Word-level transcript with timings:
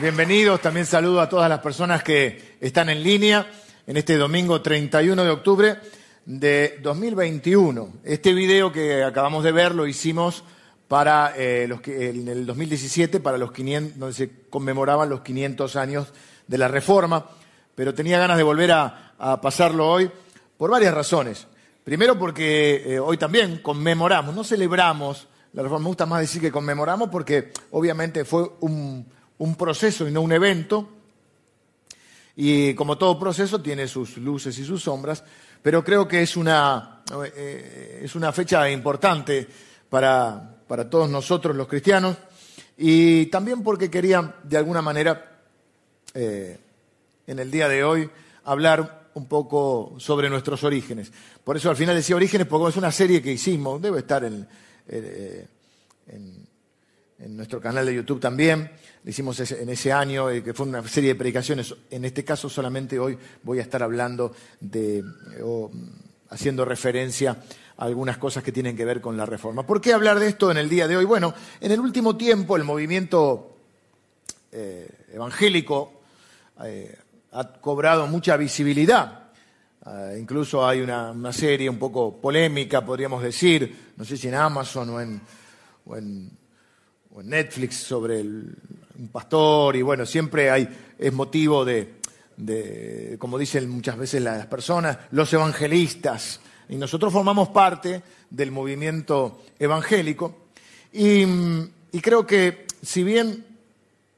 bienvenidos. 0.00 0.60
También 0.60 0.84
saludo 0.84 1.20
a 1.20 1.28
todas 1.28 1.48
las 1.48 1.60
personas 1.60 2.02
que 2.02 2.56
están 2.60 2.88
en 2.88 3.02
línea 3.02 3.46
en 3.86 3.96
este 3.96 4.16
domingo 4.16 4.60
31 4.60 5.24
de 5.24 5.30
octubre 5.30 5.76
de 6.24 6.78
2021. 6.82 7.94
Este 8.04 8.34
video 8.34 8.72
que 8.72 9.04
acabamos 9.04 9.42
de 9.44 9.52
ver 9.52 9.74
lo 9.74 9.86
hicimos 9.86 10.44
para 10.88 11.32
eh, 11.36 11.66
los 11.68 11.80
que, 11.80 12.10
en 12.10 12.28
el 12.28 12.46
2017, 12.46 13.20
para 13.20 13.38
los 13.38 13.52
500, 13.52 13.98
donde 13.98 14.14
se 14.14 14.30
conmemoraban 14.50 15.08
los 15.08 15.20
500 15.20 15.76
años 15.76 16.12
de 16.46 16.58
la 16.58 16.68
Reforma, 16.68 17.26
pero 17.74 17.94
tenía 17.94 18.18
ganas 18.18 18.36
de 18.36 18.42
volver 18.42 18.72
a, 18.72 19.02
pasarlo 19.40 19.88
hoy 19.88 20.10
por 20.58 20.70
varias 20.70 20.92
razones. 20.92 21.46
Primero 21.84 22.18
porque 22.18 22.82
eh, 22.86 23.00
hoy 23.00 23.16
también 23.16 23.60
conmemoramos, 23.62 24.34
no 24.34 24.44
celebramos 24.44 25.26
la 25.54 25.62
Reforma, 25.62 25.84
me 25.84 25.88
gusta 25.88 26.04
más 26.04 26.20
decir 26.20 26.42
que 26.42 26.52
conmemoramos 26.52 27.08
porque 27.08 27.52
obviamente 27.70 28.26
fue 28.26 28.50
un, 28.60 29.06
un 29.38 29.54
proceso 29.56 30.08
y 30.08 30.12
no 30.12 30.22
un 30.22 30.32
evento, 30.32 30.88
y 32.36 32.74
como 32.74 32.98
todo 32.98 33.18
proceso 33.18 33.60
tiene 33.60 33.88
sus 33.88 34.18
luces 34.18 34.58
y 34.58 34.64
sus 34.64 34.82
sombras, 34.82 35.24
pero 35.62 35.82
creo 35.82 36.06
que 36.06 36.22
es 36.22 36.36
una, 36.36 37.02
eh, 37.34 38.00
es 38.04 38.14
una 38.14 38.30
fecha 38.32 38.70
importante 38.70 39.46
para, 39.88 40.56
para, 40.68 40.88
todos 40.88 41.08
nosotros 41.08 41.56
los 41.56 41.66
cristianos 41.66 42.16
y 42.76 43.26
también 43.26 43.62
porque 43.62 43.90
quería 43.90 44.36
de 44.42 44.56
alguna 44.58 44.82
manera 44.82 45.40
eh, 46.12 46.58
en 47.26 47.38
el 47.38 47.50
día 47.50 47.68
de 47.68 47.82
hoy 47.82 48.10
hablar 48.44 49.08
un 49.14 49.26
poco 49.26 49.94
sobre 49.98 50.28
nuestros 50.28 50.62
orígenes. 50.62 51.10
Por 51.42 51.56
eso 51.56 51.70
al 51.70 51.76
final 51.76 51.96
decía 51.96 52.16
orígenes 52.16 52.46
porque 52.46 52.68
es 52.68 52.76
una 52.76 52.92
serie 52.92 53.22
que 53.22 53.32
hicimos, 53.32 53.80
debe 53.80 54.00
estar 54.00 54.22
en, 54.24 54.46
eh, 54.88 55.46
en, 56.08 56.46
en 57.18 57.36
nuestro 57.36 57.60
canal 57.60 57.86
de 57.86 57.94
YouTube 57.94 58.20
también, 58.20 58.70
hicimos 59.06 59.38
en 59.52 59.68
ese 59.68 59.92
año, 59.92 60.28
eh, 60.30 60.42
que 60.42 60.52
fue 60.52 60.66
una 60.66 60.86
serie 60.86 61.10
de 61.10 61.14
predicaciones. 61.14 61.74
En 61.90 62.04
este 62.04 62.24
caso 62.24 62.48
solamente 62.48 62.98
hoy 62.98 63.16
voy 63.42 63.60
a 63.60 63.62
estar 63.62 63.82
hablando 63.82 64.34
de, 64.60 65.04
o 65.42 65.70
haciendo 66.30 66.64
referencia 66.64 67.36
a 67.76 67.84
algunas 67.84 68.18
cosas 68.18 68.42
que 68.42 68.52
tienen 68.52 68.76
que 68.76 68.84
ver 68.84 69.00
con 69.00 69.16
la 69.16 69.24
reforma. 69.24 69.64
¿Por 69.64 69.80
qué 69.80 69.92
hablar 69.92 70.18
de 70.18 70.28
esto 70.28 70.50
en 70.50 70.56
el 70.56 70.68
día 70.68 70.88
de 70.88 70.96
hoy? 70.96 71.04
Bueno, 71.04 71.32
en 71.60 71.70
el 71.70 71.78
último 71.78 72.16
tiempo 72.16 72.56
el 72.56 72.64
movimiento 72.64 73.56
eh, 74.50 75.06
evangélico 75.12 76.00
eh, 76.64 76.98
ha 77.32 77.52
cobrado 77.52 78.06
mucha 78.06 78.36
visibilidad. 78.36 79.22
Incluso 80.18 80.66
hay 80.66 80.80
una, 80.80 81.12
una, 81.12 81.32
serie 81.32 81.70
un 81.70 81.78
poco 81.78 82.20
polémica, 82.20 82.84
podríamos 82.84 83.22
decir, 83.22 83.92
no 83.96 84.04
sé 84.04 84.16
si 84.16 84.26
en 84.26 84.34
Amazon 84.34 84.90
o 84.90 85.00
en, 85.00 85.20
o 85.84 85.96
en, 85.96 86.28
o 87.12 87.20
en 87.20 87.28
Netflix, 87.28 87.76
sobre 87.76 88.18
el, 88.18 88.56
un 88.98 89.08
pastor 89.08 89.76
y 89.76 89.82
bueno, 89.82 90.06
siempre 90.06 90.50
hay, 90.50 90.68
es 90.98 91.12
motivo 91.12 91.64
de, 91.64 91.96
de, 92.36 93.16
como 93.18 93.38
dicen 93.38 93.68
muchas 93.68 93.96
veces 93.96 94.22
las 94.22 94.46
personas, 94.46 94.98
los 95.10 95.32
evangelistas. 95.32 96.40
Y 96.68 96.76
nosotros 96.76 97.12
formamos 97.12 97.50
parte 97.50 98.02
del 98.30 98.50
movimiento 98.50 99.42
evangélico 99.58 100.46
y, 100.92 101.24
creo 102.00 102.26
que 102.26 102.66
si 102.82 103.02
bien 103.02 103.44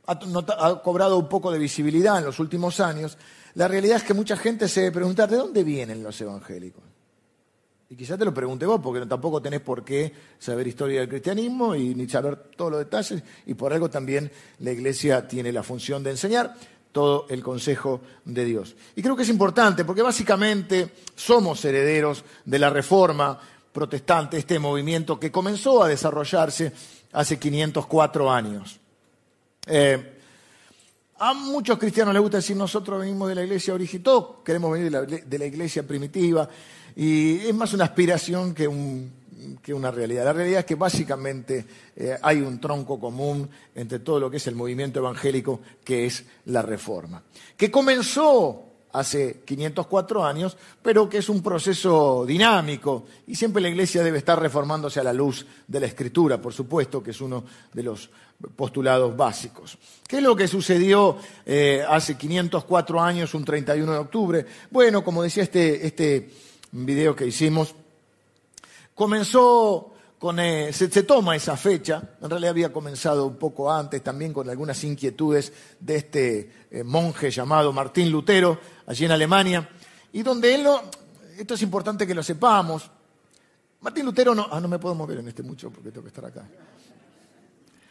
ha, 0.06 0.18
ha, 0.58 0.82
cobrado 0.82 1.18
un 1.18 1.28
poco 1.28 1.50
de 1.50 1.58
visibilidad 1.58 2.18
en 2.18 2.24
los 2.24 2.38
últimos 2.38 2.80
años, 2.80 3.18
la 3.54 3.68
realidad 3.68 3.98
es 3.98 4.04
que 4.04 4.14
mucha 4.14 4.36
gente 4.36 4.68
se 4.68 4.90
pregunta, 4.92 5.26
¿de 5.26 5.36
dónde 5.36 5.64
vienen 5.64 6.02
los 6.02 6.20
evangélicos? 6.20 6.82
Y 7.90 7.96
quizás 7.96 8.18
te 8.18 8.24
lo 8.24 8.34
pregunte 8.34 8.66
vos, 8.66 8.80
porque 8.82 9.06
tampoco 9.06 9.40
tenés 9.40 9.60
por 9.60 9.82
qué 9.82 10.12
saber 10.38 10.66
historia 10.66 11.00
del 11.00 11.08
cristianismo 11.08 11.74
y 11.74 11.94
ni 11.94 12.06
saber 12.06 12.36
todos 12.54 12.72
los 12.72 12.80
detalles, 12.80 13.22
y 13.46 13.54
por 13.54 13.72
algo 13.72 13.88
también 13.88 14.30
la 14.58 14.72
iglesia 14.72 15.26
tiene 15.26 15.50
la 15.52 15.62
función 15.62 16.02
de 16.02 16.10
enseñar 16.10 16.54
todo 16.92 17.26
el 17.30 17.42
consejo 17.42 18.02
de 18.26 18.44
Dios. 18.44 18.76
Y 18.94 19.02
creo 19.02 19.16
que 19.16 19.22
es 19.22 19.28
importante, 19.30 19.86
porque 19.86 20.02
básicamente 20.02 20.90
somos 21.14 21.64
herederos 21.64 22.24
de 22.44 22.58
la 22.58 22.68
reforma 22.68 23.38
protestante, 23.72 24.36
este 24.36 24.58
movimiento 24.58 25.18
que 25.18 25.32
comenzó 25.32 25.82
a 25.82 25.88
desarrollarse 25.88 26.72
hace 27.12 27.38
504 27.38 28.30
años. 28.30 28.78
Eh, 29.66 30.18
a 31.20 31.32
muchos 31.32 31.78
cristianos 31.78 32.12
les 32.12 32.20
gusta 32.20 32.36
decir 32.36 32.56
nosotros 32.56 33.00
venimos 33.00 33.28
de 33.28 33.34
la 33.34 33.44
iglesia 33.44 33.74
original, 33.74 34.02
todos 34.02 34.26
queremos 34.44 34.72
venir 34.72 34.90
de 34.90 35.38
la 35.38 35.46
iglesia 35.46 35.86
primitiva, 35.86 36.48
y 36.98 37.46
es 37.46 37.54
más 37.54 37.72
una 37.74 37.84
aspiración 37.84 38.52
que, 38.52 38.66
un, 38.66 39.12
que, 39.62 39.72
una 39.72 39.92
realidad. 39.92 40.24
La 40.24 40.32
realidad 40.32 40.60
es 40.60 40.66
que 40.66 40.74
básicamente 40.74 41.64
eh, 41.94 42.18
hay 42.20 42.40
un 42.40 42.60
tronco 42.60 42.98
común 42.98 43.48
entre 43.76 44.00
todo 44.00 44.18
lo 44.18 44.28
que 44.28 44.38
es 44.38 44.46
el 44.48 44.56
movimiento 44.56 44.98
evangélico, 44.98 45.60
que 45.84 46.06
es 46.06 46.24
la 46.46 46.60
reforma, 46.60 47.22
que 47.56 47.70
comenzó 47.70 48.64
hace 48.94 49.42
504 49.44 50.26
años, 50.26 50.56
pero 50.82 51.08
que 51.08 51.18
es 51.18 51.28
un 51.28 51.40
proceso 51.40 52.24
dinámico 52.26 53.04
y 53.28 53.36
siempre 53.36 53.62
la 53.62 53.68
Iglesia 53.68 54.02
debe 54.02 54.18
estar 54.18 54.40
reformándose 54.40 54.98
a 54.98 55.04
la 55.04 55.12
luz 55.12 55.46
de 55.68 55.78
la 55.78 55.86
Escritura, 55.86 56.40
por 56.40 56.52
supuesto, 56.52 57.00
que 57.00 57.12
es 57.12 57.20
uno 57.20 57.44
de 57.72 57.82
los 57.84 58.10
postulados 58.56 59.16
básicos. 59.16 59.78
¿Qué 60.04 60.16
es 60.16 60.22
lo 60.22 60.34
que 60.34 60.48
sucedió 60.48 61.16
eh, 61.46 61.84
hace 61.88 62.16
504 62.16 63.00
años, 63.00 63.34
un 63.34 63.44
31 63.44 63.92
de 63.92 63.98
octubre? 63.98 64.46
Bueno, 64.68 65.04
como 65.04 65.22
decía 65.22 65.44
este, 65.44 65.86
este 65.86 66.47
video 66.72 67.14
que 67.14 67.26
hicimos, 67.26 67.74
comenzó 68.94 69.92
con, 70.18 70.40
eh, 70.40 70.72
se, 70.72 70.90
se, 70.90 71.04
toma 71.04 71.36
esa 71.36 71.56
fecha, 71.56 72.02
en 72.20 72.28
realidad 72.28 72.50
había 72.50 72.72
comenzado 72.72 73.26
un 73.26 73.36
poco 73.36 73.72
antes 73.72 74.02
también 74.02 74.32
con 74.32 74.50
algunas 74.50 74.82
inquietudes 74.82 75.52
de 75.78 75.96
este 75.96 76.52
eh, 76.70 76.82
monje 76.82 77.30
llamado 77.30 77.72
Martín 77.72 78.10
Lutero, 78.10 78.58
allí 78.86 79.04
en 79.04 79.12
Alemania, 79.12 79.68
y 80.12 80.22
donde 80.22 80.54
él 80.54 80.66
esto 81.38 81.54
es 81.54 81.62
importante 81.62 82.06
que 82.06 82.14
lo 82.14 82.22
sepamos, 82.22 82.90
Martín 83.80 84.04
Lutero 84.04 84.34
no, 84.34 84.48
ah, 84.50 84.60
no 84.60 84.66
me 84.66 84.78
puedo 84.80 84.94
mover 84.94 85.18
en 85.18 85.28
este 85.28 85.44
mucho 85.44 85.70
porque 85.70 85.90
tengo 85.90 86.02
que 86.02 86.08
estar 86.08 86.24
acá. 86.24 86.44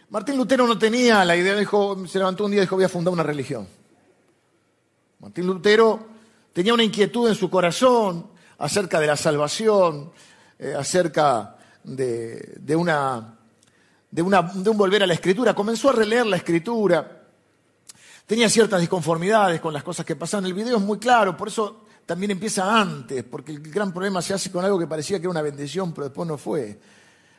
Martín 0.10 0.38
Lutero 0.38 0.68
no 0.68 0.78
tenía 0.78 1.24
la 1.24 1.36
idea, 1.36 1.56
dijo, 1.56 2.06
se 2.08 2.18
levantó 2.18 2.46
un 2.46 2.52
día 2.52 2.60
y 2.60 2.62
dijo 2.62 2.76
voy 2.76 2.86
a 2.86 2.90
fundar 2.90 3.14
una 3.14 3.24
religión. 3.24 3.68
Martín 5.20 5.48
Lutero 5.48 6.08
tenía 6.52 6.74
una 6.74 6.84
inquietud 6.84 7.30
en 7.30 7.36
su 7.36 7.50
corazón 7.50 8.28
acerca 8.60 9.00
de 9.00 9.08
la 9.08 9.16
salvación, 9.16 10.12
eh, 10.60 10.74
acerca 10.78 11.56
de, 11.84 12.56
de, 12.60 12.76
una, 12.76 13.38
de, 14.10 14.22
una, 14.22 14.42
de 14.42 14.70
un 14.70 14.78
volver 14.78 15.04
a 15.04 15.08
la 15.08 15.14
escritura. 15.14 15.54
Comenzó 15.54 15.90
a 15.90 15.94
releer 15.94 16.26
la 16.26 16.38
escritura. 16.38 17.24
Tenía 18.26 18.50
ciertas 18.50 18.82
disconformidades 18.82 19.62
con 19.62 19.74
las 19.74 19.84
cosas 19.84 20.06
que 20.06 20.16
pasaban. 20.16 20.46
El 20.46 20.54
video 20.54 20.78
es 20.78 20.84
muy 20.84 20.98
claro, 20.98 21.38
por 21.38 21.48
eso 21.48 21.86
también 22.06 22.32
empieza 22.32 22.80
antes, 22.80 23.24
porque 23.24 23.52
el 23.52 23.60
gran 23.60 23.92
problema 23.92 24.22
se 24.22 24.34
hace 24.34 24.52
con 24.52 24.64
algo 24.64 24.80
que 24.80 24.88
parecía 24.88 25.18
que 25.18 25.24
era 25.24 25.32
una 25.32 25.42
bendición, 25.42 25.94
pero 25.94 26.08
después 26.08 26.28
no 26.28 26.38
fue. 26.38 26.80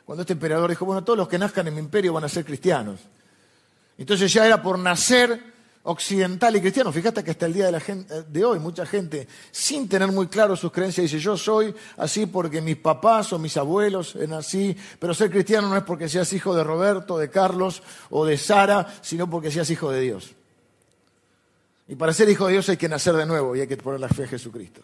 Cuando 0.05 0.23
este 0.23 0.33
emperador 0.33 0.71
dijo, 0.71 0.87
bueno, 0.87 1.05
todos 1.05 1.19
los 1.19 1.29
que 1.29 1.39
nazcan 1.39 1.67
en 1.69 1.75
mi 1.75 1.81
imperio 1.81 2.13
van 2.13 2.25
a 2.25 2.29
ser 2.29 2.45
cristianos. 2.45 3.01
Entonces 3.99 4.33
ya 4.33 4.47
era 4.47 4.63
por 4.63 4.79
nacer 4.79 5.58
occidental 5.89 6.55
y 6.55 6.61
cristiano. 6.61 6.93
Fíjate 6.93 7.25
que 7.25 7.31
hasta 7.31 7.47
el 7.47 7.55
día 7.55 7.67
de, 7.67 7.73
la 7.73 7.81
gente, 7.81 8.23
de, 8.23 8.45
hoy 8.45 8.59
mucha 8.59 8.85
gente, 8.85 9.27
sin 9.51 9.89
tener 9.89 10.13
muy 10.13 10.29
claro 10.29 10.55
sus 10.55 10.71
creencias, 10.71 11.05
dice, 11.05 11.19
yo 11.19 11.37
soy 11.37 11.75
así 11.97 12.27
porque 12.27 12.61
mis 12.61 12.77
papás 12.77 13.33
o 13.33 13.39
mis 13.39 13.57
abuelos 13.57 14.15
eran 14.15 14.35
así, 14.35 14.77
pero 14.99 15.15
ser 15.15 15.31
cristiano 15.31 15.69
no 15.69 15.77
es 15.77 15.83
porque 15.83 16.09
seas 16.09 16.31
hijo 16.35 16.55
de 16.55 16.63
Roberto, 16.63 17.17
de 17.17 17.31
Carlos 17.31 17.83
o 18.11 18.27
de 18.27 18.37
Sara, 18.37 18.87
sino 19.01 19.31
porque 19.31 19.51
seas 19.51 19.71
hijo 19.71 19.91
de 19.91 20.01
Dios. 20.01 20.33
Y 21.89 21.95
para 21.95 22.13
ser 22.13 22.29
hijo 22.29 22.47
de 22.47 22.53
Dios 22.53 22.69
hay 22.69 22.77
que 22.77 22.89
nacer 22.89 23.15
de 23.15 23.25
nuevo 23.25 23.57
y 23.57 23.61
hay 23.61 23.67
que 23.67 23.79
poner 23.79 23.99
la 23.99 24.09
fe 24.09 24.25
en 24.25 24.29
Jesucristo. 24.29 24.83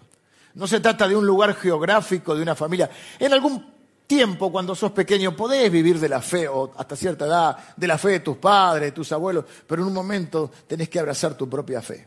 No 0.55 0.67
se 0.67 0.81
trata 0.81 1.07
de 1.07 1.17
un 1.17 1.27
lugar 1.27 1.55
geográfico, 1.55 2.35
de 2.35 2.41
una 2.41 2.55
familia. 2.55 2.89
En 3.19 3.33
algún 3.35 3.74
tiempo 4.07 4.53
cuando 4.53 4.75
sos 4.75 4.93
pequeño 4.93 5.35
podés 5.35 5.71
vivir 5.71 5.99
de 5.99 6.09
la 6.09 6.21
fe, 6.21 6.49
o 6.49 6.73
hasta 6.77 6.97
cierta 6.97 7.27
edad, 7.27 7.57
de 7.77 7.87
la 7.87 7.99
fe 7.99 8.11
de 8.11 8.21
tus 8.21 8.37
padres, 8.37 8.89
de 8.89 8.93
tus 8.93 9.13
abuelos, 9.13 9.45
pero 9.67 9.83
en 9.83 9.89
un 9.89 9.95
momento 9.95 10.51
tenés 10.67 10.89
que 10.89 10.99
abrazar 10.99 11.37
tu 11.37 11.49
propia 11.49 11.81
fe. 11.81 12.07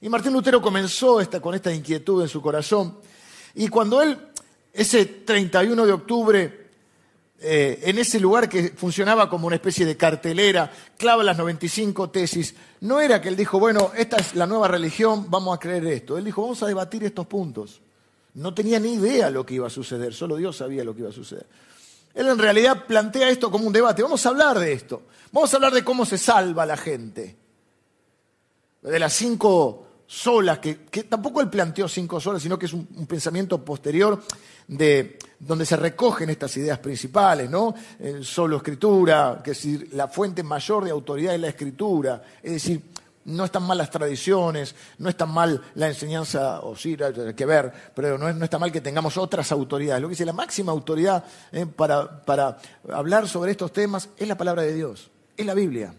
Y 0.00 0.08
Martín 0.08 0.32
Lutero 0.32 0.62
comenzó 0.62 1.20
esta, 1.20 1.40
con 1.40 1.54
esta 1.54 1.72
inquietud 1.72 2.22
en 2.22 2.28
su 2.28 2.40
corazón, 2.40 2.98
y 3.54 3.68
cuando 3.68 4.02
él, 4.02 4.18
ese 4.72 5.06
31 5.06 5.86
de 5.86 5.92
octubre, 5.92 6.68
eh, 7.40 7.80
en 7.84 7.98
ese 7.98 8.18
lugar 8.18 8.48
que 8.48 8.70
funcionaba 8.70 9.30
como 9.30 9.46
una 9.46 9.56
especie 9.56 9.86
de 9.86 9.96
cartelera, 9.96 10.72
clava 10.96 11.22
las 11.22 11.38
95 11.38 12.10
tesis, 12.10 12.54
no 12.80 13.00
era 13.00 13.20
que 13.20 13.28
él 13.28 13.36
dijo, 13.36 13.58
bueno, 13.58 13.92
esta 13.96 14.16
es 14.16 14.34
la 14.34 14.46
nueva 14.46 14.68
religión, 14.68 15.26
vamos 15.28 15.56
a 15.56 15.60
creer 15.60 15.86
esto. 15.86 16.18
Él 16.18 16.24
dijo, 16.24 16.42
vamos 16.42 16.62
a 16.62 16.66
debatir 16.66 17.04
estos 17.04 17.26
puntos. 17.26 17.80
No 18.38 18.54
tenía 18.54 18.78
ni 18.78 18.94
idea 18.94 19.30
lo 19.30 19.44
que 19.44 19.54
iba 19.54 19.66
a 19.66 19.70
suceder, 19.70 20.14
solo 20.14 20.36
Dios 20.36 20.56
sabía 20.56 20.84
lo 20.84 20.94
que 20.94 21.00
iba 21.00 21.10
a 21.10 21.12
suceder. 21.12 21.44
Él 22.14 22.28
en 22.28 22.38
realidad 22.38 22.84
plantea 22.86 23.28
esto 23.30 23.50
como 23.50 23.66
un 23.66 23.72
debate. 23.72 24.02
Vamos 24.02 24.24
a 24.24 24.28
hablar 24.28 24.58
de 24.60 24.72
esto. 24.72 25.02
Vamos 25.32 25.52
a 25.52 25.56
hablar 25.56 25.72
de 25.72 25.82
cómo 25.82 26.06
se 26.06 26.18
salva 26.18 26.64
la 26.64 26.76
gente. 26.76 27.36
De 28.80 28.98
las 28.98 29.12
cinco 29.12 29.86
solas, 30.06 30.60
que, 30.60 30.74
tampoco 31.08 31.40
él 31.40 31.50
planteó 31.50 31.88
cinco 31.88 32.20
solas, 32.20 32.40
sino 32.40 32.56
que 32.56 32.66
es 32.66 32.72
un, 32.72 32.86
pensamiento 33.08 33.64
posterior 33.64 34.22
de 34.68 35.18
donde 35.40 35.66
se 35.66 35.76
recogen 35.76 36.30
estas 36.30 36.56
ideas 36.58 36.78
principales, 36.78 37.50
¿no? 37.50 37.74
solo 38.22 38.58
escritura, 38.58 39.40
que 39.42 39.50
es 39.50 39.56
decir, 39.56 39.88
la 39.94 40.06
fuente 40.06 40.44
mayor 40.44 40.84
de 40.84 40.92
autoridad 40.92 41.34
es 41.34 41.40
la 41.40 41.48
escritura, 41.48 42.22
es 42.40 42.52
decir, 42.52 42.82
no 43.24 43.44
están 43.44 43.62
mal 43.62 43.78
las 43.78 43.90
tradiciones, 43.90 44.74
no 44.98 45.08
está 45.08 45.26
mal 45.26 45.62
la 45.74 45.88
enseñanza, 45.88 46.60
o 46.60 46.76
sí, 46.76 46.96
hay 47.02 47.34
que 47.34 47.46
ver, 47.46 47.72
pero 47.94 48.16
no, 48.18 48.28
está 48.44 48.58
mal 48.58 48.72
que 48.72 48.80
tengamos 48.80 49.16
otras 49.16 49.52
autoridades. 49.52 50.00
Lo 50.00 50.08
que 50.08 50.12
dice 50.12 50.24
la 50.24 50.32
máxima 50.32 50.72
autoridad 50.72 51.24
eh, 51.52 51.66
para, 51.66 52.24
para 52.24 52.58
hablar 52.92 53.28
sobre 53.28 53.50
estos 53.52 53.72
temas 53.72 54.08
es 54.16 54.26
la 54.26 54.36
palabra 54.36 54.62
de 54.62 54.74
Dios, 54.74 55.10
es 55.36 55.46
la 55.46 55.54
Biblia. 55.54 55.94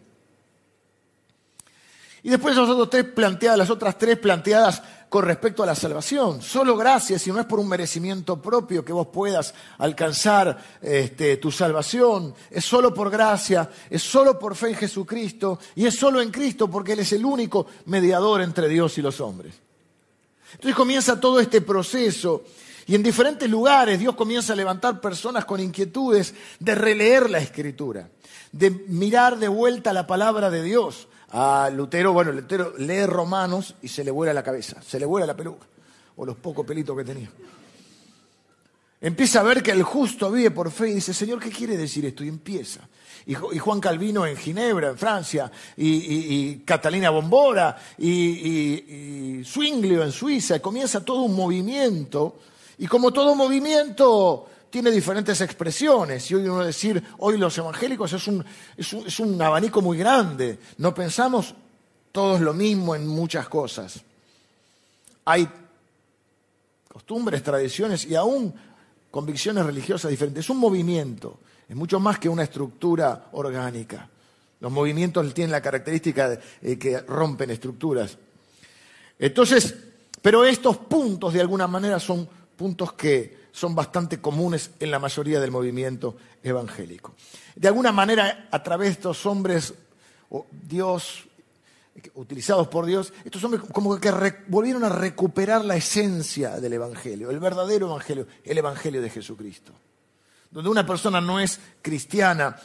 Y 2.21 2.30
después 2.30 2.56
las 2.56 2.68
otras 2.68 2.89
tres 2.89 3.06
planteadas, 3.06 3.57
las 3.57 3.69
otras 3.69 3.98
tres 3.98 4.18
planteadas 4.18 4.81
con 5.10 5.26
respecto 5.26 5.64
a 5.64 5.66
la 5.66 5.76
salvación. 5.76 6.42
Solo 6.42 6.78
gracias, 6.78 7.26
y 7.26 7.32
no 7.32 7.40
es 7.40 7.46
por 7.46 7.60
un 7.60 7.68
merecimiento 7.68 8.40
propio 8.40 8.86
que 8.86 8.94
vos 8.94 9.08
puedas 9.08 9.54
alcanzar 9.80 10.58
este, 10.82 11.38
tu 11.38 11.52
salvación. 11.52 12.34
Es 12.52 12.64
solo 12.64 12.94
por 12.94 13.10
gracia, 13.10 13.70
es 13.90 14.04
solo 14.04 14.38
por 14.38 14.56
fe 14.56 14.70
en 14.70 14.76
Jesucristo, 14.76 15.60
y 15.76 15.88
es 15.88 15.96
solo 15.96 16.22
en 16.22 16.30
Cristo 16.30 16.70
porque 16.70 16.94
Él 16.94 17.00
es 17.00 17.12
el 17.14 17.26
único 17.26 17.66
mediador 17.86 18.42
entre 18.42 18.70
Dios 18.70 18.98
y 19.00 19.02
los 19.02 19.20
hombres. 19.20 19.56
Entonces 20.54 20.76
comienza 20.76 21.20
todo 21.20 21.40
este 21.40 21.62
proceso. 21.62 22.44
Y 22.86 22.96
en 22.96 23.04
diferentes 23.04 23.48
lugares 23.50 24.00
Dios 24.00 24.16
comienza 24.16 24.54
a 24.54 24.56
levantar 24.56 25.00
personas 25.00 25.46
con 25.46 25.60
inquietudes 25.60 26.34
de 26.60 26.74
releer 26.74 27.30
la 27.30 27.38
escritura, 27.38 28.10
de 28.52 28.72
mirar 28.72 29.38
de 29.38 29.48
vuelta 29.48 29.94
la 29.94 30.08
palabra 30.08 30.50
de 30.50 30.64
Dios, 30.64 31.08
a 31.31 31.70
Lutero, 31.70 32.14
bueno, 32.14 32.31
Lutero 32.31 32.74
lee 32.78 33.06
Romanos 33.06 33.76
y 33.81 33.88
se 33.88 34.04
le 34.04 34.12
vuela 34.12 34.34
la 34.34 34.44
cabeza, 34.44 34.81
se 34.81 35.00
le 35.00 35.06
vuela 35.06 35.28
la 35.28 35.36
peluca, 35.36 35.66
o 36.16 36.26
los 36.26 36.38
pocos 36.38 36.66
pelitos 36.66 36.98
que 36.98 37.04
tenía. 37.04 37.30
Empieza 39.02 39.40
a 39.40 39.44
ver 39.44 39.64
que 39.64 39.72
el 39.72 39.84
justo 39.84 40.30
vive 40.31 40.52
por 40.52 40.72
fe 40.72 40.90
y 40.90 40.96
dice, 40.96 41.14
Señor, 41.14 41.40
¿qué 41.40 41.50
quiere 41.50 41.78
decir 41.78 42.06
esto? 42.06 42.24
Y 42.24 42.28
empieza. 42.28 42.81
Y, 43.26 43.34
Juan 43.34 43.80
Calvino 43.80 44.26
en 44.26 44.36
Ginebra, 44.36 44.90
en 44.90 44.98
Francia, 44.98 45.52
y, 45.78 46.58
Catalina 46.60 47.10
Bombora, 47.10 47.78
y, 47.98 49.42
Zwinglio 49.46 50.04
en 50.04 50.12
Suiza, 50.12 50.60
comienza 50.60 51.06
todo 51.06 51.22
un 51.22 51.36
movimiento, 51.36 52.40
y 52.78 52.88
como 52.88 53.14
todo 53.14 53.36
movimiento 53.36 54.48
tiene 54.69 54.92
diferentes 54.92 55.42
expresiones. 55.42 56.30
Y 56.31 56.36
hoy 56.36 56.48
uno 56.48 56.63
decir, 56.63 57.04
hoy 57.18 57.38
los 57.38 57.57
evangélicos 57.57 58.13
es 58.13 58.27
un, 58.27 58.45
es 58.77 59.19
un, 59.19 59.42
abanico 59.42 59.81
muy 59.81 59.98
grande. 59.98 60.60
No 60.77 60.94
pensamos 60.94 61.54
todos 62.12 62.42
lo 62.42 62.54
mismo 62.54 62.95
en 62.95 63.07
muchas 63.07 63.48
cosas. 63.50 64.01
Hay 65.25 65.48
costumbres, 66.88 67.44
tradiciones 67.44 68.06
y 68.06 68.16
aún 68.16 68.54
convicciones 69.12 69.66
religiosas 69.66 70.12
diferentes. 70.12 70.45
Es 70.45 70.50
un 70.50 70.57
movimiento, 70.57 71.39
es 71.68 71.75
mucho 71.75 72.00
más 72.00 72.19
que 72.19 72.30
una 72.30 72.44
estructura 72.44 73.30
orgánica. 73.33 74.10
Los 74.60 74.71
movimientos 74.71 75.33
tienen 75.33 75.51
la 75.51 75.62
característica 75.62 76.30
de 76.30 76.39
eh, 76.62 76.77
que 76.77 77.00
rompen 77.01 77.50
estructuras. 77.50 78.18
Entonces, 79.18 79.75
pero 80.21 80.44
estos 80.45 80.77
puntos 80.77 81.33
de 81.33 81.42
alguna 81.42 81.68
manera 81.68 82.00
son 82.00 82.27
puntos 82.57 82.94
que 82.94 83.39
son 83.51 83.75
bastante 83.75 84.22
comunes 84.22 84.72
en 84.80 84.92
la 84.92 85.00
mayoría 85.00 85.40
del 85.40 85.51
movimiento 85.51 86.16
evangélico. 86.44 87.16
De 87.56 87.68
alguna 87.68 87.92
manera, 87.92 88.48
a 88.51 88.63
través 88.63 88.90
de 88.90 88.94
estos 88.94 89.25
hombres, 89.25 89.74
Dios, 90.51 91.25
utilizados 92.16 92.68
por 92.68 92.86
Dios, 92.86 93.13
estos 93.24 93.44
hombres 93.44 93.63
como 93.74 94.00
que 94.00 94.12
volvieron 94.48 94.84
a 94.84 94.90
recuperar 94.90 95.66
la 95.66 95.75
esencia 95.75 96.60
del 96.60 96.74
Evangelio, 96.74 97.30
el 97.30 97.40
verdadero 97.40 97.88
Evangelio, 97.88 98.28
el 98.44 98.57
Evangelio 98.57 99.01
de 99.01 99.10
Jesucristo. 99.10 99.74
Donde 100.52 100.69
una 100.69 100.86
persona 100.86 101.22
no 101.22 101.40
es 101.40 101.60
cristiana 101.81 102.56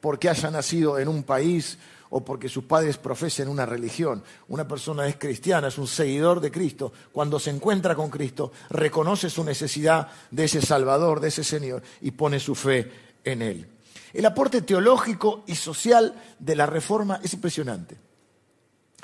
porque 0.00 0.28
haya 0.28 0.50
nacido 0.50 0.98
en 0.98 1.08
un 1.08 1.22
país 1.22 1.78
o 2.16 2.24
porque 2.24 2.48
sus 2.48 2.62
padres 2.62 2.96
profesen 2.96 3.48
una 3.48 3.66
religión. 3.66 4.22
Una 4.46 4.68
persona 4.68 5.08
es 5.08 5.16
cristiana, 5.16 5.66
es 5.66 5.78
un 5.78 5.88
seguidor 5.88 6.40
de 6.40 6.52
Cristo. 6.52 6.92
Cuando 7.10 7.40
se 7.40 7.50
encuentra 7.50 7.96
con 7.96 8.08
Cristo, 8.08 8.52
reconoce 8.70 9.28
su 9.28 9.42
necesidad 9.42 10.06
de 10.30 10.44
ese 10.44 10.62
Salvador, 10.62 11.18
de 11.18 11.26
ese 11.26 11.42
Señor, 11.42 11.82
y 12.02 12.12
pone 12.12 12.38
su 12.38 12.54
fe 12.54 12.88
en 13.24 13.42
Él. 13.42 13.66
El 14.12 14.24
aporte 14.26 14.62
teológico 14.62 15.42
y 15.48 15.56
social 15.56 16.14
de 16.38 16.54
la 16.54 16.66
Reforma 16.66 17.18
es 17.20 17.34
impresionante. 17.34 17.96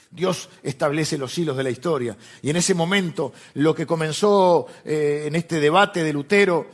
Dios 0.08 0.48
establece 0.62 1.18
los 1.18 1.36
hilos 1.36 1.56
de 1.56 1.64
la 1.64 1.70
historia. 1.70 2.16
Y 2.42 2.50
en 2.50 2.58
ese 2.58 2.74
momento, 2.74 3.32
lo 3.54 3.74
que 3.74 3.86
comenzó 3.86 4.68
eh, 4.84 5.24
en 5.26 5.34
este 5.34 5.58
debate 5.58 6.04
de 6.04 6.12
Lutero, 6.12 6.68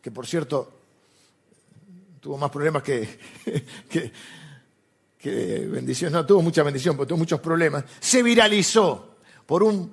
que 0.00 0.12
por 0.12 0.24
cierto 0.24 0.72
tuvo 2.20 2.38
más 2.38 2.50
problemas 2.50 2.84
que, 2.84 3.18
que 3.90 4.12
bendición, 5.22 6.12
no 6.12 6.24
tuvo 6.24 6.42
mucha 6.42 6.62
bendición, 6.62 6.96
pero 6.96 7.06
tuvo 7.06 7.18
muchos 7.18 7.40
problemas, 7.40 7.84
se 8.00 8.22
viralizó 8.22 9.16
por 9.46 9.62
un, 9.62 9.90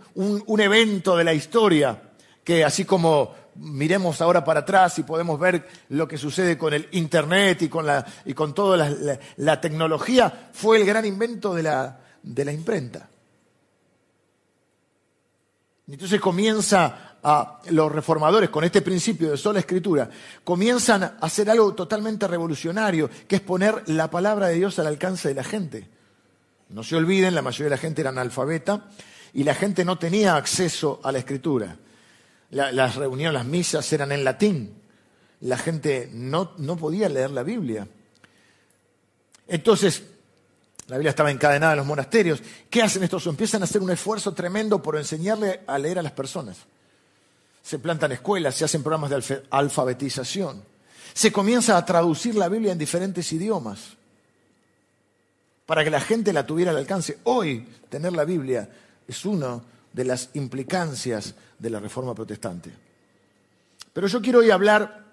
evento 0.59 1.15
de 1.15 1.23
la 1.23 1.33
historia 1.33 2.01
que 2.43 2.63
así 2.65 2.83
como 2.85 3.33
miremos 3.55 4.19
ahora 4.19 4.43
para 4.43 4.59
atrás 4.59 4.99
y 4.99 5.03
podemos 5.03 5.39
ver 5.39 5.65
lo 5.89 6.07
que 6.07 6.17
sucede 6.17 6.57
con 6.57 6.73
el 6.73 6.89
Internet 6.91 7.61
y 7.61 7.69
con, 7.69 7.85
la, 7.85 8.05
y 8.25 8.33
con 8.33 8.53
toda 8.53 8.89
la, 9.37 9.61
tecnología, 9.61 10.49
fue 10.51 10.77
el 10.77 10.85
gran 10.85 11.05
invento 11.05 11.53
de 11.53 11.63
la, 11.63 11.99
de 12.21 12.45
la 12.45 12.51
imprenta. 12.51 13.09
Entonces 15.87 16.19
comienza 16.19 17.14
a 17.27 17.59
los 17.71 17.91
reformadores 17.91 18.51
con 18.51 18.63
este 18.63 18.83
principio 18.83 19.31
de 19.31 19.37
sola 19.37 19.57
escritura, 19.57 20.07
comienzan 20.43 21.03
a 21.03 21.17
hacer 21.21 21.49
algo 21.49 21.73
totalmente 21.73 22.27
revolucionario, 22.27 23.09
que 23.27 23.37
es 23.37 23.41
poner 23.41 23.81
la 23.89 24.11
palabra 24.11 24.47
de 24.47 24.53
Dios 24.53 24.77
al 24.77 24.85
alcance 24.85 25.29
de 25.29 25.33
la 25.33 25.43
gente. 25.43 25.89
No 26.69 26.83
se 26.83 26.95
olviden, 26.95 27.33
la 27.33 27.41
mayoría 27.41 27.65
de 27.65 27.69
la 27.71 27.81
gente 27.81 28.01
era 28.01 28.11
analfabeta 28.11 28.91
y 29.33 29.43
la 29.43 29.55
gente 29.55 29.83
no 29.83 29.97
tenía 29.97 30.35
acceso 30.35 31.01
a 31.03 31.11
la 31.11 31.17
escritura. 31.17 31.75
las 32.51 32.95
reuniones, 32.95 33.33
las 33.33 33.45
misas 33.45 33.91
eran 33.91 34.11
en 34.11 34.23
latín. 34.23 34.75
La 35.41 35.57
gente 35.57 36.11
no, 36.13 36.51
no 36.59 36.77
podía 36.77 37.09
leer 37.09 37.31
la 37.31 37.41
Biblia. 37.41 37.87
Entonces, 39.47 40.03
la 40.87 40.97
Biblia 40.97 41.09
estaba 41.09 41.31
encadenada 41.31 41.73
en 41.73 41.79
los 41.79 41.87
monasterios. 41.87 42.43
¿Qué 42.69 42.83
hacen 42.83 43.01
estos? 43.01 43.25
Empiezan 43.25 43.63
a 43.63 43.65
hacer 43.65 43.81
un 43.81 43.89
esfuerzo 43.89 44.31
tremendo 44.35 44.79
por 44.79 44.95
enseñarle 44.95 45.61
a 45.65 45.79
leer 45.79 45.97
a 45.97 46.03
las 46.03 46.11
personas 46.11 46.57
se 47.65 47.79
plantan 47.79 48.11
escuelas, 48.11 48.53
se 48.53 48.63
hacen 48.63 48.83
programas 48.83 49.09
de 49.09 49.41
alfabetización, 49.49 50.61
se 51.15 51.31
comienza 51.31 51.75
a 51.75 51.83
traducir 51.83 52.35
la 52.35 52.47
Biblia 52.47 52.71
en 52.71 52.77
diferentes 52.77 53.33
idiomas 53.33 53.97
para 55.65 55.83
que 55.83 55.89
la 55.89 55.99
gente 55.99 56.31
la 56.31 56.45
tuviera 56.45 56.69
al 56.69 56.77
alcance. 56.77 57.17
Hoy 57.23 57.67
tener 57.89 58.13
la 58.13 58.23
Biblia 58.23 58.69
es 59.07 59.25
una 59.25 59.59
de 59.91 60.05
las 60.05 60.29
implicancias 60.35 61.33
de 61.57 61.69
la 61.71 61.79
reforma 61.79 62.13
protestante. 62.13 62.71
Pero 63.91 64.05
yo 64.05 64.21
quiero 64.21 64.39
hoy 64.39 64.51
hablar 64.51 65.03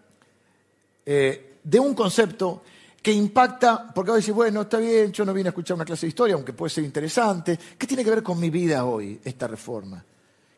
eh, 1.07 1.57
de 1.65 1.81
un 1.81 1.95
concepto 1.95 2.65
que 3.01 3.13
impacta, 3.13 3.95
porque 3.95 4.11
a 4.11 4.15
decir, 4.17 4.35
bueno, 4.35 4.61
está 4.61 4.77
bien, 4.77 5.11
yo 5.11 5.25
no 5.25 5.33
vine 5.33 5.49
a 5.49 5.53
escuchar 5.53 5.77
una 5.77 5.87
clase 5.87 6.05
de 6.05 6.11
historia, 6.11 6.35
aunque 6.35 6.53
puede 6.53 6.69
ser 6.69 6.85
interesante. 6.85 7.59
¿Qué 7.79 7.87
tiene 7.87 8.05
que 8.05 8.11
ver 8.11 8.23
con 8.23 8.39
mi 8.39 8.51
vida 8.51 8.85
hoy, 8.85 9.19
esta 9.25 9.49
reforma? 9.49 10.05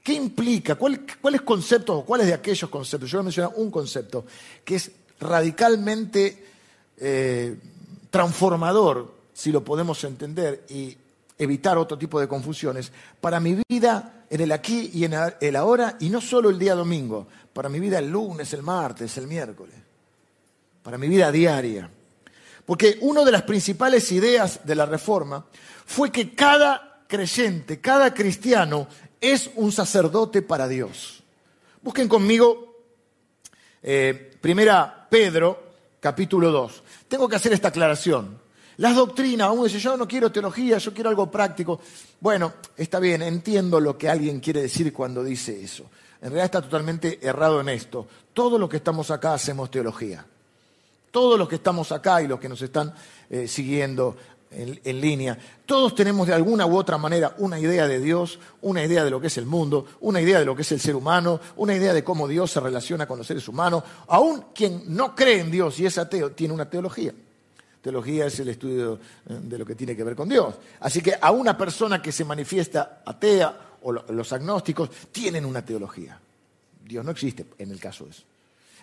¿Qué 0.05 0.13
implica? 0.13 0.75
¿Cuáles 0.75 1.41
conceptos 1.47 1.97
o 1.97 2.05
cuáles 2.05 2.27
de 2.27 2.35
aquellos 2.35 2.69
conceptos? 2.69 3.11
Yo 3.11 3.17
voy 3.17 3.23
a 3.23 3.25
mencionar 3.25 3.53
un 3.57 3.71
concepto 3.71 4.27
que 4.63 4.75
es 4.75 4.91
radicalmente 5.19 6.45
eh, 6.99 7.57
transformador, 8.11 9.15
si 9.33 9.51
lo 9.51 9.65
podemos 9.65 10.05
entender 10.05 10.67
y 10.69 10.95
evitar 11.39 11.79
otro 11.79 11.97
tipo 11.97 12.21
de 12.21 12.29
confusiones, 12.29 12.93
para 13.19 13.41
mi 13.41 13.59
vida 13.67 14.27
en 14.29 14.43
el 14.43 14.53
aquí 14.53 14.91
y 14.93 15.05
en 15.05 15.15
el 15.41 15.57
ahora, 15.57 15.97
y 15.99 16.11
no 16.11 16.21
solo 16.21 16.51
el 16.51 16.59
día 16.59 16.75
domingo, 16.75 17.27
para 17.55 17.71
mi 17.71 17.81
vida 17.81 17.99
el 17.99 18.11
lunes, 18.11 18.53
el 18.53 18.63
martes, 18.63 19.17
el 19.17 19.27
miércoles, 19.27 19.75
para 20.83 20.99
mi 20.99 21.09
vida 21.09 21.33
diaria. 21.33 21.89
Porque 22.67 22.99
una 23.01 23.25
de 23.25 23.33
las 23.33 23.43
principales 23.45 24.13
ideas 24.13 24.61
de 24.67 24.75
la 24.75 24.85
reforma 24.85 25.47
fue 25.87 26.13
que 26.13 26.35
cada 26.35 26.95
creyente, 27.07 27.81
cada 27.81 28.13
cristiano 28.13 28.89
es 29.33 29.51
un 29.57 29.73
sacerdote 29.73 30.43
para 30.43 30.69
Dios. 30.69 31.23
Busquen 31.83 32.09
conmigo 32.09 32.75
eh, 33.83 34.37
Primera 34.41 35.07
Pedro, 35.09 35.63
capítulo 36.01 36.51
2. 36.51 36.83
Tengo 37.09 37.29
que 37.29 37.37
hacer 37.37 37.53
esta 37.53 37.69
aclaración. 37.69 38.43
Las 38.79 38.97
doctrinas, 38.97 39.51
uno 39.53 39.65
dice, 39.65 39.79
yo 39.79 39.97
no 39.97 40.09
quiero 40.09 40.33
teología, 40.33 40.79
yo 40.79 40.93
quiero 40.93 41.09
algo 41.09 41.31
práctico. 41.31 41.81
Bueno, 42.21 42.55
está 42.77 42.99
bien, 42.99 43.23
entiendo 43.23 43.81
lo 43.81 43.97
que 43.97 44.09
alguien 44.09 44.41
quiere 44.41 44.63
decir 44.63 44.93
cuando 44.93 45.23
dice 45.23 45.63
eso. 45.63 45.85
En 46.21 46.31
realidad 46.31 46.47
está 46.47 46.63
totalmente 46.63 47.19
errado 47.27 47.61
en 47.61 47.69
esto. 47.69 48.07
Todos 48.33 48.59
los 48.59 48.69
que 48.69 48.79
estamos 48.79 49.11
acá 49.11 49.35
hacemos 49.35 49.71
teología. 49.71 50.27
Todos 51.11 51.39
los 51.39 51.49
que 51.49 51.57
estamos 51.57 51.93
acá 51.93 52.21
y 52.23 52.27
los 52.27 52.41
que 52.41 52.49
nos 52.49 52.61
están 52.61 52.93
eh, 53.31 53.47
siguiendo 53.47 54.17
en, 54.55 55.01
línea, 55.01 55.39
todos 55.67 55.95
tenemos 55.95 56.27
de 56.27 56.35
alguna 56.35 56.67
u 56.67 56.77
otra 56.77 56.99
manera 56.99 57.35
una 57.39 57.59
idea 57.59 57.87
de 57.87 58.01
Dios, 58.01 58.39
una 58.63 58.85
idea 58.85 59.05
de 59.05 59.11
lo 59.11 59.21
que 59.21 59.27
es 59.27 59.39
el 59.39 59.47
mundo, 59.47 59.87
una 60.01 60.21
idea 60.21 60.39
de 60.39 60.45
lo 60.45 60.55
que 60.55 60.63
es 60.63 60.73
el 60.73 60.81
ser 60.81 60.97
humano, 60.97 61.41
una 61.57 61.75
idea 61.75 61.93
de 61.93 62.05
cómo 62.05 62.29
Dios 62.29 62.51
se 62.51 62.61
relaciona 62.61 63.07
con 63.07 63.19
los 63.19 63.27
seres 63.27 63.47
humanos. 63.49 63.85
Aún 64.09 64.47
quien 64.55 64.83
no 64.89 65.15
cree 65.15 65.41
en 65.41 65.51
Dios 65.51 65.79
y 65.81 65.87
es 65.87 65.99
ateo 65.99 66.33
tiene 66.33 66.55
una 66.55 66.69
teología. 66.69 67.13
Teología 67.83 68.27
es 68.27 68.41
el 68.41 68.49
estudio 68.49 68.95
eh, 69.29 69.39
de 69.43 69.59
lo 69.59 69.67
que 69.67 69.75
tiene 69.75 69.95
que 69.95 70.05
ver 70.05 70.17
con 70.17 70.29
Dios. 70.29 70.55
Así 70.81 71.03
que 71.03 71.15
a 71.21 71.31
una 71.31 71.57
persona 71.57 72.01
que 72.01 72.13
se 72.13 72.25
manifiesta 72.25 73.03
atea 73.05 73.57
o 73.83 73.93
los 73.93 74.33
agnósticos 74.33 74.89
tienen 75.13 75.45
una 75.45 75.63
teología. 75.63 76.19
Dios 76.83 77.05
no 77.05 77.11
existe 77.11 77.45
en 77.59 77.71
el 77.71 77.79
caso 77.79 78.05
de 78.05 78.11
eso. 78.11 78.23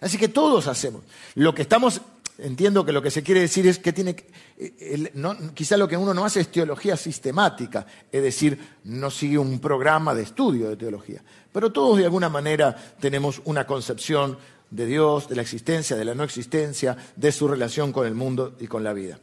Así 0.01 0.17
que 0.17 0.27
todos 0.27 0.67
hacemos. 0.67 1.03
Lo 1.35 1.53
que 1.53 1.61
estamos 1.63 2.01
entiendo 2.41 2.83
que 2.83 2.91
lo 2.91 3.01
que 3.01 3.11
se 3.11 3.23
quiere 3.23 3.41
decir 3.41 3.67
es 3.67 3.79
que 3.79 3.93
tiene, 3.93 4.15
eh, 4.57 5.11
quizá 5.53 5.77
lo 5.77 5.87
que 5.87 5.95
uno 5.95 6.13
no 6.13 6.25
hace 6.25 6.41
es 6.41 6.51
teología 6.51 6.97
sistemática, 6.97 7.85
es 8.11 8.21
decir, 8.21 8.57
no 8.85 9.09
sigue 9.11 9.37
un 9.37 9.59
programa 9.59 10.13
de 10.13 10.23
estudio 10.23 10.69
de 10.69 10.75
teología, 10.75 11.21
pero 11.51 11.71
todos 11.71 11.97
de 11.97 12.05
alguna 12.05 12.29
manera 12.29 12.75
tenemos 12.99 13.41
una 13.45 13.65
concepción 13.65 14.37
de 14.69 14.85
Dios, 14.85 15.27
de 15.27 15.35
la 15.35 15.41
existencia, 15.41 15.95
de 15.95 16.05
la 16.05 16.15
no 16.15 16.23
existencia, 16.23 16.97
de 17.15 17.31
su 17.31 17.47
relación 17.47 17.91
con 17.91 18.07
el 18.07 18.15
mundo 18.15 18.55
y 18.59 18.67
con 18.67 18.83
la 18.83 18.93
vida. 18.93 19.19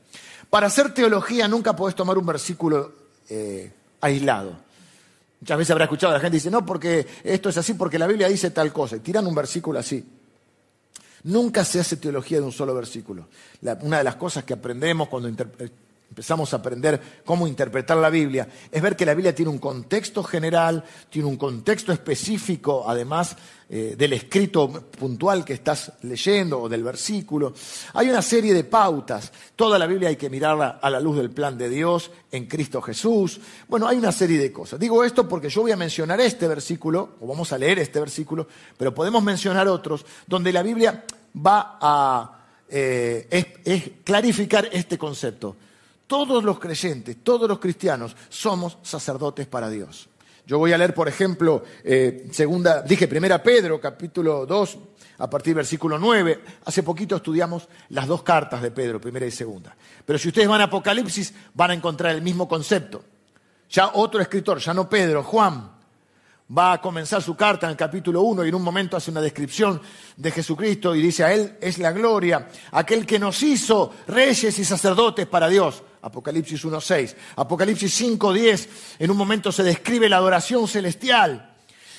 Para 0.51 0.69
hacer 0.69 0.95
teología 0.95 1.49
nunca 1.49 1.75
podés 1.75 1.95
tomar 1.95 2.17
un 2.19 2.27
versículo 2.27 2.93
eh, 3.29 3.73
aislado. 4.01 4.57
Muchas 5.41 5.59
veces 5.59 5.71
habrá 5.71 5.85
escuchado 5.85 6.13
a 6.13 6.17
la 6.17 6.21
gente 6.21 6.37
dice, 6.37 6.51
no, 6.51 6.67
porque 6.67 7.07
esto 7.23 7.49
es 7.49 7.57
así, 7.57 7.75
porque 7.75 7.99
la 7.99 8.07
Biblia 8.07 8.29
dice 8.29 8.51
tal 8.51 8.73
cosa, 8.73 8.97
y 8.97 9.01
tiran 9.01 9.27
un 9.27 9.35
versículo 9.35 9.79
así. 9.79 10.05
Nunca 11.25 11.65
se 11.65 11.81
hace 11.81 11.97
teología 11.97 12.39
de 12.39 12.45
un 12.45 12.53
solo 12.53 12.75
versículo. 12.75 13.29
una 13.83 13.99
de 13.99 14.05
las 14.05 14.17
cosas 14.17 14.45
que 14.45 14.55
aprendemos 14.55 15.09
cuando 15.09 15.29
empezamos 16.11 16.53
a 16.53 16.57
aprender 16.57 17.00
cómo 17.25 17.47
interpretar 17.47 17.97
la 17.97 18.11
Biblia 18.11 18.49
es 18.71 18.83
ver 18.83 18.97
que 18.97 19.07
la 19.07 19.15
Biblia 19.15 19.35
tiene 19.35 19.50
un 19.50 19.59
contexto 19.59 20.23
general, 20.23 20.83
tiene 21.11 21.29
un 21.29 21.37
contexto 21.37 21.93
específico, 21.93 22.85
además 22.88 23.37
eh, 23.71 23.95
del 23.97 24.15
escrito 24.15 24.69
puntual 24.69 25.45
que 25.45 25.53
estás 25.53 25.93
leyendo 26.03 26.62
o 26.62 26.69
del 26.69 26.83
versículo. 26.83 27.53
Hay 27.93 28.09
una 28.09 28.23
serie 28.23 28.55
de 28.55 28.65
pautas. 28.65 29.31
Toda 29.55 29.79
la 29.79 29.87
Biblia 29.87 30.09
hay 30.09 30.17
que 30.17 30.31
mirarla 30.31 30.79
a 30.81 30.88
la 30.88 30.99
luz 30.99 31.19
del 31.19 31.31
plan 31.31 31.59
de 31.59 31.69
Dios 31.69 32.11
en 32.33 32.47
Cristo 32.47 32.81
Jesús. 32.81 33.38
Bueno, 33.69 33.87
hay 33.87 33.99
una 33.99 34.11
serie 34.11 34.38
de 34.38 34.50
cosas. 34.50 34.81
Digo 34.81 35.05
esto 35.05 35.29
porque 35.29 35.50
yo 35.50 35.61
voy 35.61 35.73
a 35.73 35.77
mencionar 35.77 36.21
este 36.21 36.49
versículo, 36.49 37.17
o 37.21 37.27
vamos 37.27 37.53
a 37.53 37.59
leer 37.59 37.79
este 37.79 38.00
versículo, 38.00 38.49
pero 38.77 38.95
podemos 38.95 39.23
mencionar 39.23 39.69
otros 39.69 40.07
donde 40.27 40.53
la 40.53 40.62
Biblia 40.62 41.05
va 41.37 41.79
a 41.81 42.47
eh, 42.69 44.00
clarificar 44.05 44.69
este 44.73 44.97
concepto 44.97 45.57
todos 46.09 46.43
los 46.43 46.59
creyentes, 46.59 47.19
todos 47.23 47.49
los 47.49 47.61
cristianos 47.61 48.17
somos 48.29 48.79
sacerdotes 48.83 49.47
para 49.47 49.71
Dios. 49.71 50.09
Yo 50.45 50.59
voy 50.59 50.73
a 50.73 50.79
leer, 50.79 50.95
por 50.95 51.07
ejemplo, 51.07 51.62
eh, 51.85 52.27
segunda, 52.33 52.81
dije 52.81 53.07
primera 53.07 53.43
Pedro, 53.43 53.79
capítulo 53.79 54.47
2, 54.47 54.79
a 55.19 55.29
partir 55.29 55.50
del 55.50 55.57
versículo 55.57 55.99
9. 55.99 56.41
Hace 56.65 56.83
poquito 56.83 57.17
estudiamos 57.17 57.69
las 57.91 58.07
dos 58.07 58.23
cartas 58.23 58.62
de 58.62 58.71
Pedro, 58.71 58.99
primera 58.99 59.27
y 59.27 59.31
segunda. 59.31 59.77
Pero 60.07 60.19
si 60.19 60.29
ustedes 60.29 60.49
van 60.49 60.62
a 60.62 60.65
Apocalipsis, 60.65 61.35
van 61.53 61.73
a 61.73 61.75
encontrar 61.75 62.15
el 62.15 62.23
mismo 62.23 62.49
concepto. 62.49 63.05
Ya 63.69 63.91
otro 63.93 64.23
escritor, 64.23 64.59
ya 64.59 64.73
no 64.73 64.88
Pedro, 64.88 65.23
Juan, 65.23 65.71
va 66.57 66.73
a 66.73 66.81
comenzar 66.81 67.23
su 67.23 67.37
carta 67.37 67.67
en 67.67 67.73
el 67.73 67.77
capítulo 67.77 68.23
1 68.23 68.47
y 68.47 68.49
en 68.49 68.55
un 68.55 68.62
momento 68.62 68.97
hace 68.97 69.11
una 69.11 69.21
descripción 69.21 69.83
de 70.17 70.31
Jesucristo 70.31 70.97
y 70.97 71.03
dice, 71.03 71.25
a 71.25 71.35
Él 71.35 71.59
es 71.61 71.77
la 71.77 71.93
gloria, 71.93 72.49
aquel 72.73 73.05
que 73.05 73.19
nos 73.19 73.43
hizo 73.43 73.93
reyes 74.07 74.59
y 74.59 74.65
sacerdotes 74.65 75.27
para 75.27 75.49
Dios. 75.49 75.83
Apocalipsis 76.02 76.64
1.6. 76.64 77.14
Apocalipsis 77.37 78.02
5.10, 78.02 78.69
en 78.99 79.11
un 79.11 79.17
momento 79.17 79.50
se 79.52 79.62
describe 79.62 80.09
la 80.09 80.17
adoración 80.17 80.69
celestial. 80.69 81.55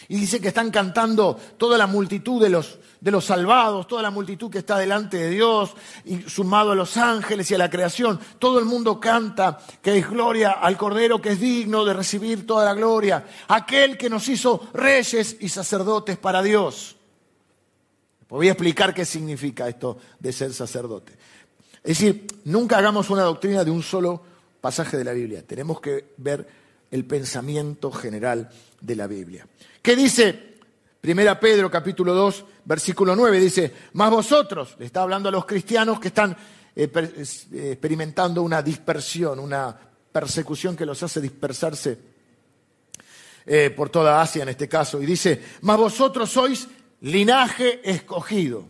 Y 0.08 0.16
dice 0.16 0.42
que 0.42 0.48
están 0.48 0.72
cantando 0.72 1.40
toda 1.58 1.78
la 1.78 1.86
multitud 1.86 2.42
de 2.42 2.50
los, 2.50 2.80
de 3.00 3.12
los 3.12 3.26
salvados, 3.26 3.88
toda 3.88 4.02
la 4.02 4.10
multitud 4.10 4.50
que 4.50 4.58
está 4.58 4.80
delante 4.80 5.18
de 5.18 5.30
Dios, 5.30 5.76
y 6.04 6.22
sumado 6.24 6.72
a 6.72 6.76
los 6.76 6.98
ángeles 6.98 7.52
y 7.52 7.56
a 7.56 7.60
la 7.60 7.70
creación. 7.70 8.20
Todo 8.40 8.58
el 8.58 8.66
mundo 8.66 9.00
canta 9.00 9.60
que 9.84 10.00
es 10.00 10.10
gloria 10.10 10.54
al 10.54 10.78
Cordero 10.78 11.22
que 11.22 11.34
es 11.34 11.40
digno 11.40 11.86
de 11.86 11.94
recibir 11.94 12.48
toda 12.48 12.66
la 12.66 12.74
gloria. 12.74 13.24
Aquel 13.50 14.00
que 14.00 14.10
nos 14.10 14.28
hizo 14.30 14.70
reyes 14.74 15.38
y 15.40 15.48
sacerdotes 15.48 16.18
para 16.18 16.42
Dios. 16.42 16.96
Voy 18.30 18.48
a 18.48 18.54
explicar 18.54 18.96
qué 18.96 19.06
significa 19.06 19.68
esto 19.68 19.98
de 20.20 20.34
ser 20.34 20.54
sacerdote. 20.54 21.19
Es 21.84 22.00
decir, 22.00 22.28
nunca 22.46 22.78
hagamos 22.78 23.10
una 23.10 23.24
doctrina 23.24 23.64
de 23.64 23.72
un 23.72 23.82
solo 23.82 24.22
pasaje 24.60 24.98
de 24.98 25.04
la 25.04 25.14
Biblia. 25.14 25.44
Tenemos 25.46 25.80
que 25.80 26.14
ver 26.18 26.46
el 26.92 27.06
pensamiento 27.06 27.92
general 27.92 28.50
de 28.82 28.96
la 28.96 29.08
Biblia. 29.08 29.48
¿Qué 29.82 29.96
dice 29.96 30.58
Primera 31.00 31.40
Pedro 31.40 31.72
capítulo 31.72 32.14
2, 32.14 32.46
versículo 32.66 33.16
9? 33.16 33.40
Dice, 33.40 33.74
más 33.94 34.12
vosotros, 34.12 34.76
le 34.78 34.86
está 34.86 35.04
hablando 35.04 35.30
a 35.30 35.32
los 35.32 35.46
cristianos 35.46 36.00
que 36.00 36.10
están 36.10 36.36
eh, 36.76 36.90
eh, 36.94 37.72
experimentando 37.72 38.42
una 38.44 38.62
dispersión, 38.62 39.40
una 39.40 39.76
persecución 40.12 40.76
que 40.76 40.86
los 40.86 41.02
hace 41.02 41.22
dispersarse 41.22 41.98
eh, 43.46 43.70
por 43.70 43.90
toda 43.90 44.22
Asia 44.22 44.44
en 44.44 44.50
este 44.50 44.68
caso. 44.68 45.02
Y 45.02 45.06
dice, 45.06 45.42
más 45.62 45.78
vosotros 45.78 46.30
sois 46.30 46.68
linaje 47.02 47.80
escogido, 47.90 48.68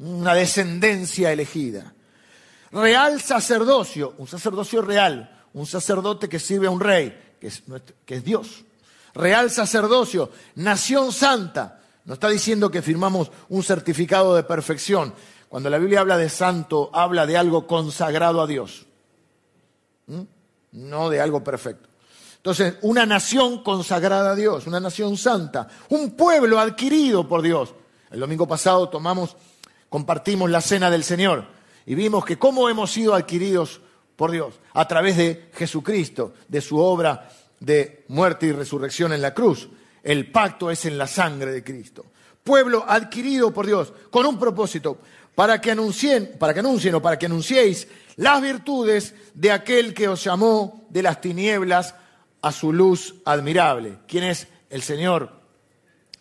una 0.00 0.34
descendencia 0.34 1.30
elegida 1.30 1.94
real 2.72 3.20
sacerdocio, 3.20 4.14
un 4.18 4.26
sacerdocio 4.26 4.82
real, 4.82 5.44
un 5.54 5.66
sacerdote 5.66 6.28
que 6.28 6.38
sirve 6.38 6.66
a 6.66 6.70
un 6.70 6.80
rey, 6.80 7.36
que 7.40 7.48
es, 7.48 8.24
Dios. 8.24 8.64
Real 9.14 9.50
sacerdocio, 9.50 10.30
nación 10.54 11.12
santa. 11.12 11.80
No 12.04 12.14
está 12.14 12.28
diciendo 12.28 12.70
que 12.70 12.82
firmamos 12.82 13.30
un 13.48 13.62
certificado 13.62 14.34
de 14.34 14.44
perfección. 14.44 15.12
Cuando 15.48 15.68
la 15.68 15.78
Biblia 15.78 16.00
habla 16.00 16.16
de 16.16 16.28
santo, 16.28 16.90
habla 16.92 17.26
de 17.26 17.36
algo 17.36 17.66
consagrado 17.66 18.40
a 18.40 18.46
Dios, 18.46 18.86
¿Mm? 20.06 20.22
no 20.72 21.10
de 21.10 21.20
algo 21.20 21.42
perfecto. 21.42 21.88
Entonces, 22.36 22.76
una 22.82 23.04
nación 23.04 23.62
consagrada 23.62 24.30
a 24.30 24.34
Dios, 24.34 24.66
una 24.66 24.80
nación 24.80 25.16
santa, 25.16 25.68
un 25.90 26.12
pueblo 26.12 26.58
adquirido 26.58 27.28
por 27.28 27.42
Dios. 27.42 27.74
El 28.10 28.20
domingo 28.20 28.46
pasado 28.46 28.88
tomamos, 28.88 29.36
compartimos 29.88 30.48
la 30.48 30.60
cena 30.60 30.88
del 30.88 31.04
Señor 31.04 31.59
y 31.86 31.94
vimos 31.94 32.24
que 32.24 32.38
cómo 32.38 32.68
hemos 32.68 32.90
sido 32.90 33.14
adquiridos 33.14 33.80
por 34.16 34.30
Dios 34.30 34.60
a 34.74 34.86
través 34.86 35.16
de 35.16 35.50
Jesucristo, 35.54 36.34
de 36.48 36.60
su 36.60 36.78
obra 36.78 37.30
de 37.58 38.04
muerte 38.08 38.46
y 38.46 38.52
resurrección 38.52 39.12
en 39.12 39.22
la 39.22 39.34
cruz. 39.34 39.68
El 40.02 40.30
pacto 40.30 40.70
es 40.70 40.84
en 40.86 40.98
la 40.98 41.06
sangre 41.06 41.52
de 41.52 41.64
Cristo. 41.64 42.06
Pueblo 42.42 42.84
adquirido 42.86 43.52
por 43.52 43.66
Dios 43.66 43.92
con 44.10 44.26
un 44.26 44.38
propósito, 44.38 44.98
para 45.34 45.60
que 45.60 45.70
anuncien, 45.70 46.36
para 46.38 46.52
que 46.52 46.60
anuncien 46.60 46.94
o 46.94 47.02
para 47.02 47.18
que 47.18 47.26
anunciéis 47.26 47.88
las 48.16 48.42
virtudes 48.42 49.14
de 49.34 49.52
aquel 49.52 49.94
que 49.94 50.08
os 50.08 50.22
llamó 50.22 50.86
de 50.90 51.02
las 51.02 51.20
tinieblas 51.20 51.94
a 52.42 52.52
su 52.52 52.72
luz 52.72 53.14
admirable. 53.24 53.98
¿Quién 54.06 54.24
es 54.24 54.48
el 54.68 54.82
Señor 54.82 55.39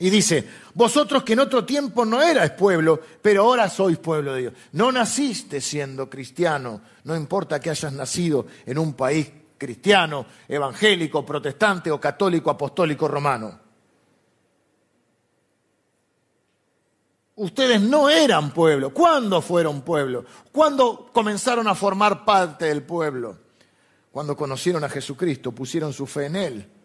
y 0.01 0.09
dice, 0.09 0.47
vosotros 0.75 1.23
que 1.23 1.33
en 1.33 1.39
otro 1.39 1.65
tiempo 1.65 2.05
no 2.05 2.21
erais 2.21 2.51
pueblo, 2.51 3.01
pero 3.21 3.43
ahora 3.43 3.69
sois 3.69 3.97
pueblo 3.97 4.33
de 4.33 4.41
Dios. 4.41 4.53
No 4.71 4.93
naciste 4.93 5.59
siendo 5.59 6.09
cristiano, 6.09 6.79
no 7.03 7.17
importa 7.17 7.59
que 7.59 7.69
hayas 7.69 7.91
nacido 7.91 8.47
en 8.65 8.77
un 8.77 8.93
país 8.93 9.29
cristiano, 9.57 10.25
evangélico, 10.47 11.25
protestante 11.25 11.91
o 11.91 11.99
católico, 11.99 12.49
apostólico, 12.49 13.09
romano. 13.09 13.59
Ustedes 17.35 17.81
no 17.81 18.09
eran 18.09 18.53
pueblo. 18.53 18.93
¿Cuándo 18.93 19.41
fueron 19.41 19.81
pueblo? 19.81 20.23
¿Cuándo 20.53 21.09
comenzaron 21.11 21.67
a 21.67 21.75
formar 21.75 22.23
parte 22.23 22.65
del 22.65 22.83
pueblo? 22.83 23.37
Cuando 24.11 24.37
conocieron 24.37 24.81
a 24.85 24.89
Jesucristo, 24.89 25.51
pusieron 25.51 25.91
su 25.91 26.07
fe 26.07 26.27
en 26.27 26.35
Él 26.37 26.78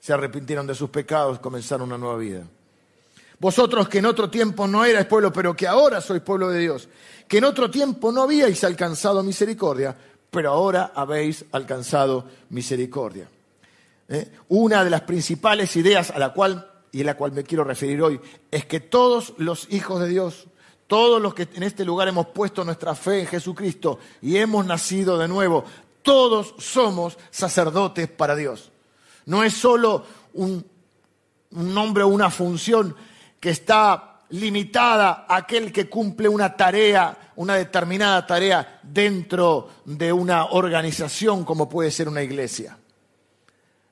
se 0.00 0.12
arrepintieron 0.12 0.66
de 0.66 0.74
sus 0.74 0.90
pecados, 0.90 1.38
comenzaron 1.38 1.88
una 1.88 1.98
nueva 1.98 2.16
vida. 2.16 2.42
Vosotros 3.38 3.88
que 3.88 3.98
en 3.98 4.06
otro 4.06 4.28
tiempo 4.28 4.66
no 4.66 4.84
erais 4.84 5.06
pueblo, 5.06 5.32
pero 5.32 5.54
que 5.54 5.66
ahora 5.66 6.00
sois 6.00 6.20
pueblo 6.22 6.48
de 6.50 6.60
Dios, 6.60 6.88
que 7.28 7.38
en 7.38 7.44
otro 7.44 7.70
tiempo 7.70 8.10
no 8.10 8.22
habíais 8.22 8.64
alcanzado 8.64 9.22
misericordia, 9.22 9.96
pero 10.30 10.50
ahora 10.50 10.92
habéis 10.94 11.44
alcanzado 11.52 12.24
misericordia. 12.50 13.28
¿Eh? 14.08 14.30
Una 14.48 14.84
de 14.84 14.90
las 14.90 15.02
principales 15.02 15.74
ideas 15.76 16.10
a 16.10 16.18
la 16.18 16.32
cual 16.32 16.66
y 16.92 17.02
a 17.02 17.04
la 17.04 17.16
cual 17.16 17.32
me 17.32 17.44
quiero 17.44 17.64
referir 17.64 18.02
hoy 18.02 18.20
es 18.50 18.66
que 18.66 18.80
todos 18.80 19.34
los 19.38 19.68
hijos 19.70 20.00
de 20.00 20.08
Dios, 20.08 20.46
todos 20.86 21.22
los 21.22 21.34
que 21.34 21.48
en 21.54 21.62
este 21.62 21.84
lugar 21.84 22.08
hemos 22.08 22.26
puesto 22.26 22.64
nuestra 22.64 22.94
fe 22.94 23.20
en 23.20 23.26
Jesucristo 23.26 24.00
y 24.20 24.36
hemos 24.36 24.66
nacido 24.66 25.16
de 25.16 25.28
nuevo, 25.28 25.64
todos 26.02 26.54
somos 26.58 27.16
sacerdotes 27.30 28.08
para 28.08 28.34
Dios. 28.34 28.70
No 29.26 29.44
es 29.44 29.54
solo 29.54 30.04
un, 30.34 30.64
nombre 31.50 32.02
o 32.02 32.08
una 32.08 32.30
función 32.30 32.94
que 33.38 33.50
está 33.50 34.20
limitada 34.30 35.26
a 35.28 35.36
aquel 35.36 35.72
que 35.72 35.88
cumple 35.88 36.28
una 36.28 36.56
tarea, 36.56 37.32
una 37.36 37.56
determinada 37.56 38.26
tarea 38.26 38.80
dentro 38.82 39.68
de 39.84 40.12
una 40.12 40.46
organización 40.46 41.44
como 41.44 41.68
puede 41.68 41.90
ser 41.90 42.08
una 42.08 42.22
iglesia. 42.22 42.78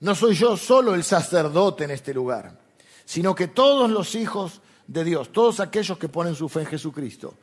No 0.00 0.14
soy 0.14 0.34
yo 0.34 0.56
solo 0.56 0.94
el 0.94 1.02
sacerdote 1.02 1.84
en 1.84 1.90
este 1.90 2.14
lugar, 2.14 2.56
sino 3.04 3.34
que 3.34 3.48
todos 3.48 3.90
los 3.90 4.14
hijos 4.14 4.60
de 4.86 5.02
Dios, 5.02 5.32
todos 5.32 5.58
aquellos 5.60 5.98
que 5.98 6.08
ponen 6.08 6.36
su 6.36 6.48
fe 6.48 6.60
en 6.60 6.66
Jesucristo, 6.66 7.34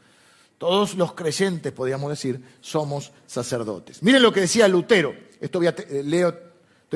todos 0.57 0.95
los 0.95 1.13
creyentes, 1.13 1.73
podríamos 1.73 2.09
decir, 2.09 2.41
somos 2.61 3.11
sacerdotes. 3.27 4.01
Miren 4.01 4.21
lo 4.21 4.31
que 4.31 4.41
decía 4.41 4.67
Lutero, 4.69 5.13
esto 5.41 5.59
voy 5.59 5.67
a 5.67 5.75
eh, 5.77 6.01
leo, 6.03 6.33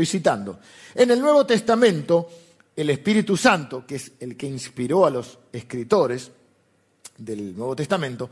estoy 0.01 0.19
citando. 0.19 0.59
En 0.95 1.11
el 1.11 1.19
Nuevo 1.19 1.45
Testamento, 1.45 2.29
el 2.75 2.89
Espíritu 2.89 3.35
Santo, 3.35 3.85
que 3.85 3.95
es 3.95 4.13
el 4.19 4.37
que 4.37 4.47
inspiró 4.47 5.05
a 5.05 5.09
los 5.09 5.37
escritores 5.51 6.31
del 7.17 7.57
Nuevo 7.57 7.75
Testamento, 7.75 8.29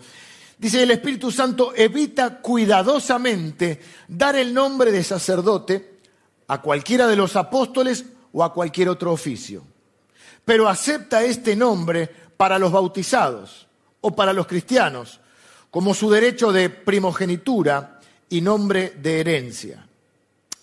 dice, 0.58 0.84
el 0.84 0.92
Espíritu 0.92 1.30
Santo 1.30 1.74
evita 1.76 2.40
cuidadosamente 2.40 3.82
dar 4.08 4.38
el 4.38 4.54
nombre 4.54 4.94
de 4.94 5.04
sacerdote 5.04 5.98
a 6.48 6.62
cualquiera 6.62 7.06
de 7.06 7.18
los 7.18 7.36
apóstoles 7.36 8.06
o 8.32 8.44
a 8.44 8.54
cualquier 8.54 8.88
otro 8.88 9.12
oficio, 9.12 9.64
pero 10.46 10.70
acepta 10.70 11.24
este 11.24 11.56
nombre 11.56 12.10
para 12.38 12.58
los 12.58 12.72
bautizados 12.72 13.68
o 14.00 14.16
para 14.16 14.32
los 14.32 14.48
cristianos 14.48 15.20
como 15.70 15.94
su 15.94 16.10
derecho 16.10 16.54
de 16.54 16.70
primogenitura 16.70 18.00
y 18.30 18.40
nombre 18.40 18.94
de 19.02 19.20
herencia. 19.20 19.87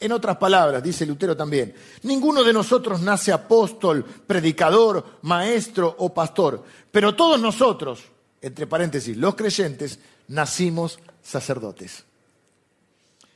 En 0.04 0.12
otras 0.12 0.36
palabras, 0.36 0.82
dice 0.82 1.06
Lutero 1.06 1.34
también, 1.34 1.74
ninguno 2.02 2.44
de 2.44 2.52
nosotros 2.52 3.00
nace 3.00 3.32
apóstol, 3.32 4.04
predicador, 4.04 5.02
maestro 5.22 5.96
o 6.00 6.12
pastor, 6.12 6.62
pero 6.92 7.16
todos 7.16 7.40
nosotros, 7.40 8.02
entre 8.42 8.66
paréntesis, 8.66 9.16
los 9.16 9.34
creyentes, 9.34 9.98
nacimos 10.28 10.98
sacerdotes. 11.22 12.04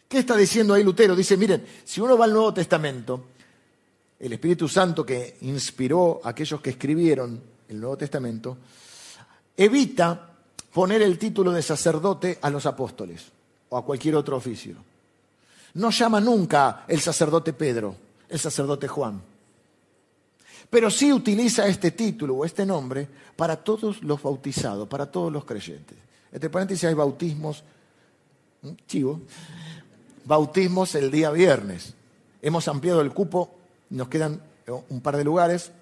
¿Qué 0.07 0.19
está 0.19 0.37
diciendo 0.37 0.75
ahí 0.75 0.85
Lutero? 0.85 1.17
Dice, 1.17 1.39
miren, 1.39 1.65
si 1.87 2.03
uno 2.03 2.19
va 2.19 2.27
al 2.27 2.35
Nuevo 2.35 2.53
Testamento, 2.53 3.25
el 4.21 4.35
Espíritu 4.35 4.69
Santo 4.69 5.07
que 5.07 5.39
inspiró 5.41 6.21
a 6.23 6.29
aquellos 6.29 6.61
que 6.61 6.69
escribieron 6.69 7.41
el 7.67 7.81
Nuevo 7.81 7.97
Testamento, 7.97 8.59
evita 9.57 10.35
poner 10.75 11.01
el 11.01 11.17
título 11.19 11.51
de 11.51 11.63
sacerdote 11.63 12.39
a 12.43 12.51
los 12.51 12.67
apóstoles 12.67 13.25
o 13.71 13.79
a 13.79 13.85
cualquier 13.87 14.17
otro 14.17 14.37
oficio 14.37 14.77
no 15.75 15.91
llama 15.91 16.21
nunca 16.21 16.85
el 16.89 17.01
sacerdote 17.01 17.53
Pedro, 17.53 17.95
el 18.29 18.39
sacerdote 18.39 18.89
Juan. 18.89 19.21
Pero 20.71 20.91
sí 20.91 21.13
utiliza 21.13 21.67
este 21.67 21.93
título 21.93 22.37
o 22.37 22.45
este 22.45 22.67
nombre 22.67 23.09
para 23.37 23.57
todos 23.57 24.03
los 24.03 24.23
bautizados, 24.23 24.89
para 24.89 25.07
todos 25.07 25.33
los 25.33 25.45
creyentes. 25.45 25.97
Entre 26.31 26.51
paréntesis 26.51 26.85
hay 26.85 26.95
bautismos, 26.95 27.65
chivo, 28.87 29.21
bautismos 30.25 30.95
el 30.95 31.11
día 31.11 31.31
viernes. 31.31 31.95
Hemos 32.43 32.69
ampliado 32.69 33.01
el 33.01 33.13
cupo, 33.13 33.55
nos 33.91 34.09
quedan 34.09 34.41
un 34.91 35.01
par 35.01 35.17
de 35.17 35.25
lugares, 35.25 35.73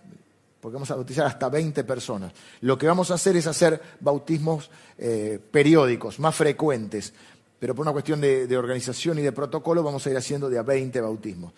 porque 0.60 0.74
vamos 0.74 0.90
a 0.90 0.94
bautizar 0.94 1.26
hasta 1.26 1.48
20 1.48 1.84
personas. 1.84 2.32
Lo 2.60 2.78
que 2.78 2.86
vamos 2.86 3.10
a 3.10 3.14
hacer 3.14 3.36
es 3.36 3.46
hacer 3.46 3.80
bautismos 4.00 4.70
eh, 4.98 5.40
periódicos, 5.50 6.18
más 6.20 6.34
frecuentes, 6.34 7.12
pero 7.58 7.74
por 7.74 7.82
una 7.82 7.92
cuestión 7.92 8.20
de, 8.20 8.56
organización 8.56 9.18
y 9.18 9.22
de 9.22 9.32
protocolo 9.32 9.82
vamos 9.82 10.06
a 10.06 10.10
ir 10.10 10.16
haciendo 10.16 10.48
de 10.48 10.58
a 10.58 10.62
20 10.62 11.00
bautismos. 11.00 11.52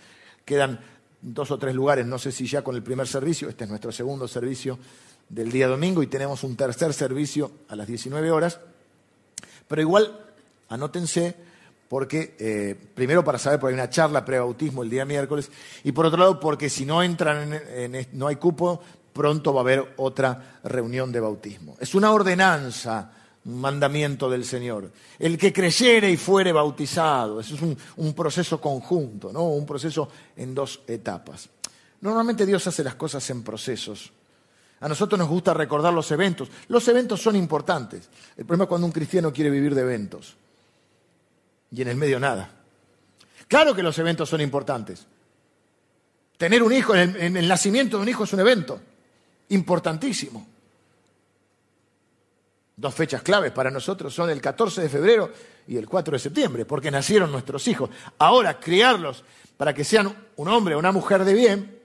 Quedan 0.44 0.80
dos 1.20 1.50
o 1.50 1.58
tres 1.58 1.74
lugares, 1.74 2.06
no 2.06 2.18
sé 2.18 2.32
si 2.32 2.46
ya 2.46 2.62
con 2.62 2.76
el 2.76 2.82
primer 2.82 3.08
servicio, 3.08 3.48
este 3.48 3.64
es 3.64 3.70
nuestro 3.70 3.90
segundo 3.90 4.28
servicio 4.28 4.78
del 5.28 5.50
día 5.50 5.66
domingo 5.66 6.02
y 6.02 6.06
tenemos 6.06 6.44
un 6.44 6.56
tercer 6.56 6.92
servicio 6.94 7.50
a 7.68 7.76
las 7.76 7.86
19 7.86 8.30
horas, 8.30 8.60
pero 9.66 9.82
igual 9.82 10.26
anótense 10.68 11.34
porque 11.88 12.36
eh, 12.38 12.76
primero 12.94 13.24
para 13.24 13.38
saber, 13.38 13.58
porque 13.58 13.74
hay 13.74 13.80
una 13.80 13.90
charla 13.90 14.24
pre-bautismo 14.24 14.82
el 14.82 14.90
día 14.90 15.04
miércoles, 15.04 15.50
y 15.84 15.92
por 15.92 16.06
otro 16.06 16.18
lado 16.18 16.38
porque 16.38 16.68
si 16.68 16.84
no 16.84 17.02
entran, 17.02 17.52
en, 17.74 18.06
no 18.12 18.28
hay 18.28 18.36
cupo, 18.36 18.80
pronto 19.12 19.52
va 19.52 19.60
a 19.60 19.62
haber 19.62 19.94
otra 19.96 20.60
reunión 20.62 21.10
de 21.10 21.20
bautismo. 21.20 21.76
Es 21.80 21.94
una 21.94 22.12
ordenanza 22.12 23.10
mandamiento 23.44 24.28
del 24.28 24.44
Señor. 24.44 24.90
El 25.18 25.38
que 25.38 25.52
creyere 25.52 26.10
y 26.10 26.16
fuere 26.16 26.52
bautizado, 26.52 27.40
eso 27.40 27.54
es 27.54 27.62
un, 27.96 28.14
proceso 28.14 28.60
conjunto, 28.60 29.32
¿no? 29.32 29.44
un 29.48 29.66
proceso 29.66 30.08
en 30.36 30.54
dos 30.54 30.80
etapas. 30.86 31.48
Normalmente 32.00 32.46
Dios 32.46 32.66
hace 32.66 32.84
las 32.84 32.94
cosas 32.94 33.28
en 33.30 33.42
procesos. 33.42 34.12
A 34.80 34.88
nosotros 34.88 35.18
nos 35.18 35.28
gusta 35.28 35.52
recordar 35.54 35.92
los 35.92 36.10
eventos. 36.12 36.48
Los 36.68 36.86
eventos 36.88 37.20
son 37.20 37.34
importantes. 37.34 38.08
El 38.36 38.44
problema 38.44 38.64
es 38.64 38.68
cuando 38.68 38.86
un 38.86 38.92
cristiano 38.92 39.32
quiere 39.32 39.50
vivir 39.50 39.74
de 39.74 39.80
eventos 39.80 40.36
y 41.70 41.82
en 41.82 41.88
el 41.88 41.96
medio 41.96 42.20
nada. 42.20 42.50
Claro 43.48 43.74
que 43.74 43.82
los 43.82 43.98
eventos 43.98 44.28
son 44.28 44.40
importantes. 44.40 45.06
Tener 46.36 46.62
un 46.62 46.72
hijo, 46.72 46.94
en 46.94 47.36
el 47.36 47.48
nacimiento 47.48 47.96
de 47.96 48.02
un 48.04 48.08
hijo 48.08 48.24
es 48.24 48.32
un 48.32 48.40
evento 48.40 48.80
importantísimo. 49.48 50.46
Dos 52.78 52.94
fechas 52.94 53.22
claves 53.22 53.50
para 53.50 53.72
nosotros 53.72 54.14
son 54.14 54.30
el 54.30 54.40
14 54.40 54.82
de 54.82 54.88
febrero 54.88 55.32
y 55.66 55.76
el 55.76 55.88
4 55.88 56.12
de 56.12 56.18
septiembre, 56.20 56.64
porque 56.64 56.92
nacieron 56.92 57.32
nuestros 57.32 57.66
hijos. 57.66 57.90
Ahora, 58.18 58.60
criarlos 58.60 59.24
para 59.56 59.74
que 59.74 59.82
sean 59.82 60.14
un 60.36 60.46
hombre 60.46 60.76
o 60.76 60.78
una 60.78 60.92
mujer 60.92 61.24
de 61.24 61.34
bien 61.34 61.76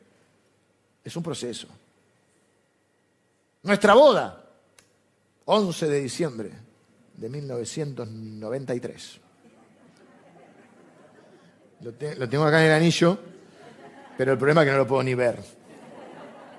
es 1.04 1.18
un 1.18 1.24
proceso. 1.24 1.68
Nuestra 3.64 3.96
boda, 3.96 4.46
11 5.46 5.88
de 5.88 6.00
diciembre 6.00 6.52
de 7.18 7.28
1993. 7.28 9.20
Lo, 11.82 11.92
tengo 12.30 12.46
acá 12.46 12.60
en 12.60 12.68
el 12.68 12.74
anillo, 12.74 13.18
pero 14.16 14.34
el 14.34 14.38
problema 14.38 14.62
es 14.62 14.68
que 14.68 14.72
no 14.74 14.78
lo 14.78 14.86
puedo 14.86 15.02
ni 15.02 15.16
ver. 15.16 15.40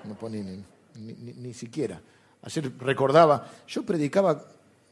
No 0.03 0.15
puedo 0.15 0.35
ni 0.35 1.53
siquiera. 1.53 2.01
Ayer 2.45 2.71
recordaba, 2.79 3.47
yo 3.67 3.83
predicaba 3.83 4.39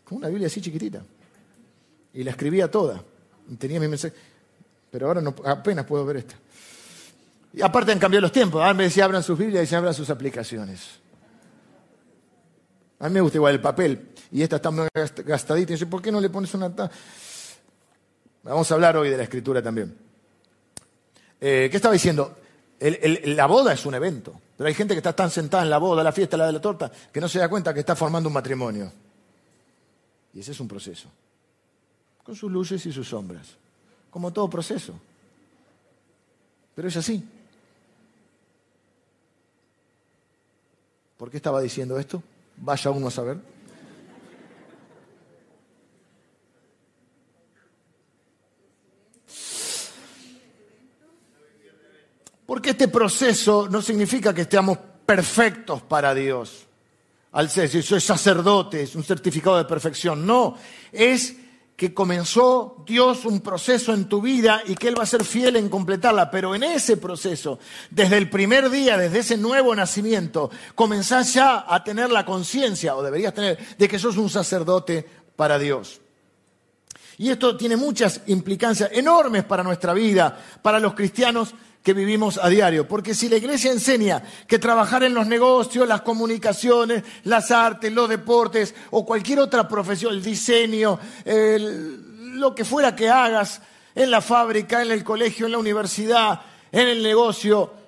con 0.04 0.18
una 0.18 0.28
Biblia 0.28 0.48
así 0.48 0.60
chiquitita 0.60 1.04
y 2.14 2.24
la 2.24 2.32
escribía 2.32 2.70
toda. 2.70 3.04
Tenía 3.60 3.80
mi 3.80 3.88
mensaje, 3.88 4.14
pero 4.90 5.08
ahora 5.08 5.22
apenas 5.46 5.86
puedo 5.86 6.04
ver 6.06 6.18
esta. 6.18 6.36
Y 7.54 7.62
aparte 7.62 7.92
han 7.92 8.00
cambiado 8.00 8.22
los 8.22 8.32
tiempos. 8.32 8.60
Ahora 8.60 8.74
me 8.74 8.86
decía 8.86 9.06
abran 9.06 9.22
sus 9.22 9.38
Biblias 9.38 9.64
y 9.64 9.68
se 9.68 9.76
abran 9.76 9.94
sus 9.94 10.10
aplicaciones. 10.10 11.00
A 13.00 13.08
mí 13.08 13.14
me 13.14 13.22
gusta 13.22 13.38
igual 13.38 13.54
el 13.54 13.62
papel 13.62 14.10
y 14.32 14.42
esta 14.42 14.56
está 14.56 14.72
muy 14.72 14.88
gastadita. 14.94 15.72
Y 15.72 15.76
dice, 15.76 15.86
¿por 15.86 16.02
qué 16.02 16.12
no 16.12 16.20
le 16.20 16.30
pones 16.30 16.52
una... 16.56 16.74
Vamos 18.44 18.72
a 18.72 18.74
hablar 18.74 18.98
hoy 18.98 19.10
de 19.10 19.18
la 19.18 19.24
escritura 19.24 19.62
también. 19.62 19.96
Eh, 21.40 21.68
¿Qué 21.70 21.78
estaba 21.78 21.94
diciendo? 21.94 22.36
La 22.84 23.46
boda 23.48 23.74
es 23.74 23.86
un 23.86 23.96
evento. 23.96 24.40
Pero 24.58 24.68
hay 24.68 24.74
gente 24.74 24.94
que 24.94 25.00
está 25.00 25.16
tan 25.16 25.30
sentada 25.30 25.64
en 25.64 25.70
la 25.70 25.78
boda, 25.78 26.04
la 26.04 26.12
fiesta, 26.12 26.38
la 26.38 26.48
de 26.48 26.54
la 26.54 26.62
torta, 26.62 26.92
que 27.12 27.22
no 27.22 27.30
se 27.30 27.40
da 27.40 27.50
cuenta 27.50 27.74
que 27.74 27.80
está 27.80 27.96
formando 27.96 28.30
un 28.30 28.34
matrimonio. 28.34 28.92
Y 30.34 30.40
ese 30.40 30.52
es 30.52 30.60
un 30.60 30.68
proceso. 30.68 31.10
Con 32.24 32.36
sus 32.36 32.52
luces 32.52 32.86
y 32.86 32.92
sus 32.92 33.08
sombras. 33.08 33.48
Como 34.10 34.32
todo 34.32 34.50
proceso. 34.50 34.94
Pero 36.76 36.88
es 36.88 36.98
así. 36.98 37.24
¿Por 41.18 41.30
qué 41.30 41.38
estaba 41.38 41.62
diciendo 41.62 41.98
esto? 41.98 42.22
Vaya 42.58 42.92
uno 42.92 43.08
a 43.08 43.12
saber. 43.12 43.53
Porque 52.54 52.70
este 52.70 52.88
proceso 52.88 53.68
no 53.68 53.82
significa 53.82 54.32
que 54.32 54.42
estemos 54.42 54.78
perfectos 55.08 55.82
para 55.82 56.14
Dios. 56.14 56.68
Al 57.32 57.50
ser, 57.50 57.68
si 57.68 57.82
soy 57.82 58.00
sacerdote, 58.00 58.84
es 58.84 58.94
un 58.94 59.04
certificado 59.04 59.58
de 59.58 59.66
perfección. 59.66 60.24
No, 60.24 60.56
es 60.92 61.36
que 61.76 61.96
comenzó 61.96 62.84
Dios 62.86 63.26
un 63.26 63.42
proceso 63.42 63.92
en 63.92 64.08
tu 64.08 64.22
vida 64.22 64.62
y 64.68 64.76
que 64.76 64.88
Él 64.88 65.00
va 65.00 65.02
a 65.02 65.08
ser 65.08 65.24
fiel 65.24 65.56
en 65.56 65.68
completarla. 65.68 66.30
Pero 66.30 66.54
en 66.54 66.62
ese 66.62 66.98
proceso, 66.98 67.58
desde 67.90 68.20
el 68.20 68.30
primer 68.30 68.70
día, 68.70 69.00
desde 69.00 69.18
ese 69.18 69.36
nuevo 69.36 69.76
nacimiento, 69.76 70.52
comenzás 70.76 71.34
ya 71.34 71.66
a 71.68 71.84
tener 71.84 72.12
la 72.12 72.24
conciencia, 72.24 72.96
o 72.96 73.02
deberías 73.02 73.34
tener, 73.34 73.58
de 73.80 73.88
que 73.88 73.98
sos 73.98 74.16
un 74.16 74.30
sacerdote 74.30 75.04
para 75.36 75.58
Dios. 75.58 76.02
Y 77.18 77.32
esto 77.32 77.58
tiene 77.58 77.78
muchas 77.78 78.22
implicancias 78.28 78.92
enormes 78.94 79.44
para 79.44 79.64
nuestra 79.64 79.94
vida, 79.96 80.38
para 80.62 80.80
los 80.80 80.94
cristianos 80.94 81.56
que 81.84 81.94
vivimos 81.94 82.40
a 82.42 82.50
diario. 82.50 82.88
Porque 82.88 83.14
si 83.14 83.30
la 83.30 83.38
iglesia 83.38 83.72
enseña 83.72 84.24
que 84.48 84.58
trabajar 84.58 85.04
en 85.04 85.14
los 85.14 85.28
negocios, 85.28 85.88
las 85.88 86.02
comunicaciones, 86.02 87.04
las 87.26 87.52
artes, 87.52 87.92
los 87.92 88.10
deportes 88.10 88.74
o 88.92 89.06
cualquier 89.06 89.40
otra 89.40 89.68
profesión, 89.68 90.14
el 90.14 90.24
diseño, 90.24 90.98
lo 91.26 92.56
que 92.56 92.66
fuera 92.66 92.96
que 92.96 93.10
hagas 93.10 93.62
en 93.94 94.10
la 94.10 94.22
fábrica, 94.22 94.82
en 94.82 94.92
el 94.92 95.04
colegio, 95.04 95.46
en 95.46 95.52
la 95.52 95.58
universidad, 95.60 96.42
en 96.72 96.88
el 96.88 97.04
negocio, 97.04 97.84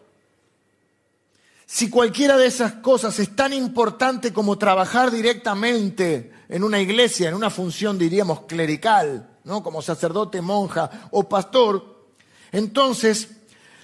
Si 1.68 1.90
cualquiera 1.90 2.38
de 2.38 2.46
esas 2.46 2.74
cosas 2.74 3.18
es 3.20 3.36
tan 3.36 3.52
importante 3.52 4.32
como 4.32 4.58
trabajar 4.58 5.10
directamente 5.10 6.32
en 6.48 6.64
una 6.64 6.80
iglesia, 6.80 7.28
en 7.28 7.34
una 7.34 7.50
función, 7.50 7.98
diríamos, 7.98 8.42
clerical, 8.42 9.28
¿no? 9.46 9.64
como 9.64 9.82
sacerdote, 9.82 10.42
monja 10.42 11.10
o 11.10 11.28
pastor, 11.28 12.06
entonces 12.52 13.30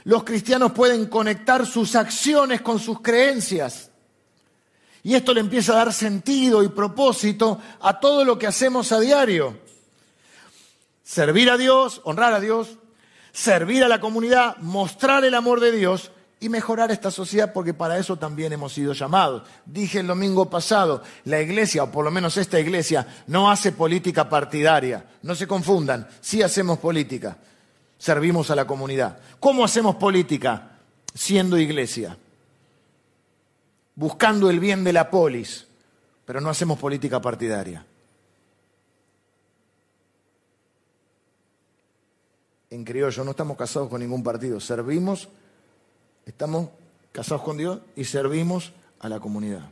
los 0.04 0.24
cristianos 0.24 0.72
pueden 0.72 1.06
conectar 1.06 1.66
sus 1.66 1.96
acciones 1.96 2.62
con 2.62 2.80
sus 2.80 3.02
creencias. 3.02 3.90
Y 5.04 5.16
esto 5.16 5.34
le 5.34 5.42
empieza 5.42 5.74
a 5.74 5.78
dar 5.78 5.94
sentido 5.94 6.64
y 6.64 6.70
propósito 6.70 7.60
a 7.82 8.00
todo 8.00 8.24
lo 8.24 8.38
que 8.38 8.48
hacemos 8.48 8.92
a 8.92 9.00
diario. 9.00 9.58
Servir 11.04 11.50
a 11.50 11.58
Dios, 11.58 12.02
honrar 12.04 12.34
a 12.34 12.40
Dios, 12.40 12.78
servir 13.32 13.84
a 13.84 13.88
la 13.88 14.00
comunidad, 14.00 14.58
mostrar 14.58 15.26
el 15.26 15.34
amor 15.34 15.60
de 15.60 15.72
Dios 15.72 16.12
y 16.40 16.50
mejorar 16.50 16.92
esta 16.92 17.12
sociedad 17.12 17.54
porque 17.54 17.74
para 17.74 17.98
eso 17.98 18.18
también 18.18 18.52
hemos 18.54 18.74
sido 18.74 18.94
llamados. 18.94 19.44
Dije 19.66 20.00
el 20.00 20.08
domingo 20.08 20.50
pasado, 20.50 21.04
la 21.26 21.40
iglesia, 21.40 21.84
o 21.84 21.92
por 21.92 22.04
lo 22.04 22.12
menos 22.12 22.36
esta 22.38 22.60
iglesia, 22.60 23.06
no 23.28 23.50
hace 23.50 23.72
política 23.72 24.28
partidaria. 24.28 25.06
No 25.22 25.36
se 25.36 25.48
confundan, 25.48 26.08
sí 26.20 26.42
hacemos 26.42 26.80
política, 26.80 27.38
servimos 28.02 28.50
a 28.50 28.56
la 28.56 28.66
comunidad. 28.66 29.20
¿Cómo 29.40 29.64
hacemos 29.64 29.96
política? 29.98 30.80
Siendo 31.14 31.60
iglesia, 31.60 32.18
buscando 33.94 34.50
el 34.50 34.60
bien 34.60 34.84
de 34.84 34.92
la 34.92 35.12
polis, 35.12 35.68
pero 36.26 36.42
no 36.42 36.50
hacemos 36.50 36.80
política 36.80 37.22
partidaria. 37.22 37.86
En 42.72 42.84
criollo 42.84 43.24
no 43.24 43.32
estamos 43.32 43.56
casados 43.56 43.88
con 43.88 44.02
ningún 44.02 44.24
partido, 44.24 44.60
servimos 44.60 45.30
Estamos 46.26 46.70
casados 47.12 47.42
con 47.42 47.58
Dios 47.58 47.80
y 47.96 48.06
servimos 48.06 48.72
a 49.00 49.10
la 49.10 49.20
comunidad. 49.20 49.70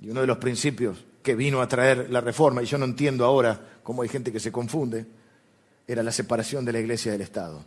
Y 0.00 0.10
uno 0.10 0.20
de 0.20 0.26
los 0.26 0.38
principios 0.38 1.04
que 1.22 1.34
vino 1.34 1.60
a 1.60 1.68
traer 1.68 2.10
la 2.10 2.20
reforma, 2.20 2.62
y 2.62 2.66
yo 2.66 2.78
no 2.78 2.86
entiendo 2.86 3.24
ahora 3.24 3.78
cómo 3.82 4.02
hay 4.02 4.08
gente 4.08 4.32
que 4.32 4.40
se 4.40 4.52
confunde, 4.52 5.06
era 5.88 6.02
la 6.02 6.12
separación 6.12 6.66
de 6.66 6.72
la 6.72 6.80
iglesia 6.80 7.10
del 7.10 7.22
Estado. 7.22 7.64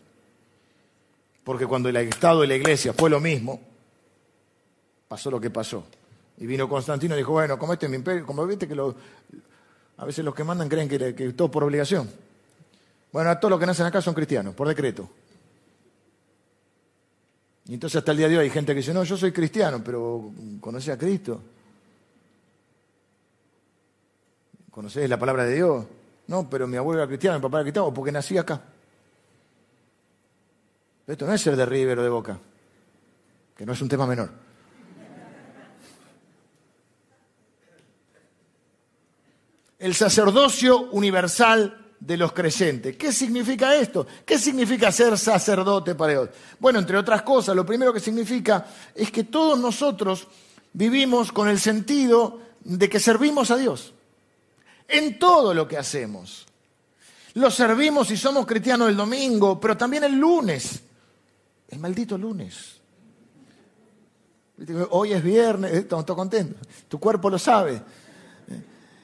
Porque 1.43 1.65
cuando 1.65 1.89
el 1.89 1.97
Estado 1.97 2.43
y 2.43 2.47
la 2.47 2.55
iglesia 2.55 2.93
fue 2.93 3.10
lo 3.10 3.19
mismo, 3.19 3.60
pasó 5.07 5.31
lo 5.31 5.41
que 5.41 5.49
pasó. 5.49 5.84
Y 6.38 6.45
vino 6.45 6.69
Constantino 6.69 7.15
y 7.15 7.17
dijo, 7.17 7.31
bueno, 7.31 7.57
como 7.57 7.73
este 7.73 7.88
es 7.88 7.89
mi 7.89 7.97
imperio, 7.97 8.23
como 8.25 8.45
viste 8.45 8.67
que 8.67 8.75
a 9.97 10.05
veces 10.05 10.23
los 10.23 10.36
que 10.36 10.43
mandan 10.43 10.69
creen 10.69 10.88
que, 10.88 11.15
que 11.15 11.34
todo 11.34 11.49
por 11.49 11.63
obligación. 11.63 12.10
Bueno, 13.12 13.31
a 13.31 13.39
todos 13.39 13.49
los 13.49 13.60
que 13.60 13.65
nacen 13.65 13.88
acá 13.88 14.01
son 14.01 14.13
cristianos, 14.13 14.53
por 14.53 14.67
decreto. 14.67 15.10
Y 17.65 17.73
entonces 17.73 17.97
hasta 17.97 18.12
el 18.12 18.19
día 18.19 18.29
de 18.29 18.38
hoy 18.38 18.43
hay 18.43 18.49
gente 18.51 18.73
que 18.73 18.77
dice, 18.77 18.93
no, 18.93 19.03
yo 19.03 19.17
soy 19.17 19.31
cristiano, 19.31 19.81
pero 19.84 20.31
¿conoces 20.60 20.93
a 20.93 20.97
Cristo? 20.97 21.41
¿Conoces 24.69 25.10
la 25.10 25.17
palabra 25.17 25.45
de 25.45 25.55
Dios? 25.55 25.86
No, 26.32 26.50
pero 26.50 26.65
mi 26.65 26.78
abuelo 26.78 27.02
era 27.02 27.10
cristiano, 27.10 27.39
mi 27.39 27.41
papá 27.41 27.58
era 27.58 27.65
cristiano, 27.65 27.94
porque 27.94 28.10
nací 28.10 28.38
acá. 28.38 28.62
esto 31.06 31.26
no 31.26 31.34
es 31.34 31.41
ser 31.41 31.58
de 31.58 31.65
River 31.65 32.00
o 32.00 32.04
de 32.04 32.10
Boca, 32.10 32.39
que 33.54 33.65
no 33.65 33.74
es 33.74 33.82
un 33.82 33.89
tema 33.89 34.08
menor. 34.08 34.32
El 39.78 39.94
sacerdocio 39.94 40.84
universal 40.91 41.91
de 42.00 42.15
los 42.15 42.32
creyentes. 42.32 42.96
¿Qué 42.96 43.12
significa 43.12 43.76
esto? 43.76 44.08
¿Qué 44.26 44.39
significa 44.39 44.89
ser 44.89 45.17
sacerdote 45.17 45.96
para 45.96 46.13
Dios? 46.13 46.30
Bueno, 46.60 46.80
entre 46.80 46.96
otras 46.96 47.24
cosas, 47.24 47.58
lo 47.58 47.65
primero 47.65 47.91
que 47.91 48.00
significa 48.00 48.65
es 48.96 49.12
que 49.12 49.26
todos 49.26 49.60
nosotros 49.60 50.30
vivimos 50.72 51.34
con 51.34 51.50
el 51.50 51.60
sentido 51.60 52.39
de 52.62 52.88
que 52.88 53.02
servimos 53.02 53.52
a 53.52 53.58
Dios 53.58 53.94
en 54.91 55.17
todo 55.17 55.54
lo 55.54 55.67
que 55.67 55.77
hacemos. 55.77 56.45
Lo 57.36 57.49
servimos 57.49 58.12
y 58.12 58.17
somos 58.17 58.45
cristianos 58.45 58.89
el 58.89 58.97
domingo, 58.97 59.60
pero 59.60 59.77
también 59.77 60.04
el 60.04 60.17
lunes, 60.17 60.82
el 61.69 61.80
maldito 61.80 62.17
lunes. 62.17 62.77
Hoy 64.89 65.13
es 65.13 65.23
viernes, 65.23 65.71
estamos 65.73 66.06
todos 66.06 66.17
contentos, 66.17 66.67
tu 66.88 66.99
cuerpo 66.99 67.30
lo 67.30 67.39
sabe. 67.39 67.82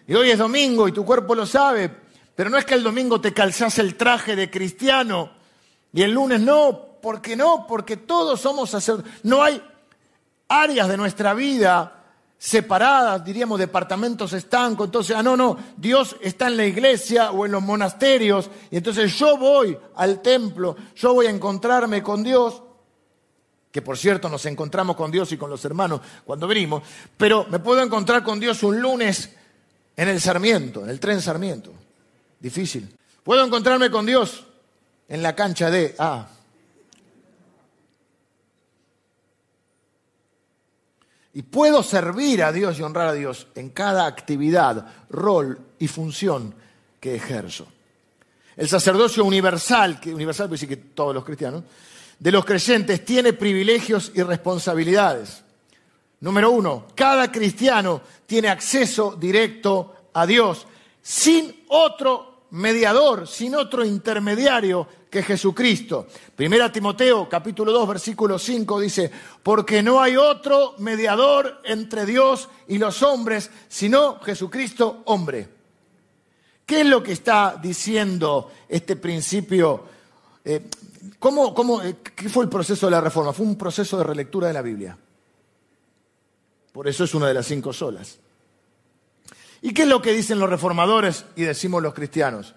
Y 0.08 0.14
hoy 0.14 0.30
es 0.30 0.38
domingo 0.38 0.88
y 0.88 0.92
tu 0.92 1.04
cuerpo 1.06 1.36
lo 1.36 1.46
sabe, 1.46 1.90
pero 2.36 2.50
no 2.50 2.58
es 2.58 2.66
que 2.66 2.76
el 2.76 2.84
domingo 2.84 3.20
te 3.20 3.34
calzás 3.34 3.80
el 3.80 3.96
traje 3.96 4.36
de 4.36 4.50
cristiano 4.50 5.32
y 5.94 6.04
el 6.04 6.12
lunes 6.12 6.40
no. 6.42 6.86
¿Por 7.02 7.22
qué 7.22 7.36
no? 7.36 7.66
Porque 7.68 7.98
todos 7.98 8.42
somos 8.42 8.70
sacerdotes. 8.70 9.12
No 9.24 9.42
hay 9.44 9.62
áreas 10.48 10.88
de 10.88 10.98
nuestra 10.98 11.34
vida 11.34 11.97
separadas, 12.38 13.24
diríamos 13.24 13.60
departamentos 13.60 14.34
estancos. 14.34 14.86
Entonces, 14.86 15.16
ah, 15.16 15.24
no, 15.24 15.36
no, 15.36 15.58
Dios 15.76 16.16
está 16.22 16.48
en 16.48 16.58
la 16.58 16.66
iglesia 16.66 17.32
o 17.32 17.46
en 17.46 17.52
los 17.52 17.62
monasterios 17.62 18.50
y 18.70 18.78
entonces 18.78 19.18
yo 19.18 19.38
voy 19.38 19.78
al 19.96 20.22
templo, 20.22 20.76
yo 20.96 21.14
voy 21.14 21.26
a 21.26 21.32
encontrarme 21.32 22.04
con 22.04 22.24
Dios, 22.24 22.62
que 23.72 23.82
por 23.82 23.98
cierto 23.98 24.30
nos 24.30 24.46
encontramos 24.46 24.96
con 24.96 25.12
Dios 25.12 25.32
y 25.32 25.38
con 25.38 25.50
los 25.50 25.64
hermanos 25.66 26.02
cuando 26.26 26.48
venimos, 26.48 26.84
pero 27.18 27.46
me 27.50 27.60
puedo 27.60 27.82
encontrar 27.82 28.24
con 28.24 28.40
Dios 28.40 28.64
un 28.64 28.80
lunes 28.80 29.32
en 29.96 30.08
el 30.08 30.22
Sarmiento, 30.22 30.84
en 30.84 30.90
el 30.90 31.00
tren 31.00 31.22
Sarmiento. 31.22 31.72
Difícil. 32.40 32.96
Puedo 33.24 33.44
encontrarme 33.44 33.90
con 33.90 34.06
Dios 34.06 34.46
en 35.10 35.24
la 35.24 35.36
cancha 35.36 35.72
de 35.72 35.96
Ah. 35.98 36.28
Y 41.38 41.44
puedo 41.44 41.84
servir 41.84 42.42
a 42.42 42.52
Dios 42.52 42.80
y 42.80 42.82
honrar 42.82 43.10
a 43.10 43.14
Dios 43.14 43.46
en 43.54 43.70
cada 43.70 44.08
actividad, 44.08 44.88
rol 45.12 45.60
y 45.78 45.88
función 45.88 46.56
que 47.00 47.14
ejerzo. 47.14 47.68
El 48.56 48.68
sacerdocio 48.68 49.24
universal, 49.24 50.00
que 50.00 50.12
universal 50.12 50.48
puede 50.48 50.62
decir 50.62 50.70
que 50.70 50.78
todos 50.96 51.14
los 51.14 51.24
cristianos, 51.24 51.64
de 52.18 52.32
los 52.32 52.44
creyentes 52.44 53.06
tiene 53.06 53.34
privilegios 53.34 54.12
y 54.16 54.24
responsabilidades. 54.24 55.44
Número 56.22 56.50
uno, 56.50 56.88
cada 56.96 57.32
cristiano 57.32 58.02
tiene 58.26 58.48
acceso 58.48 59.16
directo 59.16 60.10
a 60.14 60.26
Dios 60.26 60.66
sin 61.04 61.66
otro 61.68 62.48
mediador, 62.50 63.28
sin 63.28 63.54
otro 63.54 63.86
intermediario 63.86 64.88
que 65.10 65.24
Jesucristo. 65.24 66.08
Primera 66.36 66.72
Timoteo 66.72 67.28
capítulo 67.30 67.72
2 67.72 67.88
versículo 67.88 68.38
5 68.38 68.80
dice, 68.80 69.12
porque 69.42 69.82
no 69.82 70.02
hay 70.02 70.18
otro 70.18 70.76
mediador 70.80 71.62
entre 71.64 72.06
Dios 72.06 72.50
y 72.68 72.78
los 72.78 73.02
hombres, 73.04 73.50
sino 73.68 74.20
Jesucristo 74.20 75.02
hombre. 75.06 75.50
¿Qué 76.66 76.82
es 76.82 76.88
lo 76.88 77.02
que 77.02 77.14
está 77.14 77.58
diciendo 77.62 78.52
este 78.68 78.98
principio? 78.98 79.86
Eh, 80.44 80.68
¿cómo, 81.18 81.54
cómo, 81.54 81.82
eh, 81.82 81.98
¿Qué 82.16 82.28
fue 82.28 82.44
el 82.44 82.50
proceso 82.50 82.88
de 82.88 82.92
la 82.92 83.02
reforma? 83.02 83.32
Fue 83.32 83.46
un 83.46 83.58
proceso 83.58 83.98
de 83.98 84.04
relectura 84.04 84.48
de 84.48 84.54
la 84.54 84.62
Biblia. 84.62 84.98
Por 86.74 86.88
eso 86.88 87.06
es 87.06 87.16
una 87.16 87.28
de 87.28 87.34
las 87.34 87.46
cinco 87.46 87.72
solas. 87.72 88.20
¿Y 89.62 89.74
qué 89.74 89.84
es 89.84 89.88
lo 89.88 90.02
que 90.02 90.14
dicen 90.14 90.40
los 90.40 90.50
reformadores 90.50 91.26
y 91.36 91.44
decimos 91.44 91.82
los 91.82 91.94
cristianos? 91.94 92.54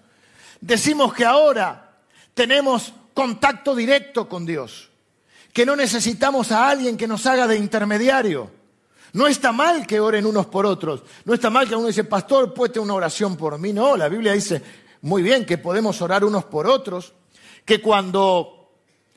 Decimos 0.59 1.13
que 1.13 1.25
ahora 1.25 1.90
tenemos 2.33 2.93
contacto 3.13 3.75
directo 3.75 4.27
con 4.27 4.45
Dios, 4.45 4.89
que 5.53 5.65
no 5.65 5.75
necesitamos 5.75 6.51
a 6.51 6.69
alguien 6.69 6.97
que 6.97 7.07
nos 7.07 7.25
haga 7.25 7.47
de 7.47 7.57
intermediario. 7.57 8.49
No 9.13 9.27
está 9.27 9.51
mal 9.51 9.85
que 9.85 9.99
oren 9.99 10.25
unos 10.25 10.45
por 10.45 10.65
otros, 10.65 11.03
no 11.25 11.33
está 11.33 11.49
mal 11.49 11.67
que 11.67 11.75
uno 11.75 11.87
dice, 11.87 12.05
pastor, 12.05 12.53
puede 12.53 12.79
una 12.79 12.93
oración 12.93 13.35
por 13.35 13.57
mí. 13.59 13.73
No, 13.73 13.97
la 13.97 14.07
Biblia 14.07 14.31
dice 14.31 14.61
muy 15.01 15.21
bien 15.21 15.45
que 15.45 15.57
podemos 15.57 16.01
orar 16.01 16.23
unos 16.23 16.45
por 16.45 16.67
otros, 16.67 17.13
que 17.65 17.81
cuando 17.81 18.71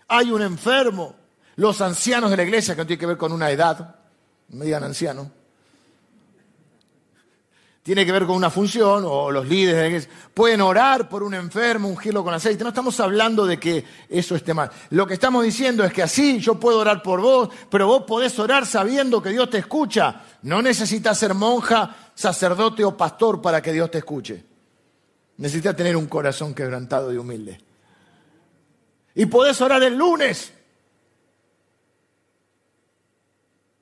hay 0.09 0.31
un 0.31 0.43
enfermo, 0.43 1.15
los 1.57 1.81
ancianos 1.81 2.31
de 2.31 2.37
la 2.37 2.43
iglesia, 2.43 2.75
que 2.75 2.81
no 2.81 2.87
tiene 2.87 3.01
que 3.01 3.07
ver 3.07 3.17
con 3.17 3.33
una 3.33 3.51
edad, 3.51 3.97
me 4.49 4.65
digan 4.65 4.85
anciano, 4.85 5.31
tiene 7.85 8.07
que 8.07 8.13
ver 8.13 8.25
con 8.25 8.35
una 8.35 8.49
función, 8.49 9.05
o 9.07 9.31
los 9.31 9.47
líderes 9.47 10.09
pueden 10.33 10.63
orar 10.63 11.07
por 11.07 11.23
un 11.23 11.35
enfermo, 11.35 11.87
ungirlo 11.87 12.25
con 12.25 12.33
aceite. 12.33 12.65
No 12.65 12.71
estamos 12.71 12.99
hablando 12.99 13.45
de 13.45 13.61
que 13.61 13.85
eso 14.09 14.35
esté 14.35 14.55
mal. 14.55 14.71
Lo 14.89 15.07
que 15.07 15.13
estamos 15.13 15.45
diciendo 15.45 15.85
es 15.85 15.93
que 15.93 16.03
así 16.03 16.41
yo 16.41 16.59
puedo 16.59 16.79
orar 16.79 17.03
por 17.03 17.21
vos, 17.21 17.51
pero 17.69 17.87
vos 17.87 18.05
podés 18.05 18.39
orar 18.39 18.65
sabiendo 18.65 19.23
que 19.23 19.29
Dios 19.29 19.51
te 19.51 19.59
escucha. 19.59 20.23
No 20.41 20.63
necesitas 20.63 21.19
ser 21.19 21.35
monja, 21.35 21.95
sacerdote 22.15 22.83
o 22.87 22.97
pastor 22.97 23.43
para 23.43 23.61
que 23.61 23.75
Dios 23.75 23.91
te 23.91 23.99
escuche. 23.99 24.43
Necesitas 25.37 25.77
tener 25.77 25.95
un 25.95 26.07
corazón 26.07 26.55
quebrantado 26.55 27.13
y 27.13 27.19
humilde. 27.19 27.61
Y 29.15 29.27
podés 29.27 29.61
orar 29.61 29.83
el 29.83 29.95
lunes, 29.95 30.55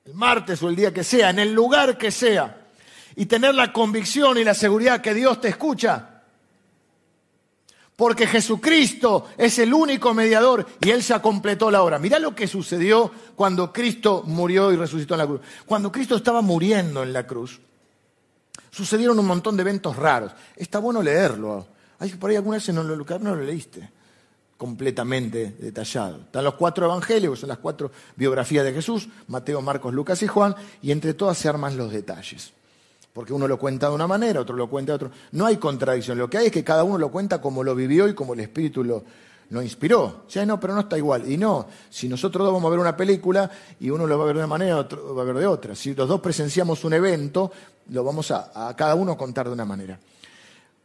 el 0.03 0.13
martes 0.13 0.61
o 0.61 0.67
el 0.67 0.75
día 0.75 0.93
que 0.93 1.05
sea, 1.05 1.29
en 1.29 1.39
el 1.39 1.53
lugar 1.53 1.97
que 1.97 2.11
sea 2.11 2.62
y 3.15 3.25
tener 3.25 3.55
la 3.55 3.71
convicción 3.71 4.37
y 4.37 4.43
la 4.43 4.53
seguridad 4.53 5.01
que 5.01 5.13
Dios 5.13 5.39
te 5.41 5.49
escucha. 5.49 6.09
Porque 7.95 8.25
Jesucristo 8.25 9.27
es 9.37 9.59
el 9.59 9.73
único 9.73 10.13
mediador 10.13 10.65
y 10.81 10.89
Él 10.89 11.03
se 11.03 11.19
completó 11.21 11.69
la 11.69 11.83
obra. 11.83 11.99
Mirá 11.99 12.17
lo 12.17 12.33
que 12.33 12.47
sucedió 12.47 13.11
cuando 13.35 13.71
Cristo 13.71 14.23
murió 14.25 14.71
y 14.71 14.75
resucitó 14.75 15.13
en 15.13 15.19
la 15.19 15.27
cruz. 15.27 15.41
Cuando 15.65 15.91
Cristo 15.91 16.15
estaba 16.15 16.41
muriendo 16.41 17.03
en 17.03 17.13
la 17.13 17.27
cruz, 17.27 17.61
sucedieron 18.71 19.19
un 19.19 19.27
montón 19.27 19.55
de 19.55 19.61
eventos 19.61 19.95
raros. 19.95 20.31
Está 20.55 20.79
bueno 20.79 21.03
leerlo. 21.03 21.67
Hay 21.99 22.09
por 22.09 22.31
ahí 22.31 22.35
alguna 22.35 22.57
vez 22.57 22.67
no 22.69 22.83
lo, 22.83 22.97
no 22.97 23.35
lo 23.35 23.43
leíste 23.43 23.89
completamente 24.57 25.55
detallado. 25.59 26.21
Están 26.21 26.45
los 26.45 26.53
cuatro 26.55 26.85
evangelios, 26.85 27.39
son 27.39 27.49
las 27.49 27.57
cuatro 27.57 27.91
biografías 28.15 28.63
de 28.63 28.71
Jesús, 28.71 29.09
Mateo, 29.27 29.61
Marcos, 29.61 29.93
Lucas 29.93 30.23
y 30.23 30.27
Juan, 30.27 30.55
y 30.81 30.91
entre 30.91 31.13
todas 31.13 31.37
se 31.37 31.49
arman 31.49 31.75
los 31.75 31.91
detalles 31.91 32.53
porque 33.13 33.31
uno 33.31 33.47
lo 33.47 33.59
cuenta 33.59 33.89
de 33.89 33.95
una 33.95 34.07
manera, 34.07 34.41
otro 34.41 34.55
lo 34.55 34.67
cuenta 34.67 34.91
de 34.91 34.95
otro. 34.95 35.11
No 35.31 35.45
hay 35.45 35.57
contradicción, 35.57 36.17
lo 36.17 36.29
que 36.29 36.39
hay 36.39 36.45
es 36.47 36.51
que 36.51 36.63
cada 36.63 36.83
uno 36.83 36.97
lo 36.97 37.11
cuenta 37.11 37.39
como 37.39 37.63
lo 37.63 37.75
vivió 37.75 38.07
y 38.07 38.15
como 38.15 38.33
el 38.33 38.39
Espíritu 38.39 38.83
lo, 38.83 39.03
inspiró. 39.61 40.23
O 40.25 40.29
sea, 40.29 40.45
no, 40.47 40.59
pero 40.59 40.73
no 40.73 40.79
está 40.79 40.97
igual. 40.97 41.31
Y 41.31 41.37
no, 41.37 41.67
si 41.89 42.09
nosotros 42.09 42.43
dos 42.43 42.53
vamos 42.53 42.67
a 42.67 42.71
ver 42.71 42.79
una 42.79 42.97
película 42.97 43.49
y 43.79 43.91
uno 43.91 44.07
lo 44.07 44.17
va 44.17 44.23
a 44.23 44.27
ver 44.27 44.35
de 44.35 44.39
una 44.39 44.47
manera, 44.47 44.77
otro 44.77 45.13
va 45.13 45.21
a 45.21 45.25
ver 45.25 45.37
de 45.37 45.45
otra. 45.45 45.75
Si 45.75 45.93
los 45.93 46.09
dos 46.09 46.21
presenciamos 46.21 46.83
un 46.83 46.93
evento, 46.93 47.51
lo 47.89 48.03
vamos 48.03 48.31
a, 48.31 48.69
a 48.69 48.75
cada 48.75 48.95
uno 48.95 49.15
contar 49.15 49.45
de 49.45 49.53
una 49.53 49.65
manera. 49.65 49.99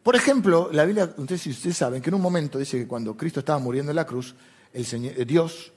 Por 0.02 0.14
ejemplo, 0.14 0.68
la 0.70 0.84
Biblia, 0.84 1.12
ustedes, 1.16 1.46
ustedes 1.46 1.76
saben 1.78 2.02
que 2.02 2.10
en 2.10 2.14
un 2.14 2.22
momento 2.22 2.58
dice 2.58 2.78
que 2.78 2.86
cuando 2.86 3.16
Cristo 3.16 3.40
estaba 3.40 3.58
muriendo 3.58 3.90
en 3.90 3.96
la 3.96 4.06
cruz, 4.06 4.34
el 4.74 4.84
Señor, 4.84 5.14
Dios 5.26 5.72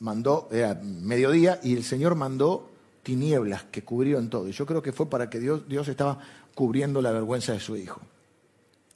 mandó, 0.00 0.48
era 0.50 0.74
mediodía, 0.82 1.58
y 1.62 1.74
el 1.74 1.84
Señor 1.84 2.14
mandó 2.16 2.69
tinieblas 3.02 3.64
que 3.64 3.82
cubrieron 3.82 4.28
todo. 4.28 4.48
Y 4.48 4.52
yo 4.52 4.66
creo 4.66 4.82
que 4.82 4.92
fue 4.92 5.08
para 5.08 5.28
que 5.28 5.38
Dios, 5.38 5.68
Dios 5.68 5.88
estaba 5.88 6.18
cubriendo 6.54 7.00
la 7.00 7.12
vergüenza 7.12 7.52
de 7.52 7.60
su 7.60 7.76
hijo. 7.76 8.00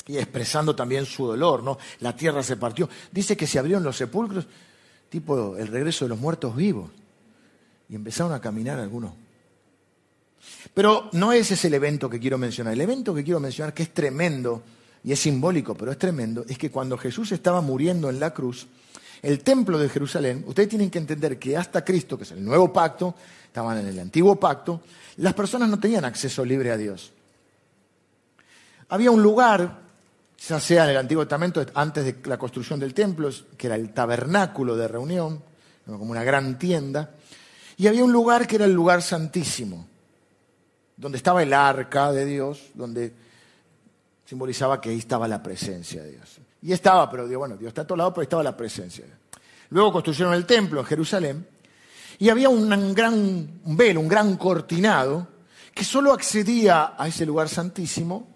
Y 0.07 0.19
expresando 0.19 0.77
también 0.77 1.07
su 1.07 1.27
dolor, 1.27 1.63
¿no? 1.63 1.79
La 2.01 2.15
tierra 2.15 2.43
se 2.43 2.57
partió. 2.57 2.89
Dice 3.11 3.37
que 3.37 3.47
se 3.47 3.59
abrieron 3.59 3.83
los 3.83 3.97
sepulcros, 3.97 4.47
tipo 5.09 5.57
el 5.57 5.69
regreso 5.69 6.05
de 6.05 6.11
los 6.11 6.19
muertos 6.19 6.55
vivos. 6.55 6.91
Y 7.89 7.95
empezaron 7.95 8.33
a 8.33 8.41
caminar 8.41 8.79
algunos. 8.79 9.13
Pero 10.75 11.09
no 11.13 11.33
ese 11.33 11.55
es 11.55 11.65
el 11.65 11.75
evento 11.75 12.11
que 12.11 12.21
quiero 12.21 12.37
mencionar. 12.37 12.75
El 12.75 12.81
evento 12.81 13.15
que 13.15 13.25
quiero 13.25 13.41
mencionar, 13.41 13.73
que 13.73 13.85
es 13.85 13.95
tremendo, 13.95 14.63
y 15.05 15.13
es 15.13 15.21
simbólico, 15.21 15.75
pero 15.75 15.93
es 15.93 15.99
tremendo, 15.99 16.45
es 16.49 16.57
que 16.57 16.71
cuando 16.71 16.97
Jesús 16.97 17.31
estaba 17.33 17.61
muriendo 17.61 18.09
en 18.09 18.19
la 18.19 18.33
cruz, 18.33 18.67
el 19.25 19.41
templo 19.41 19.79
de 19.79 19.89
Jerusalén, 19.89 20.45
ustedes 20.47 20.69
tienen 20.69 20.91
que 20.91 20.99
entender 20.99 21.39
que 21.39 21.57
hasta 21.57 21.85
Cristo, 21.85 22.17
que 22.19 22.25
es 22.25 22.33
el 22.33 22.45
nuevo 22.45 22.73
pacto, 22.73 23.15
estaban 23.47 23.79
en 23.79 23.87
el 23.87 23.99
antiguo 23.99 24.37
pacto, 24.37 24.83
las 25.17 25.35
personas 25.35 25.69
no 25.69 25.79
tenían 25.79 26.05
acceso 26.05 26.45
libre 26.45 26.71
a 26.71 26.77
Dios. 26.77 27.13
Había 28.89 29.11
un 29.11 29.23
lugar, 29.23 29.81
ya 30.47 30.61
sea 30.61 30.85
en 30.85 30.91
el 30.91 30.97
Antiguo 30.99 31.25
Testamento, 31.25 31.65
antes 31.75 32.05
de 32.05 32.17
la 32.29 32.37
construcción 32.37 32.79
del 32.79 32.93
templo, 32.93 33.31
que 33.57 33.67
era 33.67 33.77
el 33.77 33.95
tabernáculo 33.95 34.77
de 34.77 34.89
reunión, 34.89 35.41
como 35.87 36.11
una 36.11 36.25
gran 36.25 36.59
tienda, 36.59 37.15
y 37.77 37.87
había 37.87 38.05
un 38.05 38.13
lugar 38.13 38.47
que 38.47 38.57
era 38.57 38.65
el 38.65 38.73
lugar 38.73 39.03
santísimo, 39.03 39.87
donde 40.97 41.19
estaba 41.19 41.43
el 41.43 41.53
arca 41.53 42.13
de 42.13 42.25
Dios, 42.25 42.71
donde 42.75 43.13
simbolizaba 44.27 44.81
que 44.81 44.91
ahí 44.91 44.99
estaba 44.99 45.27
la 45.27 45.43
presencia 45.43 46.03
de 46.03 46.13
Dios. 46.13 46.41
Y 46.65 46.73
estaba, 46.73 47.11
pero 47.11 47.29
bueno, 47.39 47.59
Dios 47.59 47.69
está 47.69 47.83
a 47.83 47.87
todos 47.87 47.99
lados, 47.99 48.15
pero 48.15 48.23
estaba 48.23 48.43
la 48.43 48.57
presencia. 48.57 49.05
Luego 49.69 49.93
construyeron 49.93 50.33
el 50.33 50.47
templo 50.47 50.81
en 50.81 50.87
Jerusalén 50.87 51.47
y 52.19 52.31
había 52.31 52.49
un 52.49 52.95
gran 52.95 53.61
velo, 53.67 54.01
un 54.01 54.09
gran 54.09 54.39
cortinado, 54.39 55.29
que 55.75 55.85
solo 55.85 56.11
accedía 56.11 56.95
a 56.97 57.07
ese 57.07 57.27
lugar 57.27 57.51
santísimo 57.51 58.29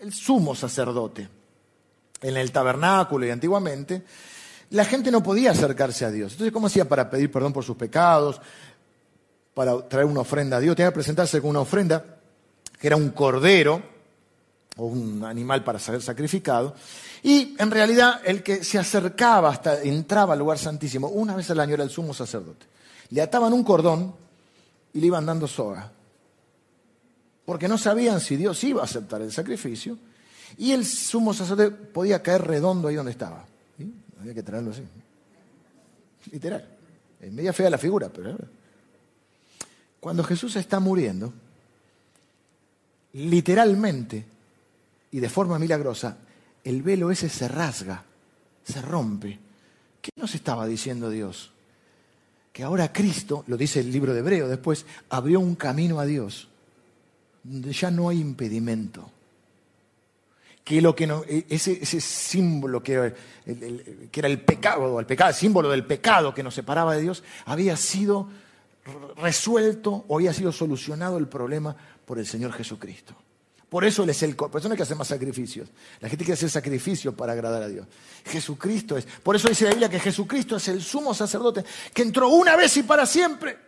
el 0.00 0.12
sumo 0.12 0.56
sacerdote. 0.56 1.28
En 2.20 2.36
el 2.36 2.50
tabernáculo 2.50 3.24
y 3.26 3.30
antiguamente, 3.30 4.02
la 4.70 4.84
gente 4.84 5.12
no 5.12 5.22
podía 5.22 5.52
acercarse 5.52 6.04
a 6.04 6.10
Dios. 6.10 6.32
Entonces, 6.32 6.52
¿cómo 6.52 6.66
hacía 6.66 6.88
para 6.88 7.08
pedir 7.08 7.30
perdón 7.30 7.52
por 7.52 7.62
sus 7.62 7.76
pecados? 7.76 8.40
Para 9.54 9.86
traer 9.86 10.06
una 10.06 10.20
ofrenda 10.20 10.56
a 10.56 10.60
Dios. 10.60 10.74
Tenía 10.74 10.90
que 10.90 10.94
presentarse 10.94 11.40
con 11.40 11.50
una 11.50 11.60
ofrenda, 11.60 12.04
que 12.80 12.88
era 12.88 12.96
un 12.96 13.10
cordero, 13.10 13.80
o 14.78 14.86
un 14.86 15.24
animal 15.24 15.62
para 15.62 15.78
ser 15.78 16.00
sacrificado. 16.00 16.74
Y 17.22 17.56
en 17.58 17.70
realidad 17.70 18.20
el 18.24 18.42
que 18.42 18.62
se 18.64 18.78
acercaba 18.78 19.50
hasta, 19.50 19.82
entraba 19.82 20.34
al 20.34 20.38
lugar 20.38 20.58
santísimo, 20.58 21.08
una 21.08 21.34
vez 21.34 21.50
al 21.50 21.60
año 21.60 21.74
era 21.74 21.84
el 21.84 21.90
sumo 21.90 22.14
sacerdote. 22.14 22.66
Le 23.10 23.22
ataban 23.22 23.52
un 23.52 23.64
cordón 23.64 24.14
y 24.92 25.00
le 25.00 25.06
iban 25.06 25.26
dando 25.26 25.48
soga. 25.48 25.90
Porque 27.44 27.68
no 27.68 27.78
sabían 27.78 28.20
si 28.20 28.36
Dios 28.36 28.62
iba 28.64 28.82
a 28.82 28.84
aceptar 28.84 29.22
el 29.22 29.32
sacrificio. 29.32 29.98
Y 30.58 30.72
el 30.72 30.84
sumo 30.84 31.32
sacerdote 31.32 31.70
podía 31.70 32.22
caer 32.22 32.46
redondo 32.46 32.88
ahí 32.88 32.94
donde 32.94 33.12
estaba. 33.12 33.44
Había 34.20 34.34
que 34.34 34.42
traerlo 34.42 34.72
así. 34.72 34.82
Literal. 36.30 36.66
Es 37.20 37.32
media 37.32 37.52
fea 37.52 37.70
la 37.70 37.78
figura, 37.78 38.08
pero... 38.08 38.36
Cuando 40.00 40.22
Jesús 40.22 40.54
está 40.56 40.78
muriendo, 40.78 41.32
literalmente 43.14 44.24
y 45.10 45.20
de 45.20 45.28
forma 45.28 45.58
milagrosa, 45.58 46.18
el 46.68 46.82
velo 46.82 47.10
ese 47.10 47.30
se 47.30 47.48
rasga, 47.48 48.04
se 48.62 48.82
rompe. 48.82 49.38
¿Qué 50.02 50.10
nos 50.16 50.34
estaba 50.34 50.66
diciendo 50.66 51.08
Dios? 51.08 51.50
Que 52.52 52.62
ahora 52.62 52.92
Cristo, 52.92 53.44
lo 53.46 53.56
dice 53.56 53.80
el 53.80 53.90
libro 53.90 54.12
de 54.12 54.20
Hebreo 54.20 54.48
después, 54.48 54.84
abrió 55.08 55.40
un 55.40 55.54
camino 55.54 55.98
a 55.98 56.04
Dios, 56.04 56.48
donde 57.42 57.72
ya 57.72 57.90
no 57.90 58.10
hay 58.10 58.20
impedimento. 58.20 59.10
Que 60.62 60.82
lo 60.82 60.94
que 60.94 61.06
no, 61.06 61.24
e, 61.26 61.46
ese, 61.48 62.00
símbolo 62.02 62.82
que, 62.82 62.92
era 62.92 63.14
el, 63.46 64.08
que 64.12 64.20
era 64.20 64.28
el 64.28 64.42
pecado, 64.42 65.00
el 65.00 65.06
pecado, 65.06 65.30
el 65.30 65.36
símbolo 65.36 65.70
del 65.70 65.86
pecado 65.86 66.34
que 66.34 66.42
nos 66.42 66.54
separaba 66.54 66.94
de 66.94 67.00
Dios, 67.00 67.24
había 67.46 67.78
sido 67.78 68.28
resuelto 69.16 70.04
o 70.06 70.16
había 70.16 70.34
sido 70.34 70.52
solucionado 70.52 71.16
el 71.16 71.28
problema 71.28 71.74
por 72.04 72.18
el 72.18 72.26
Señor 72.26 72.52
Jesucristo. 72.52 73.14
Por 73.68 73.84
eso 73.84 74.02
Él 74.02 74.10
es 74.10 74.22
el... 74.22 74.34
Por 74.34 74.56
eso 74.56 74.68
no 74.68 74.72
hay 74.72 74.76
que 74.76 74.82
hacer 74.82 74.96
más 74.96 75.08
sacrificios. 75.08 75.68
La 76.00 76.08
gente 76.08 76.24
quiere 76.24 76.34
hacer 76.34 76.50
sacrificios 76.50 77.14
para 77.14 77.32
agradar 77.32 77.62
a 77.62 77.68
Dios. 77.68 77.86
Jesucristo 78.24 78.96
es... 78.96 79.06
Por 79.22 79.36
eso 79.36 79.48
dice 79.48 79.64
la 79.64 79.70
Biblia 79.70 79.90
que 79.90 80.00
Jesucristo 80.00 80.56
es 80.56 80.68
el 80.68 80.82
sumo 80.82 81.12
sacerdote 81.12 81.64
que 81.92 82.02
entró 82.02 82.28
una 82.28 82.56
vez 82.56 82.76
y 82.78 82.82
para 82.82 83.04
siempre. 83.04 83.58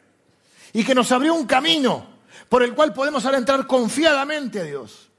Y 0.72 0.84
que 0.84 0.94
nos 0.94 1.12
abrió 1.12 1.34
un 1.34 1.46
camino 1.46 2.06
por 2.48 2.62
el 2.62 2.74
cual 2.74 2.94
podemos 2.94 3.24
ahora 3.24 3.38
entrar 3.38 3.66
confiadamente 3.66 4.60
a 4.60 4.64
Dios. 4.64 5.10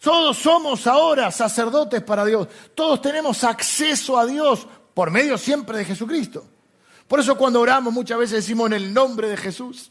Todos 0.00 0.36
somos 0.36 0.86
ahora 0.86 1.30
sacerdotes 1.30 2.02
para 2.02 2.24
Dios. 2.24 2.48
Todos 2.74 3.00
tenemos 3.00 3.42
acceso 3.42 4.18
a 4.18 4.26
Dios 4.26 4.66
por 4.92 5.10
medio 5.10 5.38
siempre 5.38 5.78
de 5.78 5.84
Jesucristo. 5.84 6.46
Por 7.08 7.20
eso 7.20 7.36
cuando 7.36 7.60
oramos 7.60 7.92
muchas 7.92 8.18
veces 8.18 8.36
decimos 8.36 8.66
en 8.66 8.74
el 8.74 8.94
nombre 8.94 9.28
de 9.28 9.36
Jesús. 9.36 9.90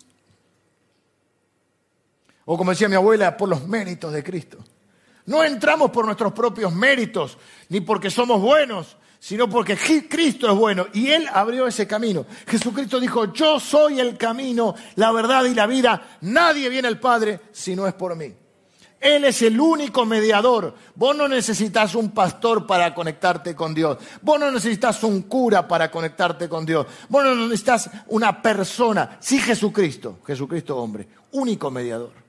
O 2.45 2.57
como 2.57 2.71
decía 2.71 2.87
mi 2.87 2.95
abuela, 2.95 3.35
por 3.35 3.49
los 3.49 3.67
méritos 3.67 4.13
de 4.13 4.23
Cristo. 4.23 4.57
No 5.25 5.43
entramos 5.43 5.89
por 5.89 6.05
nuestros 6.05 6.33
propios 6.33 6.71
méritos, 6.71 7.37
ni 7.69 7.81
porque 7.81 8.11
somos 8.11 8.39
buenos, 8.39 8.97
sino 9.19 9.49
porque 9.49 9.75
Cristo 10.07 10.47
es 10.51 10.55
bueno 10.55 10.85
y 10.93 11.07
Él 11.07 11.27
abrió 11.33 11.65
ese 11.65 11.87
camino. 11.87 12.27
Jesucristo 12.45 12.99
dijo, 12.99 13.33
yo 13.33 13.59
soy 13.59 13.99
el 13.99 14.17
camino, 14.17 14.75
la 14.95 15.11
verdad 15.11 15.45
y 15.45 15.55
la 15.55 15.65
vida. 15.65 16.17
Nadie 16.21 16.69
viene 16.69 16.87
al 16.87 16.99
Padre 16.99 17.39
si 17.51 17.75
no 17.75 17.87
es 17.87 17.95
por 17.95 18.15
mí. 18.15 18.31
Él 18.99 19.25
es 19.25 19.41
el 19.41 19.59
único 19.59 20.05
mediador. 20.05 20.75
Vos 20.95 21.15
no 21.15 21.27
necesitas 21.27 21.95
un 21.95 22.11
pastor 22.11 22.67
para 22.67 22.93
conectarte 22.93 23.55
con 23.55 23.73
Dios. 23.73 23.97
Vos 24.21 24.39
no 24.39 24.51
necesitas 24.51 25.03
un 25.03 25.23
cura 25.23 25.67
para 25.67 25.89
conectarte 25.89 26.47
con 26.47 26.65
Dios. 26.65 26.85
Vos 27.09 27.23
no 27.23 27.35
necesitas 27.35 27.89
una 28.07 28.41
persona. 28.41 29.17
Sí 29.19 29.39
Jesucristo, 29.39 30.19
Jesucristo 30.25 30.77
hombre, 30.77 31.07
único 31.31 31.69
mediador. 31.71 32.24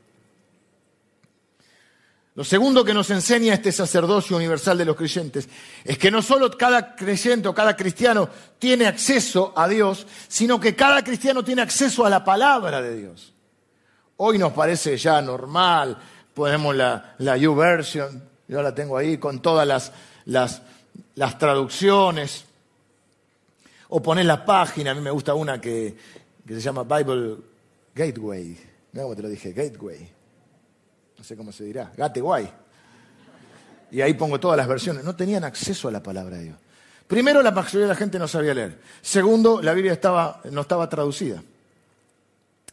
Lo 2.37 2.45
segundo 2.45 2.85
que 2.85 2.93
nos 2.93 3.09
enseña 3.09 3.55
este 3.55 3.73
sacerdocio 3.73 4.37
universal 4.37 4.77
de 4.77 4.85
los 4.85 4.95
creyentes 4.95 5.49
es 5.83 5.97
que 5.97 6.11
no 6.11 6.21
solo 6.21 6.51
cada 6.51 6.95
creyente 6.95 7.49
o 7.49 7.55
cada 7.55 7.75
cristiano 7.75 8.29
tiene 8.59 8.87
acceso 8.87 9.55
a 9.57 9.67
Dios, 9.67 10.07
sino 10.29 10.61
que 10.61 10.77
cada 10.77 11.03
cristiano 11.03 11.43
tiene 11.43 11.63
acceso 11.63 12.05
a 12.05 12.11
la 12.11 12.23
palabra 12.23 12.83
de 12.83 12.95
Dios. 12.95 13.33
Hoy 14.19 14.37
nos 14.37 14.53
parece 14.53 14.99
ya 14.99 15.23
normal, 15.23 15.97
ponemos 16.35 16.77
la, 16.77 17.15
la 17.19 17.37
version 17.37 18.23
yo 18.47 18.63
la 18.63 18.75
tengo 18.75 18.99
ahí 18.99 19.17
con 19.17 19.41
todas 19.41 19.67
las, 19.67 19.93
las, 20.27 20.61
las 21.15 21.39
traducciones, 21.39 22.45
o 23.89 24.03
poner 24.03 24.27
la 24.27 24.45
página, 24.45 24.91
a 24.91 24.95
mí 24.95 25.01
me 25.01 25.11
gusta 25.11 25.33
una 25.33 25.59
que, 25.59 25.97
que 26.47 26.55
se 26.55 26.61
llama 26.61 26.85
Bible 26.85 27.39
Gateway, 27.95 28.59
mira 28.93 29.05
cómo 29.05 29.17
te 29.17 29.23
lo 29.23 29.29
dije, 29.29 29.53
Gateway 29.53 30.16
no 31.17 31.25
sé 31.25 31.37
cómo 31.37 31.53
se 31.53 31.65
dirá, 31.65 31.93
gate 31.97 32.21
guay. 32.21 32.51
Y 33.91 34.01
ahí 34.01 34.15
pongo 34.15 34.41
todas 34.41 34.57
las 34.57 34.67
versiones. 34.67 35.05
No 35.05 35.15
tenían 35.15 35.45
acceso 35.45 35.89
a 35.89 35.93
la 35.93 36.03
palabra 36.03 36.37
de 36.37 36.45
Dios. 36.45 36.57
Primero, 37.07 37.41
la 37.41 37.53
mayoría 37.53 37.83
de 37.83 37.89
la 37.89 37.95
gente 37.95 38.19
no 38.19 38.27
sabía 38.27 38.53
leer. 38.53 38.81
Segundo, 39.01 39.63
la 39.63 39.73
Biblia 39.75 39.99
no 40.51 40.61
estaba 40.61 40.89
traducida 40.89 41.43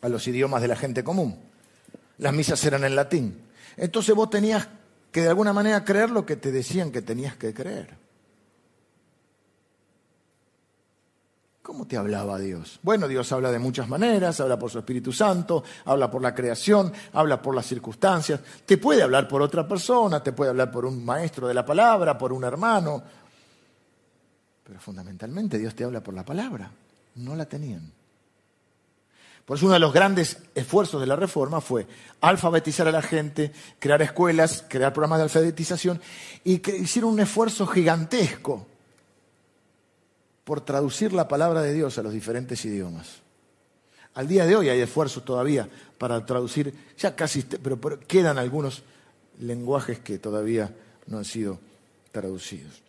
a 0.01 0.09
los 0.09 0.27
idiomas 0.27 0.61
de 0.61 0.67
la 0.67 0.75
gente 0.75 1.03
común. 1.03 1.39
Las 2.17 2.33
misas 2.33 2.63
eran 2.65 2.83
en 2.83 2.95
latín. 2.95 3.39
Entonces 3.77 4.13
vos 4.15 4.29
tenías 4.29 4.67
que 5.11 5.21
de 5.21 5.29
alguna 5.29 5.53
manera 5.53 5.85
creer 5.85 6.09
lo 6.09 6.25
que 6.25 6.35
te 6.35 6.51
decían 6.51 6.91
que 6.91 7.01
tenías 7.01 7.35
que 7.35 7.53
creer. 7.53 8.02
¿Cómo 11.63 11.87
te 11.87 11.95
hablaba 11.95 12.37
Dios? 12.39 12.77
Bueno, 12.83 13.07
Dios 13.07 13.31
habla 13.31 13.49
de 13.49 13.57
muchas 13.57 13.87
maneras, 13.87 14.41
habla 14.41 14.59
por 14.59 14.69
su 14.69 14.79
Espíritu 14.79 15.13
Santo, 15.13 15.63
habla 15.85 16.11
por 16.11 16.21
la 16.21 16.35
creación, 16.35 16.91
habla 17.13 17.41
por 17.41 17.55
las 17.55 17.65
circunstancias, 17.65 18.41
te 18.65 18.77
puede 18.77 19.01
hablar 19.01 19.29
por 19.29 19.41
otra 19.41 19.65
persona, 19.65 20.21
te 20.21 20.33
puede 20.33 20.49
hablar 20.49 20.69
por 20.69 20.85
un 20.85 21.05
maestro 21.05 21.47
de 21.47 21.53
la 21.53 21.65
palabra, 21.65 22.17
por 22.17 22.33
un 22.33 22.43
hermano, 22.43 23.01
pero 24.61 24.77
fundamentalmente 24.81 25.57
Dios 25.57 25.73
te 25.73 25.85
habla 25.85 26.03
por 26.03 26.13
la 26.13 26.25
palabra, 26.25 26.69
no 27.15 27.33
la 27.33 27.45
tenían. 27.45 27.89
Por 29.45 29.55
eso 29.55 29.65
uno 29.65 29.75
de 29.75 29.79
los 29.79 29.93
grandes 29.93 30.39
esfuerzos 30.55 30.99
de 30.99 31.07
la 31.07 31.15
reforma 31.15 31.61
fue 31.61 31.87
alfabetizar 32.19 32.89
a 32.89 32.91
la 32.91 33.01
gente, 33.01 33.53
crear 33.79 34.01
escuelas, 34.01 34.65
crear 34.67 34.91
programas 34.91 35.19
de 35.19 35.23
alfabetización 35.23 36.01
y 36.43 36.61
hicieron 36.81 37.13
un 37.13 37.21
esfuerzo 37.21 37.65
gigantesco 37.67 38.67
por 40.43 40.61
traducir 40.61 41.13
la 41.13 41.27
palabra 41.27 41.61
de 41.61 41.73
Dios 41.73 41.97
a 41.97 42.03
los 42.03 42.13
diferentes 42.13 42.63
idiomas. 42.65 43.21
Al 44.15 44.27
día 44.27 44.45
de 44.45 44.55
hoy 44.55 44.69
hay 44.69 44.79
esfuerzos 44.79 45.25
todavía 45.25 45.67
para 45.97 46.25
traducir, 46.25 46.73
ya 46.97 47.15
casi, 47.15 47.41
pero, 47.41 47.79
quedan 48.07 48.37
algunos 48.37 48.83
lenguajes 49.39 49.99
que 49.99 50.19
todavía 50.19 50.73
no 51.07 51.17
han 51.17 51.25
sido 51.25 51.59
traducidos. 52.11 52.81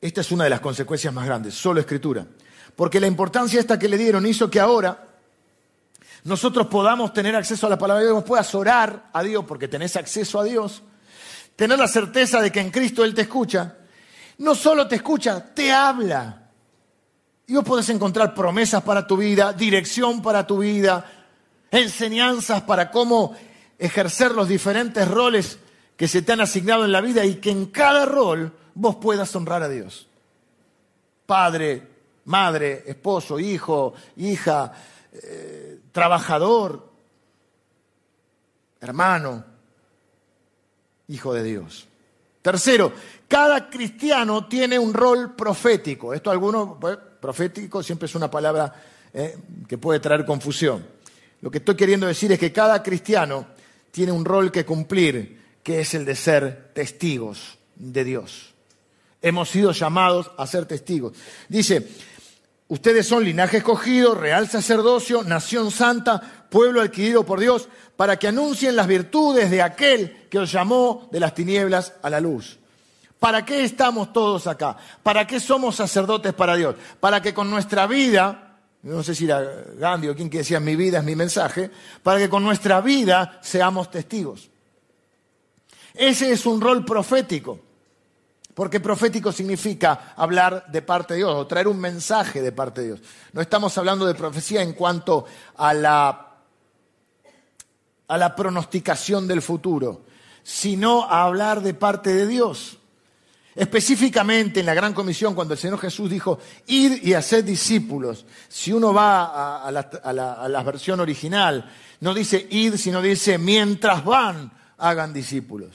Esta 0.00 0.20
es 0.20 0.30
una 0.30 0.44
de 0.44 0.50
las 0.50 0.60
consecuencias 0.60 1.12
más 1.12 1.24
grandes, 1.24 1.54
solo 1.54 1.80
escritura. 1.80 2.26
Porque 2.74 3.00
la 3.00 3.06
importancia 3.06 3.58
esta 3.58 3.78
que 3.78 3.88
le 3.88 3.96
dieron 3.96 4.26
hizo 4.26 4.50
que 4.50 4.60
ahora 4.60 5.06
nosotros 6.24 6.66
podamos 6.66 7.14
tener 7.14 7.34
acceso 7.34 7.66
a 7.66 7.70
la 7.70 7.78
palabra 7.78 8.02
de 8.02 8.10
Dios, 8.10 8.24
puedas 8.24 8.54
orar 8.54 9.08
a 9.12 9.22
Dios 9.22 9.44
porque 9.46 9.68
tenés 9.68 9.96
acceso 9.96 10.38
a 10.38 10.44
Dios, 10.44 10.82
tener 11.56 11.78
la 11.78 11.88
certeza 11.88 12.40
de 12.40 12.52
que 12.52 12.60
en 12.60 12.70
Cristo 12.70 13.02
Él 13.02 13.14
te 13.14 13.22
escucha, 13.22 13.76
no 14.38 14.54
solo 14.54 14.86
te 14.86 14.96
escucha, 14.96 15.54
te 15.54 15.72
habla. 15.72 16.50
Y 17.46 17.54
vos 17.54 17.64
podés 17.64 17.88
encontrar 17.88 18.34
promesas 18.34 18.82
para 18.82 19.06
tu 19.06 19.16
vida, 19.16 19.52
dirección 19.52 20.20
para 20.20 20.46
tu 20.46 20.58
vida, 20.58 21.10
enseñanzas 21.70 22.62
para 22.62 22.90
cómo 22.90 23.34
ejercer 23.78 24.32
los 24.32 24.48
diferentes 24.48 25.08
roles 25.08 25.58
que 25.96 26.08
se 26.08 26.22
te 26.22 26.32
han 26.32 26.42
asignado 26.42 26.84
en 26.84 26.92
la 26.92 27.00
vida 27.00 27.24
y 27.24 27.36
que 27.36 27.50
en 27.50 27.66
cada 27.66 28.04
rol 28.04 28.52
vos 28.74 28.96
puedas 28.96 29.34
honrar 29.34 29.62
a 29.62 29.68
Dios. 29.68 30.06
Padre, 31.24 31.88
madre, 32.26 32.84
esposo, 32.86 33.38
hijo, 33.38 33.94
hija, 34.16 34.72
eh, 35.12 35.80
trabajador, 35.92 36.92
hermano 38.80 39.55
hijo 41.08 41.32
de 41.34 41.42
Dios. 41.42 41.86
Tercero, 42.42 42.92
cada 43.26 43.68
cristiano 43.68 44.46
tiene 44.46 44.78
un 44.78 44.94
rol 44.94 45.34
profético. 45.34 46.14
Esto 46.14 46.30
algunos, 46.30 46.76
pues, 46.80 46.96
profético 47.20 47.82
siempre 47.82 48.06
es 48.06 48.14
una 48.14 48.30
palabra 48.30 48.72
eh, 49.12 49.36
que 49.68 49.78
puede 49.78 49.98
traer 49.98 50.24
confusión. 50.24 50.86
Lo 51.40 51.50
que 51.50 51.58
estoy 51.58 51.74
queriendo 51.74 52.06
decir 52.06 52.30
es 52.32 52.38
que 52.38 52.52
cada 52.52 52.82
cristiano 52.82 53.46
tiene 53.90 54.12
un 54.12 54.24
rol 54.24 54.52
que 54.52 54.64
cumplir, 54.64 55.40
que 55.62 55.80
es 55.80 55.94
el 55.94 56.04
de 56.04 56.14
ser 56.14 56.70
testigos 56.72 57.58
de 57.74 58.04
Dios. 58.04 58.54
Hemos 59.22 59.48
sido 59.48 59.72
llamados 59.72 60.30
a 60.36 60.46
ser 60.46 60.66
testigos. 60.66 61.14
Dice, 61.48 61.88
ustedes 62.68 63.06
son 63.06 63.24
linaje 63.24 63.56
escogido, 63.56 64.14
real 64.14 64.48
sacerdocio, 64.48 65.24
nación 65.24 65.70
santa, 65.70 66.35
pueblo 66.48 66.80
adquirido 66.80 67.24
por 67.24 67.40
Dios, 67.40 67.68
para 67.96 68.18
que 68.18 68.28
anuncien 68.28 68.76
las 68.76 68.86
virtudes 68.86 69.50
de 69.50 69.62
aquel 69.62 70.26
que 70.28 70.38
os 70.38 70.52
llamó 70.52 71.08
de 71.10 71.20
las 71.20 71.34
tinieblas 71.34 71.94
a 72.02 72.10
la 72.10 72.20
luz. 72.20 72.58
¿Para 73.18 73.44
qué 73.44 73.64
estamos 73.64 74.12
todos 74.12 74.46
acá? 74.46 74.76
¿Para 75.02 75.26
qué 75.26 75.40
somos 75.40 75.76
sacerdotes 75.76 76.34
para 76.34 76.54
Dios? 76.56 76.76
Para 77.00 77.22
que 77.22 77.32
con 77.32 77.48
nuestra 77.50 77.86
vida, 77.86 78.58
no 78.82 79.02
sé 79.02 79.14
si 79.14 79.24
era 79.24 79.42
Gandhi 79.78 80.08
o 80.08 80.14
quien 80.14 80.28
que 80.28 80.38
decía 80.38 80.60
mi 80.60 80.76
vida 80.76 80.98
es 80.98 81.04
mi 81.04 81.16
mensaje, 81.16 81.70
para 82.02 82.18
que 82.18 82.28
con 82.28 82.44
nuestra 82.44 82.80
vida 82.80 83.40
seamos 83.42 83.90
testigos. 83.90 84.50
Ese 85.94 86.30
es 86.30 86.44
un 86.44 86.60
rol 86.60 86.84
profético, 86.84 87.58
porque 88.54 88.80
profético 88.80 89.32
significa 89.32 90.12
hablar 90.14 90.66
de 90.68 90.82
parte 90.82 91.14
de 91.14 91.18
Dios 91.18 91.34
o 91.34 91.46
traer 91.46 91.68
un 91.68 91.80
mensaje 91.80 92.42
de 92.42 92.52
parte 92.52 92.82
de 92.82 92.86
Dios. 92.88 93.00
No 93.32 93.40
estamos 93.40 93.76
hablando 93.78 94.06
de 94.06 94.14
profecía 94.14 94.62
en 94.62 94.74
cuanto 94.74 95.24
a 95.56 95.72
la 95.72 96.25
a 98.08 98.16
la 98.16 98.36
pronosticación 98.36 99.26
del 99.26 99.42
futuro, 99.42 100.04
sino 100.42 101.04
a 101.04 101.24
hablar 101.24 101.62
de 101.62 101.74
parte 101.74 102.14
de 102.14 102.26
Dios. 102.26 102.78
Específicamente 103.56 104.60
en 104.60 104.66
la 104.66 104.74
Gran 104.74 104.92
Comisión, 104.92 105.34
cuando 105.34 105.54
el 105.54 105.60
Señor 105.60 105.78
Jesús 105.78 106.10
dijo, 106.10 106.38
id 106.66 107.02
y 107.02 107.14
haced 107.14 107.42
discípulos, 107.42 108.26
si 108.48 108.70
uno 108.70 108.92
va 108.92 109.64
a, 109.64 109.72
la, 109.72 110.62
versión 110.62 111.00
original, 111.00 111.70
no 112.00 112.12
dice 112.12 112.46
id, 112.50 112.74
sino 112.74 113.00
dice 113.00 113.38
mientras 113.38 114.04
van, 114.04 114.52
hagan 114.76 115.14
discípulos. 115.14 115.70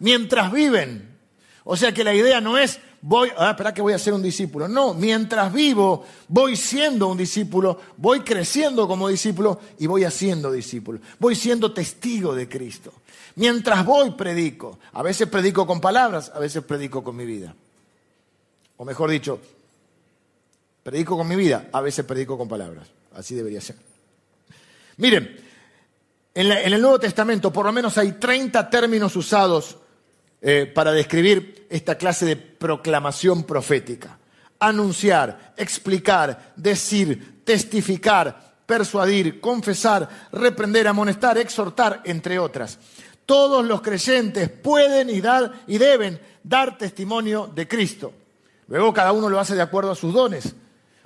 Mientras 0.00 0.52
viven. 0.52 1.16
O 1.64 1.76
sea 1.76 1.92
que 1.92 2.04
la 2.04 2.12
idea 2.12 2.42
no 2.42 2.58
es 2.58 2.78
voy, 3.06 3.30
ah, 3.36 3.50
espera 3.50 3.74
que 3.74 3.82
voy 3.82 3.92
a 3.92 3.98
ser 3.98 4.14
un 4.14 4.22
discípulo. 4.22 4.66
No, 4.66 4.94
mientras 4.94 5.52
vivo, 5.52 6.06
voy 6.26 6.56
siendo 6.56 7.08
un 7.08 7.18
discípulo, 7.18 7.78
voy 7.98 8.20
creciendo 8.20 8.88
como 8.88 9.08
discípulo 9.08 9.60
y 9.78 9.86
voy 9.86 10.04
haciendo 10.04 10.50
discípulo. 10.50 11.00
Voy 11.18 11.34
siendo 11.34 11.72
testigo 11.72 12.34
de 12.34 12.48
Cristo. 12.48 12.94
Mientras 13.36 13.84
voy, 13.84 14.12
predico. 14.12 14.78
A 14.94 15.02
veces 15.02 15.28
predico 15.28 15.66
con 15.66 15.82
palabras, 15.82 16.32
a 16.34 16.38
veces 16.38 16.64
predico 16.64 17.04
con 17.04 17.14
mi 17.14 17.26
vida. 17.26 17.54
O 18.78 18.86
mejor 18.86 19.10
dicho, 19.10 19.38
predico 20.82 21.18
con 21.18 21.28
mi 21.28 21.36
vida, 21.36 21.68
a 21.72 21.82
veces 21.82 22.06
predico 22.06 22.38
con 22.38 22.48
palabras. 22.48 22.88
Así 23.14 23.34
debería 23.34 23.60
ser. 23.60 23.76
Miren, 24.96 25.44
en, 26.32 26.50
en 26.50 26.72
el 26.72 26.80
Nuevo 26.80 26.98
Testamento 26.98 27.52
por 27.52 27.66
lo 27.66 27.72
menos 27.72 27.98
hay 27.98 28.12
30 28.12 28.70
términos 28.70 29.14
usados 29.14 29.76
eh, 30.46 30.70
para 30.74 30.92
describir 30.92 31.66
esta 31.70 31.96
clase 31.96 32.26
de 32.26 32.36
proclamación 32.36 33.44
profética. 33.44 34.18
Anunciar, 34.58 35.54
explicar, 35.56 36.52
decir, 36.54 37.40
testificar, 37.44 38.56
persuadir, 38.66 39.40
confesar, 39.40 40.06
reprender, 40.32 40.86
amonestar, 40.86 41.38
exhortar, 41.38 42.02
entre 42.04 42.38
otras. 42.38 42.78
Todos 43.24 43.64
los 43.64 43.80
creyentes 43.80 44.50
pueden 44.50 45.08
y, 45.08 45.22
dar, 45.22 45.64
deben 45.66 46.20
dar 46.42 46.76
testimonio 46.76 47.46
de 47.46 47.66
Cristo. 47.66 48.12
Luego 48.68 48.92
cada 48.92 49.12
uno 49.12 49.30
lo 49.30 49.40
hace 49.40 49.54
de 49.54 49.62
acuerdo 49.62 49.92
a 49.92 49.96
sus 49.96 50.12
dones. 50.12 50.54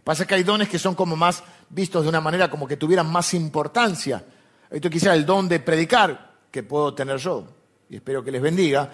Pasa 0.02 0.26
que 0.26 0.34
hay 0.34 0.42
dones 0.42 0.68
que 0.68 0.80
son 0.80 0.96
como 0.96 1.14
más 1.14 1.44
vistos 1.70 2.02
de 2.02 2.08
una 2.08 2.20
manera 2.20 2.50
como 2.50 2.66
que 2.66 2.76
tuvieran 2.76 3.06
más 3.08 3.32
importancia. 3.34 4.24
Esto 4.68 4.90
quizá 4.90 5.14
el 5.14 5.24
don 5.24 5.48
de 5.48 5.60
predicar, 5.60 6.32
que 6.50 6.64
puedo 6.64 6.92
tener 6.92 7.18
yo, 7.18 7.46
y 7.88 7.96
espero 7.96 8.24
que 8.24 8.32
les 8.32 8.42
bendiga, 8.42 8.90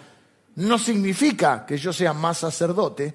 no 0.56 0.78
significa 0.78 1.66
que 1.66 1.76
yo 1.76 1.92
sea 1.92 2.12
más 2.12 2.38
sacerdote 2.38 3.14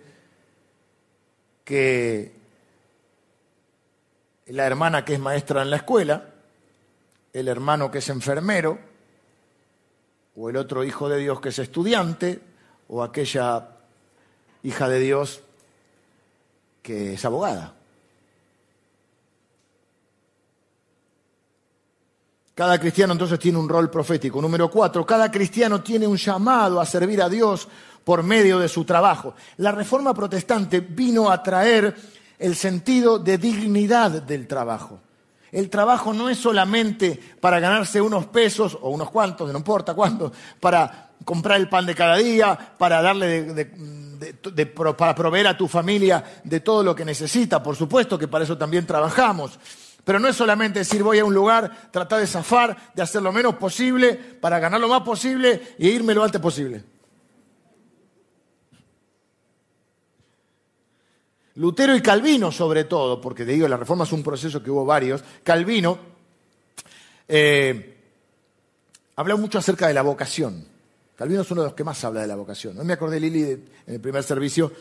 que 1.63 2.33
la 4.47 4.65
hermana 4.65 5.05
que 5.05 5.13
es 5.13 5.19
maestra 5.19 5.61
en 5.61 5.69
la 5.69 5.77
escuela, 5.77 6.33
el 7.31 7.47
hermano 7.47 7.91
que 7.91 7.99
es 7.99 8.09
enfermero, 8.09 8.79
o 10.35 10.49
el 10.49 10.57
otro 10.57 10.83
hijo 10.83 11.07
de 11.09 11.19
Dios 11.19 11.39
que 11.39 11.49
es 11.49 11.59
estudiante, 11.59 12.41
o 12.87 13.03
aquella 13.03 13.69
hija 14.63 14.89
de 14.89 14.99
Dios 14.99 15.41
que 16.81 17.13
es 17.13 17.25
abogada. 17.25 17.78
Cada 22.59 22.77
cristiano 22.77 23.13
entonces 23.13 23.39
tiene 23.39 23.57
un 23.57 23.69
rol 23.69 23.89
profético. 23.89 24.41
Número 24.41 24.69
cuatro, 24.69 25.05
cada 25.05 25.31
cristiano 25.31 25.81
tiene 25.81 26.05
un 26.05 26.17
llamado 26.17 26.81
a 26.81 26.85
servir 26.85 27.21
a 27.21 27.29
Dios 27.29 27.65
por 28.03 28.21
medio 28.21 28.59
de 28.59 28.67
su 28.67 28.83
trabajo. 28.83 29.33
La 29.59 29.71
reforma 29.71 30.13
protestante 30.13 30.81
vino 30.81 31.31
a 31.31 31.41
traer 31.41 31.95
el 32.37 32.57
sentido 32.57 33.17
de 33.17 33.37
dignidad 33.37 34.11
del 34.23 34.45
trabajo. 34.45 34.99
El 35.53 35.69
trabajo 35.69 36.13
no 36.13 36.27
es 36.27 36.37
solamente 36.37 37.17
para 37.39 37.61
ganarse 37.61 38.01
unos 38.01 38.25
pesos 38.25 38.77
o 38.81 38.89
unos 38.89 39.09
cuantos, 39.09 39.49
no 39.49 39.57
importa 39.57 39.93
cuántos, 39.93 40.33
para 40.59 41.11
comprar 41.23 41.61
el 41.61 41.69
pan 41.69 41.85
de 41.85 41.95
cada 41.95 42.17
día, 42.17 42.75
para 42.77 43.01
darle 43.01 43.71
para 44.97 45.15
proveer 45.15 45.47
a 45.47 45.57
tu 45.57 45.65
familia 45.69 46.41
de 46.43 46.59
todo 46.59 46.83
lo 46.83 46.93
que 46.93 47.05
necesita. 47.05 47.63
Por 47.63 47.77
supuesto 47.77 48.19
que 48.19 48.27
para 48.27 48.43
eso 48.43 48.57
también 48.57 48.85
trabajamos. 48.85 49.57
Pero 50.03 50.19
no 50.19 50.27
es 50.27 50.35
solamente 50.35 50.79
decir 50.79 51.03
voy 51.03 51.19
a 51.19 51.25
un 51.25 51.33
lugar, 51.33 51.89
tratar 51.91 52.19
de 52.19 52.27
zafar, 52.27 52.93
de 52.93 53.01
hacer 53.01 53.21
lo 53.21 53.31
menos 53.31 53.55
posible 53.55 54.13
para 54.15 54.59
ganar 54.59 54.79
lo 54.79 54.87
más 54.87 55.01
posible 55.01 55.75
e 55.77 55.87
irme 55.87 56.13
lo 56.13 56.23
antes 56.23 56.41
posible. 56.41 56.83
Lutero 61.55 61.93
y 61.93 62.01
Calvino, 62.01 62.51
sobre 62.51 62.85
todo, 62.85 63.19
porque 63.19 63.43
te 63.43 63.51
digo, 63.51 63.67
la 63.67 63.75
reforma 63.75 64.05
es 64.05 64.13
un 64.13 64.23
proceso 64.23 64.63
que 64.63 64.71
hubo 64.71 64.85
varios, 64.85 65.21
Calvino 65.43 65.99
eh, 67.27 67.97
habla 69.17 69.35
mucho 69.35 69.59
acerca 69.59 69.87
de 69.87 69.93
la 69.93 70.01
vocación. 70.01 70.65
Calvino 71.17 71.41
es 71.41 71.51
uno 71.51 71.61
de 71.63 71.67
los 71.67 71.75
que 71.75 71.83
más 71.83 72.01
habla 72.05 72.21
de 72.21 72.27
la 72.27 72.35
vocación. 72.35 72.77
No 72.77 72.85
me 72.85 72.93
acordé, 72.93 73.19
Lili, 73.19 73.41
en 73.41 73.67
el 73.87 73.99
primer 73.99 74.23
servicio, 74.23 74.71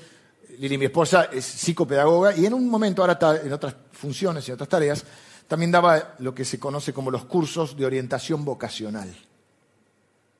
Lili, 0.59 0.77
mi 0.77 0.87
esposa, 0.87 1.29
es 1.33 1.45
psicopedagoga 1.45 2.37
y 2.37 2.45
en 2.45 2.55
un 2.55 2.69
momento, 2.69 3.03
ahora 3.03 3.13
está 3.13 3.41
en 3.41 3.53
otras 3.53 3.75
funciones 3.93 4.49
y 4.49 4.53
otras 4.53 4.69
tareas, 4.69 5.05
también 5.47 5.71
daba 5.71 6.17
lo 6.19 6.35
que 6.35 6.45
se 6.45 6.59
conoce 6.59 6.93
como 6.93 7.11
los 7.11 7.25
cursos 7.25 7.77
de 7.77 7.87
orientación 7.87 8.45
vocacional. 8.45 9.09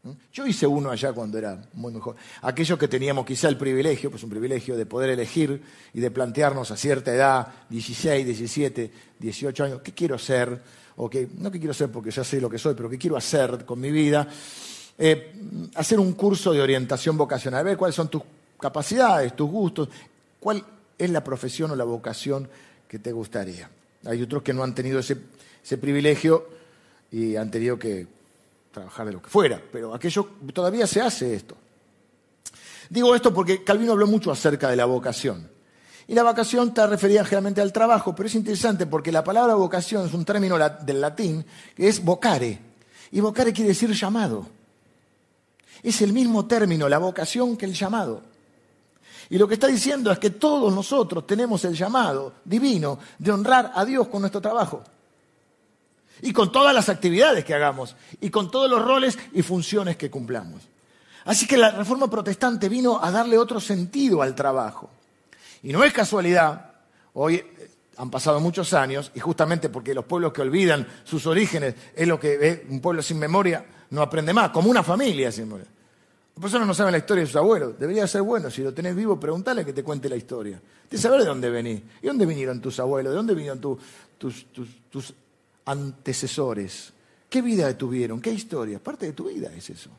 ¿Mm? 0.03 0.11
Yo 0.33 0.47
hice 0.47 0.67
uno 0.67 0.91
allá 0.91 1.13
cuando 1.13 1.39
era 1.39 1.63
muy 1.75 1.93
mejor. 1.93 2.17
Aquellos 2.43 2.79
que 2.79 2.89
teníamos 2.89 3.25
quizá 3.25 3.49
el 3.49 3.57
privilegio, 3.57 4.11
pues 4.11 4.25
un 4.25 4.31
privilegio 4.31 4.77
de 4.77 4.87
poder 4.87 5.11
elegir 5.11 5.63
y 5.95 6.01
de 6.01 6.11
plantearnos 6.11 6.71
a 6.73 6.77
cierta 6.77 7.15
edad, 7.15 7.47
16, 7.71 8.27
17, 8.27 8.93
18 9.21 9.65
años, 9.65 9.81
qué 9.83 9.93
quiero 9.93 10.19
ser, 10.19 10.61
o 10.97 11.09
que, 11.09 11.29
no 11.39 11.51
qué 11.51 11.59
quiero 11.59 11.75
ser 11.75 11.93
porque 11.93 12.11
ya 12.11 12.25
sé 12.25 12.41
lo 12.41 12.51
que 12.51 12.59
soy, 12.59 12.75
pero 12.75 12.91
qué 12.91 12.99
quiero 12.99 13.17
hacer 13.17 13.65
con 13.65 13.81
mi 13.81 13.93
vida. 13.93 14.29
Eh, 14.99 15.71
hacer 15.77 16.01
un 16.01 16.15
curso 16.15 16.53
de 16.53 16.61
orientación 16.61 17.17
vocacional, 17.17 17.65
ver 17.65 17.77
cuáles 17.77 17.95
son 17.95 18.09
tus 18.09 18.23
capacidades, 18.59 19.35
tus 19.35 19.51
gustos, 19.51 19.89
cuál 20.41 20.65
es 20.97 21.11
la 21.11 21.23
profesión 21.23 21.71
o 21.71 21.77
la 21.77 21.85
vocación 21.85 22.49
que 22.87 22.99
te 22.99 23.13
gustaría. 23.13 23.71
Hay 24.05 24.23
otros 24.23 24.43
que 24.43 24.53
no 24.53 24.63
han 24.63 24.75
tenido 24.75 24.99
ese, 24.99 25.17
privilegio 25.79 26.49
y 27.11 27.37
han 27.37 27.51
tenido 27.51 27.79
que 27.79 28.07
trabajar 28.73 29.07
de 29.07 29.13
lo 29.13 29.23
que 29.23 29.29
fuera, 29.29 29.61
pero 29.71 29.95
aquello 29.95 30.29
todavía 30.53 30.87
se 30.87 31.01
hace 31.01 31.35
esto. 31.35 31.57
Digo 32.89 33.15
esto 33.15 33.35
porque 33.35 33.63
Calvino 33.65 33.93
habló 33.93 34.07
mucho 34.07 34.31
acerca 34.31 34.71
de 34.71 34.77
la 34.77 34.87
vocación. 34.87 35.51
Y 36.07 36.15
la 36.15 36.23
vocación 36.23 36.69
está 36.69 36.87
referida 36.87 37.23
generalmente 37.23 37.61
al 37.61 37.71
trabajo, 37.71 38.15
pero 38.15 38.29
es 38.29 38.35
interesante 38.35 38.87
porque 38.87 39.13
la 39.13 39.23
palabra 39.23 39.55
vocación 39.55 40.07
es 40.07 40.15
un 40.15 40.25
término 40.25 40.57
del 40.59 41.01
latín 41.03 41.45
que 41.77 41.87
es 41.87 42.03
vocare. 42.03 42.59
Y 43.13 43.21
vocare 43.21 43.53
quiere 43.53 43.69
decir 43.69 43.91
llamado. 43.93 44.47
Es 45.83 46.01
el 46.01 46.15
mismo 46.15 46.47
término, 46.47 46.89
la 46.89 46.97
vocación, 46.97 47.59
que 47.59 47.67
el 47.67 47.75
llamado. 47.75 48.23
Y 49.31 49.37
lo 49.37 49.47
que 49.47 49.55
está 49.55 49.67
diciendo 49.67 50.11
es 50.11 50.19
que 50.19 50.31
todos 50.31 50.73
nosotros 50.73 51.27
tenemos 51.27 51.65
el 51.65 51.75
llamado 51.75 52.35
divino 52.45 52.99
de 53.19 53.31
honrar 53.31 53.73
a 53.75 53.85
Dios 53.85 54.09
con 54.09 54.21
nuestro 54.21 54.41
trabajo. 54.41 54.83
Y 56.23 56.33
con 56.33 56.51
todas 56.51 56.75
las 56.75 56.89
actividades 56.89 57.45
que 57.45 57.55
hagamos. 57.55 57.95
Y 58.21 58.31
con 58.31 58.51
todos 58.51 58.71
los 58.71 58.83
roles 58.83 59.19
y 59.35 59.43
funciones 59.43 59.97
que 59.97 60.11
cumplamos. 60.11 60.63
Así 61.27 61.47
que 61.47 61.59
la 61.59 61.71
reforma 61.71 62.09
protestante 62.09 62.69
vino 62.69 63.03
a 63.03 63.11
darle 63.11 63.37
otro 63.37 63.61
sentido 63.61 64.23
al 64.23 64.35
trabajo. 64.35 64.89
Y 65.63 65.73
no 65.73 65.85
es 65.85 65.93
casualidad, 65.93 66.73
hoy 67.13 67.35
eh, 67.35 67.71
han 67.99 68.11
pasado 68.11 68.41
muchos 68.41 68.73
años, 68.73 69.11
y 69.15 69.21
justamente 69.21 69.69
porque 69.69 69.93
los 69.93 70.07
pueblos 70.07 70.33
que 70.33 70.41
olvidan 70.41 70.87
sus 71.05 71.27
orígenes 71.27 71.75
es 71.95 72.09
lo 72.09 72.19
que 72.19 72.65
un 72.71 72.81
pueblo 72.81 73.03
sin 73.03 73.19
memoria 73.19 73.65
no 73.91 74.01
aprende 74.01 74.33
más, 74.33 74.51
como 74.51 74.71
una 74.71 74.83
familia 74.83 75.31
sin 75.31 75.45
memoria. 75.45 75.67
Las 76.39 76.43
personas 76.43 76.69
no 76.69 76.75
saben 76.75 76.93
la 76.93 76.99
historia 76.99 77.23
de 77.23 77.27
sus 77.27 77.35
abuelos. 77.35 77.77
Debería 77.81 78.07
ser 78.07 78.23
bueno, 78.23 78.49
si 78.49 78.63
lo 78.63 78.73
tenés 78.73 78.95
vivo, 78.95 79.19
preguntale 79.19 79.65
que 79.65 79.73
te 79.73 79.83
cuente 79.83 80.09
la 80.09 80.15
historia. 80.15 80.63
De 80.89 80.97
saber 80.97 81.23
de 81.23 81.27
dónde 81.27 81.51
venís. 81.51 81.83
¿Y 82.01 82.07
dónde 82.07 82.27
vinieron 82.27 82.61
tus 82.61 82.79
abuelos? 82.79 83.11
¿De 83.11 83.17
dónde 83.17 83.35
vinieron 83.35 83.61
tus, 83.61 85.15
antecesores? 85.65 86.93
¿Qué 87.29 87.43
vida 87.43 87.77
tuvieron? 87.77 88.21
¿Qué 88.21 88.31
historia? 88.31 88.79
Parte 88.79 89.07
de 89.07 89.15
tu 89.15 89.25
vida 89.25 89.53
es 89.53 89.69
eso. 89.69 89.91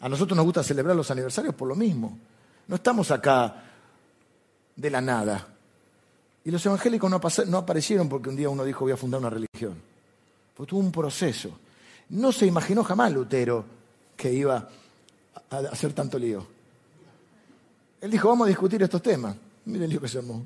A 0.00 0.08
nosotros 0.10 0.36
nos 0.36 0.44
gusta 0.44 0.62
celebrar 0.62 0.94
los 0.94 1.10
aniversarios 1.10 1.54
por 1.54 1.66
lo 1.66 1.74
mismo. 1.74 2.18
No 2.68 2.76
estamos 2.76 3.10
acá 3.10 3.64
de 4.76 4.90
la 4.90 5.00
nada. 5.00 5.48
Y 6.44 6.50
los 6.50 6.66
evangélicos 6.66 7.10
no, 7.10 7.56
aparecieron 7.56 8.06
porque 8.10 8.28
un 8.28 8.36
día 8.36 8.50
uno 8.50 8.64
dijo 8.64 8.80
voy 8.80 8.92
a 8.92 8.98
fundar 8.98 9.20
una 9.20 9.30
religión. 9.30 9.80
Fue 10.54 10.66
tuvo 10.66 10.80
un 10.80 10.92
proceso. 10.92 11.58
No 12.10 12.32
se 12.32 12.44
imaginó 12.44 12.84
jamás 12.84 13.10
Lutero 13.12 13.64
que 14.14 14.30
iba 14.30 14.68
a 15.50 15.58
hacer 15.58 15.92
tanto 15.92 16.18
lío. 16.18 16.46
Él 18.00 18.10
dijo, 18.10 18.28
vamos 18.28 18.46
a 18.46 18.48
discutir 18.48 18.82
estos 18.82 19.02
temas. 19.02 19.36
Miren 19.64 19.84
el 19.84 19.90
lío 19.90 20.00
que 20.00 20.08
se 20.08 20.18
armó. 20.18 20.44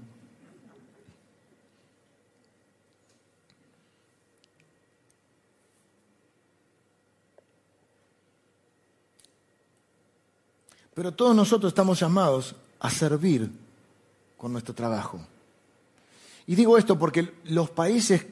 Pero 10.95 11.13
todos 11.13 11.35
nosotros 11.35 11.71
estamos 11.71 11.99
llamados 11.99 12.55
a 12.79 12.91
servir 12.91 13.51
con 14.37 14.53
nuestro 14.53 14.75
trabajo. 14.75 15.21
Y 16.47 16.55
digo 16.55 16.77
esto 16.77 16.99
porque 16.99 17.35
los 17.45 17.71
países 17.71 18.27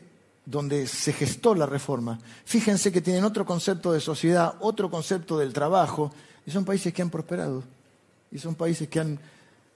donde 0.44 0.86
se 0.86 1.12
gestó 1.12 1.54
la 1.54 1.66
reforma, 1.66 2.18
fíjense 2.44 2.90
que 2.90 3.00
tienen 3.00 3.24
otro 3.24 3.46
concepto 3.46 3.92
de 3.92 4.00
sociedad, 4.00 4.56
otro 4.60 4.90
concepto 4.90 5.38
del 5.38 5.52
trabajo, 5.52 6.12
y 6.48 6.50
son 6.50 6.64
países 6.64 6.94
que 6.94 7.02
han 7.02 7.10
prosperado, 7.10 7.62
y 8.32 8.38
son 8.38 8.54
países 8.54 8.88
que 8.88 8.98
han 8.98 9.18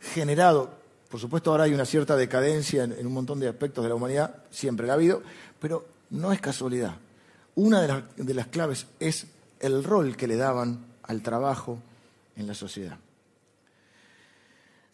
generado, 0.00 0.70
por 1.10 1.20
supuesto 1.20 1.50
ahora 1.50 1.64
hay 1.64 1.74
una 1.74 1.84
cierta 1.84 2.16
decadencia 2.16 2.84
en, 2.84 3.06
un 3.06 3.12
montón 3.12 3.38
de 3.40 3.46
aspectos 3.46 3.84
de 3.84 3.90
la 3.90 3.94
humanidad, 3.94 4.36
siempre 4.50 4.86
la 4.86 4.94
ha 4.94 4.96
habido, 4.96 5.22
pero 5.60 5.86
no 6.08 6.32
es 6.32 6.40
casualidad. 6.40 6.94
Una 7.56 8.02
de 8.16 8.32
las, 8.32 8.46
claves 8.46 8.86
es 9.00 9.26
el 9.60 9.84
rol 9.84 10.16
que 10.16 10.26
le 10.26 10.36
daban 10.36 10.82
al 11.02 11.20
trabajo 11.20 11.78
en 12.36 12.46
la 12.46 12.54
sociedad. 12.54 12.96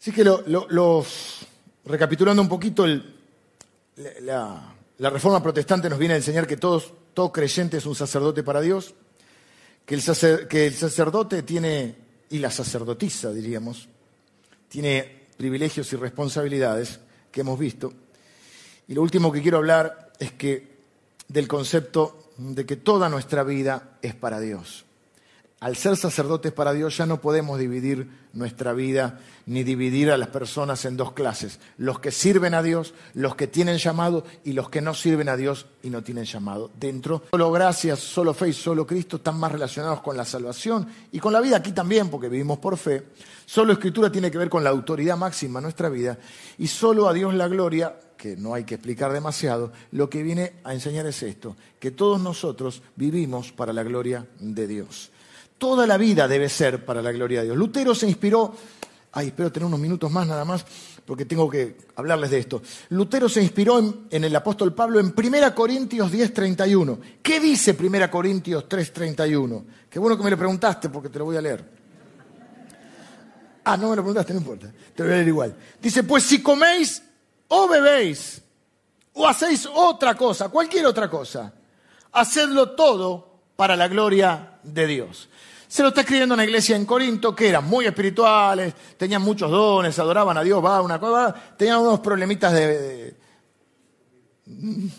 Así 0.01 0.11
que 0.11 0.25
los, 0.25 1.47
recapitulando 1.85 2.41
un 2.41 2.49
poquito, 2.49 2.85
la, 4.19 4.73
la 4.97 5.09
reforma 5.09 5.41
protestante 5.41 5.89
nos 5.89 5.97
viene 5.97 6.15
a 6.15 6.17
enseñar 6.17 6.45
que 6.45 6.57
todos, 6.57 6.91
todo 7.13 7.31
creyente 7.31 7.77
es 7.77 7.85
un 7.85 7.95
sacerdote 7.95 8.43
para 8.43 8.59
Dios, 8.59 8.95
que 9.89 9.95
el, 9.95 10.73
sacerdote 10.75 11.41
tiene, 11.41 11.95
y 12.29 12.37
la 12.37 12.51
sacerdotisa 12.51 13.33
diríamos, 13.33 13.89
tiene 14.67 15.25
privilegios 15.35 15.91
y 15.91 15.95
responsabilidades 15.95 16.99
que 17.31 17.41
hemos 17.41 17.57
visto. 17.57 17.91
Y 18.87 18.93
lo 18.93 19.01
último 19.01 19.31
que 19.31 19.41
quiero 19.41 19.57
hablar 19.57 20.13
es 20.19 20.33
que 20.33 20.77
del 21.27 21.47
concepto 21.47 22.33
de 22.37 22.67
que 22.67 22.75
toda 22.75 23.09
nuestra 23.09 23.43
vida 23.43 23.97
es 24.03 24.13
para 24.13 24.39
Dios 24.39 24.85
al 25.59 25.75
ser 25.75 25.97
sacerdotes 25.97 26.53
para 26.53 26.73
Dios 26.73 26.95
ya 26.97 27.05
no 27.05 27.19
podemos 27.19 27.59
dividir 27.59 28.09
nuestra 28.33 28.73
vida 28.73 29.19
ni 29.45 29.63
dividir 29.63 30.11
a 30.11 30.17
las 30.17 30.29
personas 30.29 30.85
en 30.85 30.95
dos 30.95 31.13
clases, 31.13 31.59
los 31.77 31.99
que 31.99 32.11
sirven 32.11 32.53
a 32.53 32.61
Dios, 32.61 32.93
los 33.13 33.35
que 33.35 33.47
tienen 33.47 33.77
llamado 33.77 34.23
y 34.45 34.53
los 34.53 34.69
que 34.69 34.81
no 34.81 34.93
sirven 34.93 35.27
a 35.27 35.35
Dios 35.35 35.65
y 35.83 35.89
no 35.89 36.03
tienen 36.03 36.25
llamado. 36.25 36.71
Dentro, 36.79 37.23
solo 37.31 37.51
gracias, 37.51 37.99
solo 37.99 38.33
fe 38.33 38.49
y 38.49 38.53
solo 38.53 38.85
Cristo 38.85 39.17
están 39.17 39.39
más 39.39 39.51
relacionados 39.51 40.01
con 40.01 40.15
la 40.15 40.23
salvación 40.23 40.87
y 41.11 41.19
con 41.19 41.33
la 41.33 41.41
vida 41.41 41.57
aquí 41.57 41.71
también, 41.71 42.09
porque 42.09 42.29
vivimos 42.29 42.59
por 42.59 42.77
fe. 42.77 43.07
Solo 43.45 43.73
escritura 43.73 44.11
tiene 44.11 44.29
que 44.29 44.37
ver 44.37 44.49
con 44.49 44.63
la 44.63 44.69
autoridad 44.69 45.17
máxima 45.17 45.59
en 45.59 45.63
nuestra 45.63 45.89
vida 45.89 46.17
y 46.57 46.67
solo 46.67 47.09
a 47.09 47.13
Dios 47.13 47.33
la 47.33 47.47
gloria 47.47 47.95
que 48.15 48.37
no 48.37 48.53
hay 48.53 48.65
que 48.65 48.75
explicar 48.75 49.11
demasiado, 49.13 49.71
lo 49.91 50.09
que 50.09 50.21
viene 50.21 50.55
a 50.65 50.73
enseñar 50.73 51.07
es 51.07 51.23
esto, 51.23 51.55
que 51.79 51.89
todos 51.89 52.19
nosotros 52.21 52.83
vivimos 52.97 53.53
para 53.53 53.71
la 53.73 53.81
gloria 53.81 54.27
de 54.39 54.67
Dios. 54.67 55.09
Toda 55.59 55.85
la 55.85 55.97
vida 55.97 56.27
debe 56.27 56.49
ser 56.49 56.85
para 56.85 57.01
la 57.01 57.11
gloria 57.11 57.41
de 57.41 57.47
Dios. 57.47 57.57
Lutero 57.57 57.93
se 57.93 58.07
inspiró, 58.07 58.55
ay, 59.11 59.27
espero 59.27 59.51
tener 59.51 59.67
unos 59.67 59.79
minutos 59.79 60.09
más 60.09 60.25
nada 60.25 60.45
más, 60.45 60.65
porque 61.05 61.25
tengo 61.25 61.49
que 61.49 61.75
hablarles 61.97 62.29
de 62.29 62.39
esto. 62.39 62.61
Lutero 62.89 63.27
se 63.27 63.41
inspiró 63.41 63.77
en, 64.09 64.23
el 64.23 64.35
apóstol 64.35 64.73
Pablo 64.73 64.99
en 64.99 65.13
1 65.15 65.53
Corintios 65.53 66.11
10:31. 66.11 66.99
¿Qué 67.21 67.39
dice 67.39 67.75
1 67.77 68.09
Corintios 68.09 68.69
3:31? 68.69 69.65
Qué 69.89 69.99
bueno 69.99 70.17
que 70.17 70.23
me 70.23 70.31
lo 70.31 70.37
preguntaste 70.37 70.87
porque 70.87 71.09
te 71.09 71.19
lo 71.19 71.25
voy 71.25 71.35
a 71.35 71.41
leer. 71.41 71.79
Ah, 73.65 73.75
no 73.75 73.89
me 73.89 73.97
lo 73.97 74.01
preguntaste, 74.01 74.33
no 74.33 74.39
importa, 74.39 74.71
te 74.95 75.03
lo 75.03 75.09
voy 75.09 75.13
a 75.13 75.15
leer 75.17 75.27
igual. 75.27 75.55
Dice, 75.81 76.03
pues 76.03 76.23
si 76.23 76.41
coméis 76.41 77.03
o 77.49 77.67
bebéis 77.67 78.41
o 79.13 79.27
hacéis 79.27 79.67
otra 79.71 80.15
cosa, 80.15 80.47
cualquier 80.47 80.85
otra 80.85 81.09
cosa, 81.09 81.53
hacedlo 82.13 82.71
todo 82.71 83.41
para 83.55 83.75
la 83.75 83.89
gloria 83.89 84.59
de 84.63 84.87
Dios. 84.87 85.27
Se 85.69 85.83
lo 85.83 85.89
está 85.89 86.01
escribiendo 86.01 86.33
una 86.33 86.43
iglesia 86.43 86.75
en 86.75 86.83
Corinto 86.83 87.35
que 87.35 87.47
eran 87.47 87.63
muy 87.63 87.85
espirituales, 87.85 88.73
tenían 88.97 89.21
muchos 89.21 89.51
dones, 89.51 89.99
adoraban 89.99 90.35
a 90.35 90.41
Dios, 90.41 90.65
va, 90.65 90.81
una 90.81 90.99
cosa, 90.99 91.31
tenían 91.55 91.77
unos 91.77 91.99
problemitas 91.99 92.51
de... 92.51 93.15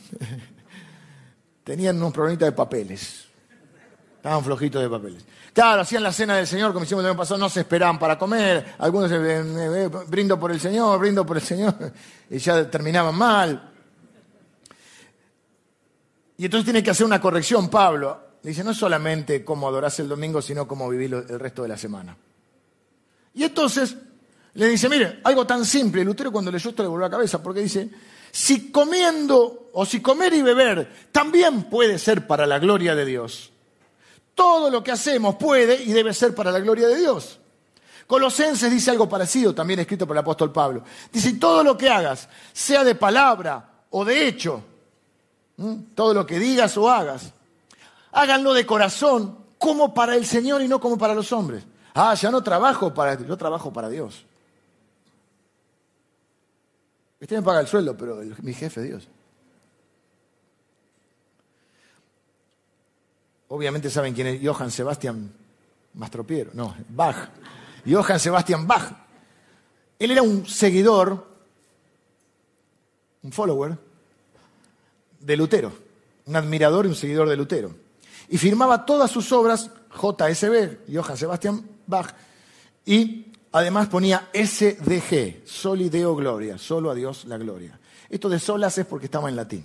tenían 1.65 1.97
unos 1.97 2.13
problemitas 2.13 2.47
de 2.47 2.53
papeles. 2.53 3.25
Estaban 4.15 4.45
flojitos 4.45 4.81
de 4.81 4.89
papeles. 4.89 5.25
Claro, 5.53 5.83
hacían 5.83 6.05
la 6.05 6.13
cena 6.13 6.37
del 6.37 6.47
Señor, 6.47 6.73
como 6.73 6.85
hicimos 6.85 7.03
el 7.03 7.11
año 7.11 7.19
pasado, 7.19 7.41
no 7.41 7.49
se 7.49 7.61
esperaban 7.61 7.99
para 7.99 8.17
comer. 8.17 8.77
Algunos 8.79 9.11
se 9.11 9.89
brindo 10.07 10.39
por 10.39 10.53
el 10.53 10.61
Señor, 10.61 11.01
brindo 11.01 11.27
por 11.27 11.37
el 11.37 11.43
Señor, 11.43 11.75
y 12.31 12.39
ya 12.39 12.71
terminaban 12.71 13.17
mal. 13.17 13.73
Y 16.37 16.45
entonces 16.45 16.65
tiene 16.65 16.81
que 16.85 16.91
hacer 16.91 17.05
una 17.05 17.21
corrección 17.21 17.69
Pablo. 17.69 18.30
Dice, 18.43 18.65
no 18.65 18.73
solamente 18.73 19.45
cómo 19.45 19.69
adorarse 19.69 20.03
el 20.03 20.09
domingo, 20.09 20.41
sino 20.41 20.67
cómo 20.67 20.89
vivir 20.89 21.13
el 21.13 21.39
resto 21.39 21.63
de 21.63 21.69
la 21.69 21.77
semana. 21.77 22.17
Y 23.35 23.45
entonces 23.45 23.97
le 24.55 24.67
dice, 24.67 24.89
mire, 24.89 25.21
algo 25.25 25.47
tan 25.47 25.65
simple, 25.65 26.05
Lutero 26.05 26.33
cuando 26.33 26.51
leyó 26.51 26.71
esto 26.71 26.83
le 26.83 26.89
volvió 26.89 27.07
la 27.07 27.11
cabeza, 27.11 27.43
porque 27.43 27.61
dice, 27.61 27.91
si 28.31 28.71
comiendo 28.71 29.71
o 29.73 29.85
si 29.85 30.01
comer 30.01 30.33
y 30.35 30.43
beber 30.43 30.91
también 31.13 31.65
puede 31.65 31.99
ser 31.99 32.27
para 32.27 32.47
la 32.47 32.59
gloria 32.59 32.95
de 32.95 33.05
Dios. 33.05 33.53
Todo 34.35 34.71
lo 34.71 34.83
que 34.83 34.93
hacemos 34.93 35.37
puede 35.37 35.83
y 35.83 35.93
debe 35.93 36.15
ser 36.15 36.35
para 36.35 36.51
la 36.51 36.61
gloria 36.61 36.89
de 36.89 36.97
Dios. 36.97 37.39
Colosenses 38.07 38.71
dice 38.71 38.91
algo 38.91 39.09
parecido, 39.09 39.55
también 39.55 39.81
escrito 39.81 40.07
por 40.07 40.17
el 40.17 40.21
apóstol 40.21 40.51
Pablo. 40.51 40.83
Dice, 41.13 41.35
todo 41.35 41.63
lo 41.63 41.77
que 41.77 41.89
hagas, 41.89 42.29
sea 42.53 42.83
de 42.83 42.95
palabra 42.95 43.85
o 43.91 44.05
de 44.05 44.27
hecho, 44.27 44.65
todo 45.95 46.15
lo 46.15 46.27
que 46.27 46.39
digas 46.39 46.77
o 46.77 46.91
hagas, 46.91 47.33
háganlo 48.13 48.53
de 48.53 48.67
corazón, 48.67 49.39
como 49.59 49.93
para 49.93 50.17
el 50.17 50.25
Señor 50.25 50.63
y 50.63 50.69
no 50.69 50.81
como 50.81 50.97
para 50.97 51.15
los 51.15 51.33
hombres. 51.33 51.65
Ah, 51.95 52.15
ya 52.15 52.31
no 52.31 52.43
trabajo 52.43 52.95
para 52.95 53.19
yo 53.19 53.37
trabajo 53.37 53.73
para 53.73 53.89
Dios. 53.89 54.25
Usted 57.21 57.37
me 57.37 57.43
paga 57.43 57.61
el 57.61 57.67
sueldo, 57.67 57.97
pero 57.97 58.21
mi 58.43 58.55
jefe 58.55 58.81
es 58.81 58.87
Dios. 58.87 59.09
Obviamente 63.49 63.91
saben 63.91 64.15
quién 64.15 64.29
es 64.29 64.41
Johann 64.43 64.71
Sebastian 64.71 65.31
Mastropiero, 65.95 66.53
no, 66.55 66.75
Bach. 66.89 67.29
Johann 67.87 68.21
Sebastian 68.21 68.67
Bach. 68.67 68.93
Él 69.99 70.13
era 70.13 70.23
un 70.23 70.47
seguidor, 70.47 71.27
un 73.23 73.33
follower 73.33 73.77
de 75.19 75.37
Lutero, 75.37 75.73
un 76.25 76.37
admirador 76.37 76.87
y 76.87 76.89
un 76.89 76.95
seguidor 76.95 77.29
de 77.29 77.37
Lutero. 77.37 77.90
Y 78.31 78.39
firmaba 78.39 78.87
todas 78.87 79.11
sus 79.11 79.31
obras, 79.33 79.71
JSB, 79.91 80.93
Johann 80.93 81.17
Sebastian 81.17 81.67
Bach, 81.87 82.15
y 82.87 83.27
además 83.53 83.89
ponía 83.89 84.29
SDG, 84.33 85.45
Soli 85.45 85.89
Deo 85.89 86.15
Gloria, 86.15 86.57
solo 86.57 86.91
a 86.91 86.95
Dios 86.95 87.25
la 87.25 87.37
gloria. 87.37 87.79
Esto 88.09 88.29
de 88.29 88.39
solas 88.39 88.79
es 88.79 88.87
porque 88.87 89.07
estaba 89.07 89.29
en 89.29 89.37
latín. 89.37 89.65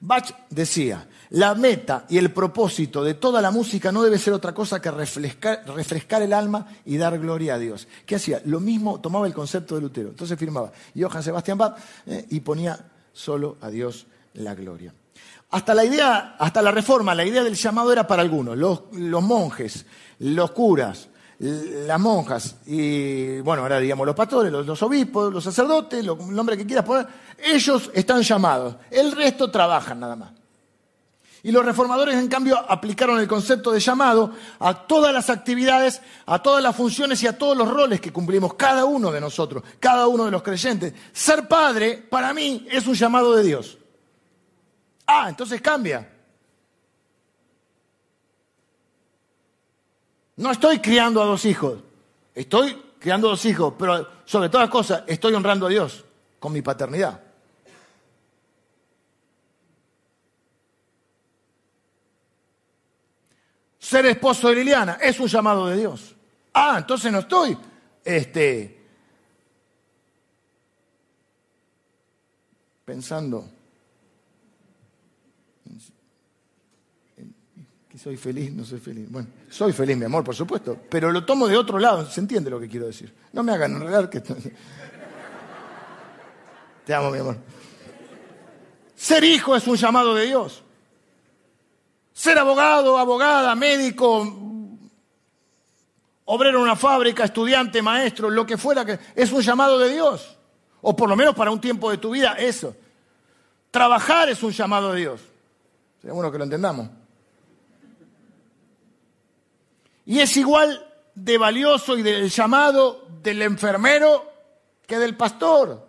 Bach 0.00 0.30
decía, 0.50 1.08
la 1.30 1.54
meta 1.54 2.04
y 2.08 2.18
el 2.18 2.30
propósito 2.30 3.02
de 3.02 3.14
toda 3.14 3.40
la 3.40 3.50
música 3.50 3.90
no 3.90 4.02
debe 4.02 4.18
ser 4.18 4.32
otra 4.32 4.52
cosa 4.52 4.80
que 4.80 4.90
refrescar, 4.90 6.22
el 6.22 6.32
alma 6.32 6.68
y 6.84 6.96
dar 6.98 7.18
gloria 7.18 7.54
a 7.54 7.58
Dios. 7.58 7.88
¿Qué 8.06 8.16
hacía? 8.16 8.42
Lo 8.44 8.60
mismo, 8.60 9.00
tomaba 9.00 9.26
el 9.26 9.34
concepto 9.34 9.74
de 9.74 9.80
Lutero. 9.80 10.10
Entonces 10.10 10.38
firmaba 10.38 10.72
Johann 10.96 11.22
Sebastian 11.22 11.58
Bach 11.58 11.76
eh, 12.06 12.26
y 12.30 12.40
ponía 12.40 12.78
solo 13.12 13.56
a 13.60 13.70
Dios 13.70 14.06
la 14.34 14.54
gloria. 14.54 14.94
Hasta 15.50 15.74
la 15.74 15.84
idea, 15.84 16.36
hasta 16.38 16.62
la 16.62 16.70
reforma, 16.70 17.14
la 17.14 17.24
idea 17.24 17.42
del 17.42 17.54
llamado 17.54 17.92
era 17.92 18.06
para 18.06 18.22
algunos, 18.22 18.56
los, 18.56 18.82
los 18.92 19.22
monjes, 19.22 19.86
los 20.18 20.50
curas, 20.50 21.08
las 21.38 22.00
monjas 22.00 22.56
y, 22.66 23.40
bueno, 23.40 23.62
ahora 23.62 23.78
digamos 23.78 24.06
los 24.06 24.16
pastores, 24.16 24.50
los, 24.50 24.82
obispos, 24.82 25.32
los 25.32 25.44
sacerdotes, 25.44 26.00
el 26.00 26.34
nombre 26.34 26.56
que 26.56 26.66
quieras 26.66 26.84
poner, 26.84 27.06
ellos 27.38 27.90
están 27.94 28.22
llamados, 28.22 28.76
el 28.90 29.12
resto 29.12 29.50
trabajan 29.50 30.00
nada 30.00 30.16
más. 30.16 30.32
Y 31.44 31.52
los 31.52 31.62
reformadores, 31.62 32.14
en 32.14 32.28
cambio, 32.28 32.58
aplicaron 32.58 33.20
el 33.20 33.28
concepto 33.28 33.70
de 33.70 33.78
llamado 33.78 34.32
a 34.58 34.86
todas 34.86 35.12
las 35.12 35.28
actividades, 35.28 36.00
a 36.24 36.42
todas 36.42 36.62
las 36.62 36.74
funciones 36.74 37.22
y 37.22 37.26
a 37.26 37.36
todos 37.36 37.54
los 37.54 37.68
roles 37.68 38.00
que 38.00 38.14
cumplimos 38.14 38.54
cada 38.54 38.86
uno 38.86 39.12
de 39.12 39.20
nosotros, 39.20 39.62
cada 39.78 40.06
uno 40.06 40.24
de 40.24 40.30
los 40.30 40.42
creyentes. 40.42 40.94
Ser 41.12 41.46
padre, 41.46 42.02
para 42.08 42.32
mí, 42.32 42.66
es 42.70 42.86
un 42.86 42.94
llamado 42.94 43.36
de 43.36 43.42
Dios. 43.42 43.76
Ah, 45.06 45.26
entonces 45.28 45.60
cambia. 45.60 46.10
No 50.36 50.50
estoy 50.50 50.80
criando 50.80 51.22
a 51.22 51.26
dos 51.26 51.44
hijos, 51.44 51.78
estoy 52.34 52.82
criando 52.98 53.28
a 53.28 53.30
dos 53.30 53.44
hijos, 53.44 53.74
pero 53.78 54.08
sobre 54.24 54.48
todas 54.48 54.68
cosas 54.68 55.04
estoy 55.06 55.34
honrando 55.34 55.66
a 55.66 55.68
Dios 55.68 56.04
con 56.40 56.52
mi 56.52 56.60
paternidad. 56.60 57.20
Ser 63.78 64.06
esposo 64.06 64.48
de 64.48 64.56
Liliana 64.56 64.98
es 65.00 65.20
un 65.20 65.28
llamado 65.28 65.66
de 65.66 65.76
Dios. 65.76 66.16
Ah, 66.54 66.76
entonces 66.78 67.12
no 67.12 67.18
estoy 67.20 67.56
este, 68.02 68.82
pensando 72.84 73.48
soy 78.04 78.16
feliz, 78.18 78.52
no 78.52 78.66
soy 78.66 78.80
feliz. 78.80 79.10
Bueno, 79.10 79.28
soy 79.48 79.72
feliz, 79.72 79.96
mi 79.96 80.04
amor, 80.04 80.22
por 80.22 80.34
supuesto, 80.34 80.76
pero 80.90 81.10
lo 81.10 81.24
tomo 81.24 81.48
de 81.48 81.56
otro 81.56 81.78
lado, 81.78 82.04
se 82.04 82.20
entiende 82.20 82.50
lo 82.50 82.60
que 82.60 82.68
quiero 82.68 82.84
decir. 82.84 83.10
No 83.32 83.42
me 83.42 83.52
hagan 83.52 83.76
enredar 83.76 84.10
que... 84.10 84.20
Te 86.84 86.92
amo, 86.92 87.10
mi 87.10 87.16
amor. 87.16 87.38
Ser 88.94 89.24
hijo 89.24 89.56
es 89.56 89.66
un 89.66 89.76
llamado 89.76 90.14
de 90.14 90.26
Dios. 90.26 90.62
Ser 92.12 92.38
abogado, 92.38 92.98
abogada, 92.98 93.54
médico, 93.54 94.20
obrero 96.26 96.58
en 96.58 96.64
una 96.64 96.76
fábrica, 96.76 97.24
estudiante, 97.24 97.80
maestro, 97.80 98.28
lo 98.28 98.44
que 98.44 98.58
fuera, 98.58 98.84
que 98.84 98.98
es 99.14 99.32
un 99.32 99.40
llamado 99.40 99.78
de 99.78 99.94
Dios. 99.94 100.36
O 100.82 100.94
por 100.94 101.08
lo 101.08 101.16
menos 101.16 101.34
para 101.34 101.50
un 101.50 101.58
tiempo 101.58 101.90
de 101.90 101.96
tu 101.96 102.10
vida, 102.10 102.34
eso. 102.34 102.76
Trabajar 103.70 104.28
es 104.28 104.42
un 104.42 104.52
llamado 104.52 104.92
de 104.92 105.00
Dios. 105.00 105.22
Sería 106.02 106.12
bueno 106.12 106.30
que 106.30 106.36
lo 106.36 106.44
entendamos. 106.44 106.90
Y 110.06 110.20
es 110.20 110.36
igual 110.36 110.86
de 111.14 111.38
valioso 111.38 111.96
y 111.96 112.02
del 112.02 112.28
llamado 112.28 113.06
del 113.22 113.42
enfermero 113.42 114.32
que 114.86 114.98
del 114.98 115.16
pastor, 115.16 115.86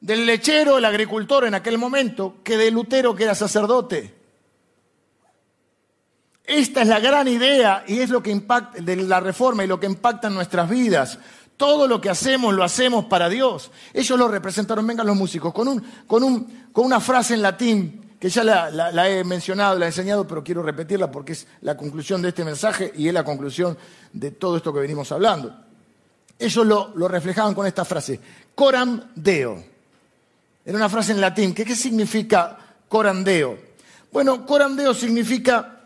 del 0.00 0.26
lechero, 0.26 0.78
el 0.78 0.84
agricultor 0.84 1.44
en 1.44 1.54
aquel 1.54 1.78
momento, 1.78 2.36
que 2.42 2.56
del 2.56 2.74
Lutero 2.74 3.14
que 3.14 3.24
era 3.24 3.34
sacerdote. 3.34 4.14
Esta 6.44 6.82
es 6.82 6.88
la 6.88 7.00
gran 7.00 7.28
idea 7.28 7.84
y 7.86 8.00
es 8.00 8.10
lo 8.10 8.22
que 8.22 8.30
impacta 8.30 8.80
de 8.80 8.96
la 8.96 9.20
reforma 9.20 9.64
y 9.64 9.68
lo 9.68 9.78
que 9.78 9.86
impacta 9.86 10.28
en 10.28 10.34
nuestras 10.34 10.68
vidas. 10.68 11.18
Todo 11.56 11.86
lo 11.86 12.00
que 12.00 12.10
hacemos 12.10 12.52
lo 12.52 12.64
hacemos 12.64 13.04
para 13.04 13.28
Dios. 13.28 13.70
Ellos 13.94 14.18
lo 14.18 14.26
representaron, 14.26 14.86
vengan 14.86 15.06
los 15.06 15.16
músicos, 15.16 15.54
con, 15.54 15.68
un, 15.68 15.80
con, 16.06 16.24
un, 16.24 16.68
con 16.72 16.84
una 16.84 16.98
frase 16.98 17.34
en 17.34 17.42
latín 17.42 18.11
que 18.22 18.28
ya 18.28 18.44
la, 18.44 19.10
he 19.10 19.24
mencionado, 19.24 19.76
la 19.76 19.86
he 19.86 19.88
enseñado, 19.88 20.28
pero 20.28 20.44
quiero 20.44 20.62
repetirla 20.62 21.10
porque 21.10 21.32
es 21.32 21.44
la 21.62 21.76
conclusión 21.76 22.22
de 22.22 22.28
este 22.28 22.44
mensaje 22.44 22.92
y 22.94 23.08
es 23.08 23.12
la 23.12 23.24
conclusión 23.24 23.76
de 24.12 24.30
todo 24.30 24.58
esto 24.58 24.72
que 24.72 24.78
venimos 24.78 25.10
hablando. 25.10 25.52
Ellos 26.38 26.64
lo, 26.64 27.08
reflejaban 27.08 27.52
con 27.52 27.66
esta 27.66 27.84
frase, 27.84 28.20
coram 28.54 29.10
deo. 29.16 29.64
Era 30.64 30.76
una 30.76 30.88
frase 30.88 31.10
en 31.10 31.20
latín. 31.20 31.52
¿Qué, 31.52 31.64
qué 31.64 31.74
significa 31.74 32.56
coram 32.88 33.24
deo? 33.24 33.58
Bueno, 34.12 34.46
coram 34.46 34.76
deo 34.76 34.94
significa 34.94 35.80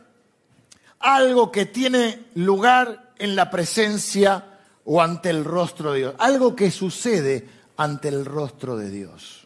algo 0.99 1.51
que 1.51 1.65
tiene 1.65 2.27
lugar 2.35 3.15
en 3.19 3.35
la 3.35 3.49
presencia 3.49 4.59
o 4.85 5.01
ante 5.01 5.31
el 5.31 5.43
rostro 5.43 5.93
de 5.93 6.01
Dios. 6.01 6.15
Algo 6.19 6.55
que 6.55 6.71
sucede 6.71 7.49
ante 7.79 8.09
el 8.09 8.27
rostro 8.27 8.77
de 8.77 8.91
Dios. 8.91 9.46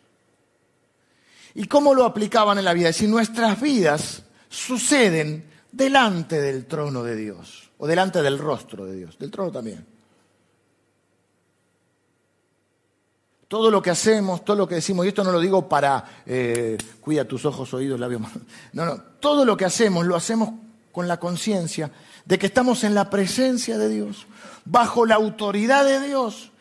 ¿Y 1.55 1.65
cómo 1.67 1.95
lo 1.95 2.05
aplicaban 2.05 2.59
en 2.59 2.65
la 2.65 2.75
vida? 2.75 2.93
Si 2.93 3.07
nuestras 3.07 3.61
vidas 3.61 4.23
suceden 4.49 5.45
delante 5.73 6.41
del 6.41 6.67
trono 6.67 7.03
de 7.03 7.17
Dios, 7.17 7.71
o 7.79 7.87
delante 7.87 8.21
del 8.23 8.39
rostro 8.39 8.85
de 8.85 8.97
Dios, 8.97 9.19
del 9.19 9.31
trono 9.31 9.51
también. 9.51 9.87
Todo 13.49 13.71
lo 13.71 13.83
que 13.83 13.91
hacemos, 13.91 14.45
todo 14.45 14.57
lo 14.57 14.69
que 14.69 14.77
decimos, 14.77 15.05
y 15.05 15.09
esto 15.09 15.25
no 15.25 15.33
lo 15.33 15.41
digo 15.41 15.69
para 15.69 16.23
eh, 16.27 16.77
cuida 17.01 17.25
tus 17.25 17.45
ojos, 17.45 17.73
oídos, 17.75 17.99
labios, 17.99 18.23
no, 18.73 18.85
no, 18.85 19.03
todo 19.19 19.45
lo 19.45 19.57
que 19.57 19.65
hacemos 19.65 20.07
lo 20.07 20.15
hacemos 20.15 20.51
con 20.93 21.09
la 21.09 21.19
conciencia 21.19 21.91
de 22.27 22.39
que 22.39 22.47
estamos 22.47 22.85
en 22.85 22.95
la 22.95 23.11
presencia 23.11 23.79
de 23.79 23.89
Dios, 23.89 24.27
bajo 24.65 25.07
la 25.07 25.17
autoridad 25.17 25.85
de 25.85 26.07
Dios, 26.07 26.53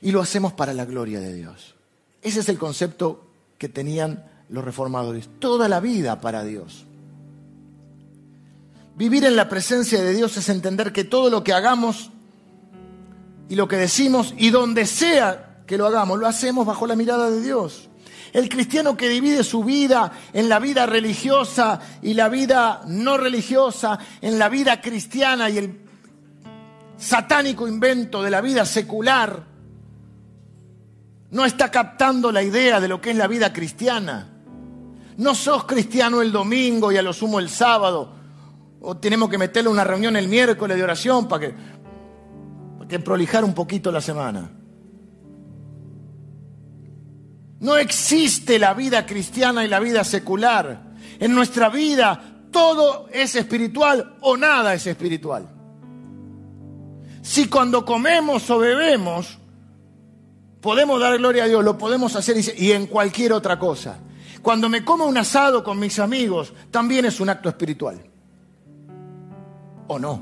y 0.00 0.12
lo 0.12 0.20
hacemos 0.20 0.52
para 0.52 0.72
la 0.72 0.84
gloria 0.84 1.20
de 1.20 1.34
Dios. 1.34 1.74
Ese 2.22 2.40
es 2.40 2.48
el 2.48 2.58
concepto 2.58 3.26
que 3.58 3.68
tenían 3.68 4.27
los 4.48 4.64
reformadores, 4.64 5.28
toda 5.38 5.68
la 5.68 5.80
vida 5.80 6.20
para 6.20 6.44
Dios. 6.44 6.86
Vivir 8.96 9.24
en 9.24 9.36
la 9.36 9.48
presencia 9.48 10.02
de 10.02 10.12
Dios 10.12 10.36
es 10.36 10.48
entender 10.48 10.92
que 10.92 11.04
todo 11.04 11.30
lo 11.30 11.44
que 11.44 11.52
hagamos 11.52 12.10
y 13.48 13.54
lo 13.54 13.68
que 13.68 13.76
decimos 13.76 14.34
y 14.36 14.50
donde 14.50 14.86
sea 14.86 15.62
que 15.66 15.78
lo 15.78 15.86
hagamos, 15.86 16.18
lo 16.18 16.26
hacemos 16.26 16.66
bajo 16.66 16.86
la 16.86 16.96
mirada 16.96 17.30
de 17.30 17.40
Dios. 17.40 17.88
El 18.32 18.48
cristiano 18.48 18.96
que 18.96 19.08
divide 19.08 19.44
su 19.44 19.64
vida 19.64 20.12
en 20.32 20.48
la 20.48 20.58
vida 20.58 20.86
religiosa 20.86 21.80
y 22.02 22.14
la 22.14 22.28
vida 22.28 22.82
no 22.86 23.16
religiosa, 23.16 23.98
en 24.20 24.38
la 24.38 24.48
vida 24.48 24.80
cristiana 24.80 25.48
y 25.48 25.58
el 25.58 25.80
satánico 26.98 27.68
invento 27.68 28.22
de 28.22 28.30
la 28.30 28.40
vida 28.40 28.66
secular, 28.66 29.44
no 31.30 31.44
está 31.44 31.70
captando 31.70 32.32
la 32.32 32.42
idea 32.42 32.80
de 32.80 32.88
lo 32.88 33.00
que 33.00 33.10
es 33.10 33.16
la 33.16 33.28
vida 33.28 33.52
cristiana. 33.52 34.37
No 35.18 35.34
sos 35.34 35.64
cristiano 35.64 36.22
el 36.22 36.30
domingo 36.30 36.92
y 36.92 36.96
a 36.96 37.02
lo 37.02 37.12
sumo 37.12 37.40
el 37.40 37.48
sábado. 37.48 38.12
O 38.80 38.96
tenemos 38.96 39.28
que 39.28 39.36
meterle 39.36 39.68
una 39.68 39.82
reunión 39.82 40.16
el 40.16 40.28
miércoles 40.28 40.76
de 40.76 40.82
oración 40.82 41.26
para 41.26 41.48
que, 41.48 41.54
para 42.78 42.88
que 42.88 42.98
prolijar 43.00 43.44
un 43.44 43.52
poquito 43.52 43.90
la 43.90 44.00
semana. 44.00 44.48
No 47.58 47.76
existe 47.76 48.60
la 48.60 48.74
vida 48.74 49.04
cristiana 49.04 49.64
y 49.64 49.68
la 49.68 49.80
vida 49.80 50.04
secular. 50.04 50.94
En 51.18 51.34
nuestra 51.34 51.68
vida 51.68 52.44
todo 52.52 53.08
es 53.12 53.34
espiritual 53.34 54.18
o 54.20 54.36
nada 54.36 54.72
es 54.74 54.86
espiritual. 54.86 55.48
Si 57.22 57.48
cuando 57.48 57.84
comemos 57.84 58.48
o 58.50 58.58
bebemos 58.58 59.36
podemos 60.60 61.00
dar 61.00 61.18
gloria 61.18 61.44
a 61.44 61.48
Dios, 61.48 61.64
lo 61.64 61.76
podemos 61.76 62.14
hacer 62.14 62.36
y 62.56 62.70
en 62.70 62.86
cualquier 62.86 63.32
otra 63.32 63.58
cosa. 63.58 63.98
Cuando 64.42 64.68
me 64.68 64.84
como 64.84 65.06
un 65.06 65.16
asado 65.18 65.62
con 65.64 65.78
mis 65.78 65.98
amigos, 65.98 66.52
también 66.70 67.04
es 67.04 67.20
un 67.20 67.28
acto 67.28 67.48
espiritual. 67.48 68.00
¿O 69.88 69.98
no? 69.98 70.20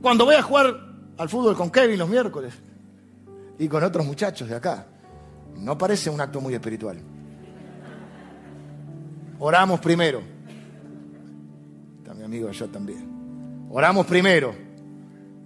Cuando 0.00 0.24
voy 0.24 0.34
a 0.34 0.42
jugar 0.42 0.74
al 1.16 1.28
fútbol 1.28 1.56
con 1.56 1.70
Kevin 1.70 1.98
los 1.98 2.08
miércoles 2.08 2.52
y 3.58 3.68
con 3.68 3.82
otros 3.84 4.04
muchachos 4.04 4.48
de 4.48 4.56
acá, 4.56 4.86
no 5.56 5.78
parece 5.78 6.10
un 6.10 6.20
acto 6.20 6.40
muy 6.40 6.54
espiritual. 6.54 6.98
Oramos 9.38 9.80
primero. 9.80 10.22
Está 11.98 12.14
mi 12.14 12.24
amigo 12.24 12.50
yo 12.50 12.68
también. 12.68 13.66
Oramos 13.70 14.06
primero. 14.06 14.54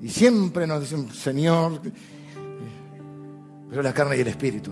Y 0.01 0.09
siempre 0.09 0.67
nos 0.67 0.81
dicen, 0.81 1.11
Señor, 1.13 1.81
pero 3.69 3.83
la 3.83 3.93
carne 3.93 4.17
y 4.17 4.21
el 4.21 4.29
espíritu. 4.29 4.71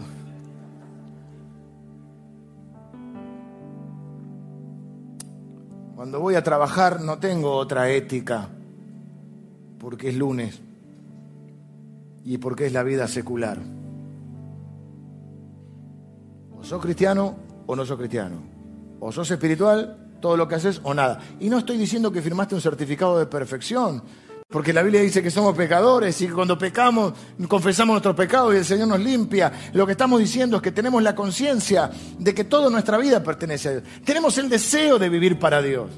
Cuando 6.07 6.21
voy 6.21 6.37
a 6.37 6.45
trabajar 6.45 7.01
no 7.01 7.19
tengo 7.19 7.57
otra 7.57 7.91
ética, 7.91 8.49
porque 9.77 10.11
es 10.11 10.15
lunes 10.15 10.61
y 12.25 12.39
porque 12.39 12.67
es 12.67 12.73
la 12.73 12.85
vida 12.85 13.09
secular. 13.09 13.59
O 16.57 16.63
sos 16.63 16.81
cristiano 16.81 17.35
o 17.67 17.75
no 17.75 17.85
sos 17.85 17.99
cristiano. 17.99 18.37
O 19.01 19.11
sos 19.11 19.29
espiritual, 19.33 20.13
todo 20.21 20.37
lo 20.37 20.47
que 20.47 20.55
haces 20.55 20.81
o 20.85 20.95
nada. 20.95 21.19
Y 21.41 21.49
no 21.49 21.59
estoy 21.59 21.77
diciendo 21.77 22.13
que 22.13 22.23
firmaste 22.23 22.55
un 22.55 22.61
certificado 22.61 23.19
de 23.19 23.27
perfección, 23.27 24.01
porque 24.49 24.73
la 24.73 24.83
Biblia 24.83 25.01
dice 25.01 25.23
que 25.23 25.31
somos 25.31 25.57
pecadores 25.57 26.21
y 26.21 26.29
que 26.29 26.33
cuando 26.33 26.57
pecamos 26.57 27.15
confesamos 27.49 27.95
nuestros 27.95 28.15
pecados 28.15 28.55
y 28.55 28.59
el 28.59 28.65
Señor 28.65 28.87
nos 28.87 29.01
limpia. 29.01 29.53
Lo 29.73 29.85
que 29.87 29.93
estamos 29.93 30.21
diciendo 30.21 30.59
es 30.59 30.63
que 30.63 30.71
tenemos 30.71 31.03
la 31.03 31.17
conciencia 31.17 31.91
de 32.19 32.33
que 32.33 32.45
toda 32.45 32.71
nuestra 32.71 32.97
vida 32.97 33.23
pertenece 33.23 33.69
a 33.69 33.73
Dios. 33.73 33.83
Tenemos 34.05 34.39
el 34.39 34.49
deseo 34.49 35.01
de 35.01 35.09
vivir 35.09 35.39
para 35.39 35.61
Dios. 35.61 35.91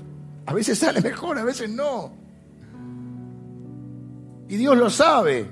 A 0.47 0.55
veces 0.55 0.79
sale 0.79 1.03
mejor, 1.03 1.39
a 1.39 1.45
veces 1.45 1.69
no. 1.69 2.11
Y 4.49 4.57
Dios 4.57 4.79
lo 4.79 4.89
sabe. 4.89 5.51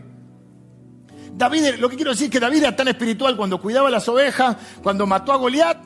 David, 1.34 1.74
lo 1.78 1.90
que 1.90 1.96
quiero 1.96 2.12
decir 2.12 2.26
es 2.26 2.30
que 2.30 2.40
David 2.40 2.62
era 2.62 2.74
tan 2.74 2.88
espiritual 2.88 3.36
cuando 3.36 3.60
cuidaba 3.60 3.90
las 3.90 4.08
ovejas, 4.08 4.56
cuando 4.82 5.06
mató 5.06 5.34
a 5.34 5.36
Goliat 5.36 5.76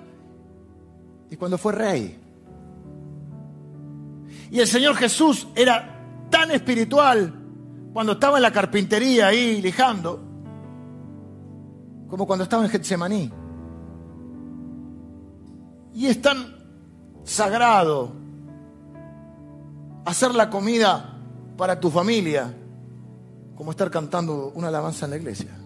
y 1.28 1.34
cuando 1.34 1.58
fue 1.58 1.72
rey. 1.72 2.16
Y 4.52 4.60
el 4.60 4.68
Señor 4.68 4.94
Jesús 4.94 5.48
era 5.56 5.99
tan 6.30 6.50
espiritual 6.50 7.34
cuando 7.92 8.12
estaba 8.12 8.38
en 8.38 8.42
la 8.42 8.52
carpintería 8.52 9.28
ahí 9.28 9.60
lijando, 9.60 10.22
como 12.08 12.26
cuando 12.26 12.44
estaba 12.44 12.64
en 12.64 12.70
Getsemaní. 12.70 13.30
Y 15.94 16.06
es 16.06 16.22
tan 16.22 16.56
sagrado 17.24 18.12
hacer 20.04 20.34
la 20.34 20.48
comida 20.48 21.18
para 21.56 21.78
tu 21.78 21.90
familia 21.90 22.54
como 23.54 23.72
estar 23.72 23.90
cantando 23.90 24.52
una 24.54 24.68
alabanza 24.68 25.04
en 25.04 25.10
la 25.10 25.16
iglesia. 25.18 25.59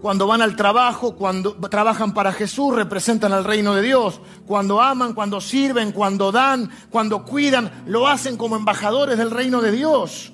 Cuando 0.00 0.26
van 0.26 0.42
al 0.42 0.54
trabajo, 0.54 1.16
cuando 1.16 1.54
trabajan 1.68 2.14
para 2.14 2.32
Jesús, 2.32 2.74
representan 2.74 3.32
al 3.32 3.44
reino 3.44 3.74
de 3.74 3.82
Dios. 3.82 4.20
Cuando 4.46 4.80
aman, 4.80 5.12
cuando 5.12 5.40
sirven, 5.40 5.92
cuando 5.92 6.30
dan, 6.30 6.70
cuando 6.90 7.24
cuidan, 7.24 7.84
lo 7.86 8.06
hacen 8.06 8.36
como 8.36 8.56
embajadores 8.56 9.18
del 9.18 9.30
reino 9.30 9.60
de 9.60 9.72
Dios. 9.72 10.32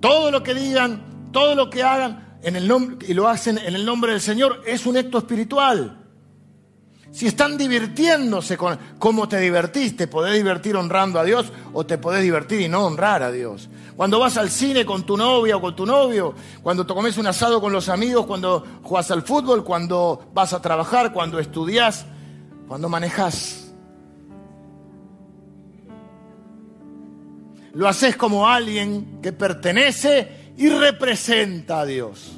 Todo 0.00 0.30
lo 0.30 0.42
que 0.42 0.54
digan, 0.54 1.30
todo 1.32 1.54
lo 1.54 1.70
que 1.70 1.82
hagan 1.82 2.38
en 2.42 2.56
el 2.56 2.66
nombre, 2.66 3.06
y 3.08 3.14
lo 3.14 3.28
hacen 3.28 3.58
en 3.58 3.74
el 3.74 3.84
nombre 3.84 4.12
del 4.12 4.20
Señor 4.20 4.62
es 4.66 4.86
un 4.86 4.96
acto 4.96 5.18
espiritual. 5.18 6.02
Si 7.12 7.26
están 7.26 7.56
divirtiéndose 7.56 8.58
con 8.58 8.78
cómo 8.98 9.28
te 9.28 9.40
divertiste, 9.40 10.06
podés 10.06 10.34
divertir 10.34 10.76
honrando 10.76 11.18
a 11.18 11.24
Dios 11.24 11.50
o 11.72 11.86
te 11.86 11.96
podés 11.96 12.22
divertir 12.22 12.60
y 12.60 12.68
no 12.68 12.84
honrar 12.84 13.22
a 13.22 13.30
Dios. 13.30 13.70
Cuando 13.96 14.20
vas 14.20 14.36
al 14.36 14.50
cine 14.50 14.84
con 14.84 15.04
tu 15.04 15.16
novia 15.16 15.56
o 15.56 15.60
con 15.60 15.74
tu 15.74 15.86
novio, 15.86 16.34
cuando 16.62 16.84
te 16.84 16.92
comes 16.92 17.16
un 17.16 17.26
asado 17.26 17.62
con 17.62 17.72
los 17.72 17.88
amigos, 17.88 18.26
cuando 18.26 18.62
juegas 18.82 19.10
al 19.10 19.22
fútbol, 19.22 19.64
cuando 19.64 20.28
vas 20.34 20.52
a 20.52 20.60
trabajar, 20.60 21.14
cuando 21.14 21.38
estudias, 21.38 22.04
cuando 22.68 22.90
manejas. 22.90 23.72
Lo 27.72 27.88
haces 27.88 28.16
como 28.16 28.46
alguien 28.46 29.20
que 29.22 29.32
pertenece 29.32 30.52
y 30.58 30.68
representa 30.68 31.80
a 31.80 31.86
Dios. 31.86 32.32